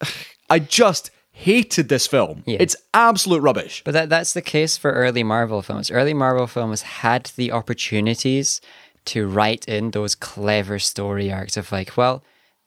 I 0.50 0.58
just 0.58 1.12
hated 1.30 1.88
this 1.88 2.08
film. 2.08 2.42
Yeah. 2.44 2.58
It's 2.58 2.74
absolute 2.92 3.40
rubbish. 3.40 3.82
But 3.84 3.92
that 3.92 4.08
that's 4.08 4.32
the 4.32 4.42
case 4.42 4.76
for 4.76 4.90
early 4.90 5.22
Marvel 5.22 5.62
films. 5.62 5.92
Early 5.92 6.12
Marvel 6.12 6.48
films 6.48 6.82
had 6.82 7.30
the 7.36 7.52
opportunities 7.52 8.60
to 9.06 9.26
write 9.28 9.64
in 9.66 9.90
those 9.90 10.14
clever 10.14 10.78
story 10.78 11.32
arcs 11.32 11.56
of 11.56 11.72
like, 11.72 11.96
well, 11.96 12.22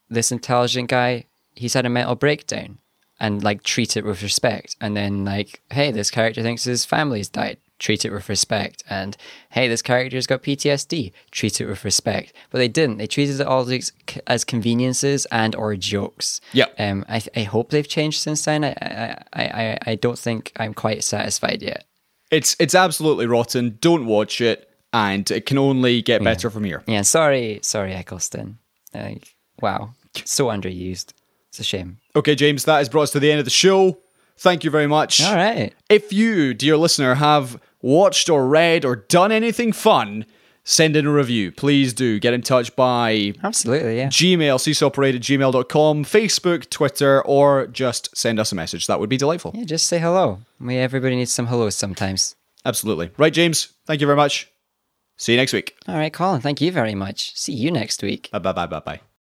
this 0.10 0.32
intelligent 0.32 0.90
guy, 0.90 1.26
he's 1.54 1.74
had 1.74 1.86
a 1.86 1.90
mental 1.90 2.16
breakdown 2.16 2.80
and 3.20 3.44
like 3.44 3.64
treat 3.64 3.96
it 3.96 4.04
with 4.06 4.22
respect. 4.22 4.76
And 4.82 4.96
then 4.96 5.24
like, 5.26 5.62
hey, 5.72 5.92
this 5.92 6.12
character 6.12 6.42
thinks 6.42 6.64
his 6.66 6.86
family's 6.86 7.30
died. 7.30 7.58
Treat 7.78 8.06
it 8.06 8.12
with 8.12 8.30
respect. 8.30 8.84
And 8.90 9.18
hey, 9.50 9.68
this 9.68 9.82
character's 9.82 10.28
got 10.28 10.44
PTSD. 10.44 11.12
Treat 11.32 11.60
it 11.60 11.66
with 11.66 11.84
respect. 11.84 12.32
But 12.50 12.60
they 12.60 12.70
didn't. 12.70 12.98
They 13.00 13.08
treated 13.08 13.40
it 13.42 13.48
all 13.48 13.70
as, 13.70 13.92
as 14.28 14.46
conveniences 14.46 15.26
and 15.32 15.54
or 15.56 15.76
jokes. 15.76 16.40
Yeah. 16.54 16.68
Um, 16.80 17.04
I, 17.10 17.22
I 17.36 17.44
hope 17.44 17.72
they've 17.72 17.88
changed 17.88 18.22
since 18.22 18.46
then. 18.46 18.64
I, 18.64 18.70
I, 19.34 19.44
I- 19.44 19.78
I 19.88 19.96
don't 19.96 20.18
think 20.18 20.54
I'm 20.58 20.74
quite 20.74 21.04
satisfied 21.04 21.62
yet. 21.62 21.86
It's 22.32 22.56
it's 22.60 22.74
absolutely 22.76 23.28
rotten. 23.28 23.78
Don't 23.82 24.06
watch 24.08 24.42
it 24.42 24.70
and 24.96 25.30
it 25.30 25.46
can 25.46 25.58
only 25.58 26.02
get 26.02 26.24
better 26.24 26.50
from 26.50 26.64
here. 26.64 26.82
Yeah, 26.88 27.02
sorry, 27.02 27.60
sorry, 27.62 27.94
Eccleston. 27.94 28.60
Like, 28.94 29.36
wow, 29.60 29.90
so 30.24 30.48
underused. 30.48 31.12
It's 31.50 31.60
a 31.60 31.64
shame. 31.64 31.98
Okay, 32.16 32.34
James, 32.34 32.64
that 32.64 32.78
has 32.78 32.88
brought 32.88 33.04
us 33.04 33.12
to 33.12 33.20
the 33.20 33.30
end 33.30 33.40
of 33.40 33.46
the 33.46 33.52
show. 33.52 33.98
Thank 34.38 34.64
you 34.64 34.72
very 34.72 34.88
much. 34.88 35.22
All 35.22 35.36
right. 35.36 35.74
If 35.90 36.14
you, 36.14 36.54
dear 36.54 36.78
listener, 36.78 37.16
have 37.16 37.60
watched 37.82 38.30
or 38.30 38.48
read 38.48 38.86
or 38.86 38.96
done 38.96 39.34
anything 39.34 39.74
fun, 39.74 40.26
send 40.64 40.96
in 40.96 41.06
a 41.06 41.12
review. 41.12 41.52
Please 41.52 41.94
do 41.94 42.18
get 42.18 42.34
in 42.34 42.42
touch 42.42 42.74
by 42.78 43.34
Absolutely, 43.44 43.98
yeah. 43.98 44.08
Gmail, 44.08 44.56
seesawparade 44.56 45.16
at 45.16 45.22
gmail.com, 45.22 46.06
Facebook, 46.06 46.70
Twitter, 46.70 47.22
or 47.24 47.68
just 47.68 48.16
send 48.16 48.40
us 48.40 48.54
a 48.54 48.56
message. 48.56 48.88
That 48.88 49.02
would 49.02 49.10
be 49.10 49.18
delightful. 49.18 49.52
Yeah, 49.56 49.66
just 49.66 49.88
say 49.88 50.00
hello. 50.00 50.40
We 50.60 50.78
everybody 50.78 51.18
needs 51.18 51.34
some 51.34 51.48
hellos 51.48 51.76
sometimes. 51.76 52.36
Absolutely. 52.64 53.12
Right, 53.18 53.34
James, 53.34 53.74
thank 53.86 54.00
you 54.00 54.08
very 54.08 54.18
much. 54.18 54.50
See 55.18 55.34
you 55.34 55.38
next 55.38 55.54
week. 55.54 55.76
All 55.88 55.96
right, 55.96 56.12
Colin, 56.12 56.42
thank 56.42 56.62
you 56.62 56.72
very 56.72 56.96
much. 56.96 57.36
See 57.36 57.54
you 57.54 57.72
next 57.72 58.04
week. 58.04 58.30
Bye 58.32 58.40
bye 58.40 58.54
bye 58.54 58.68
bye 58.68 58.80
bye. 58.80 59.00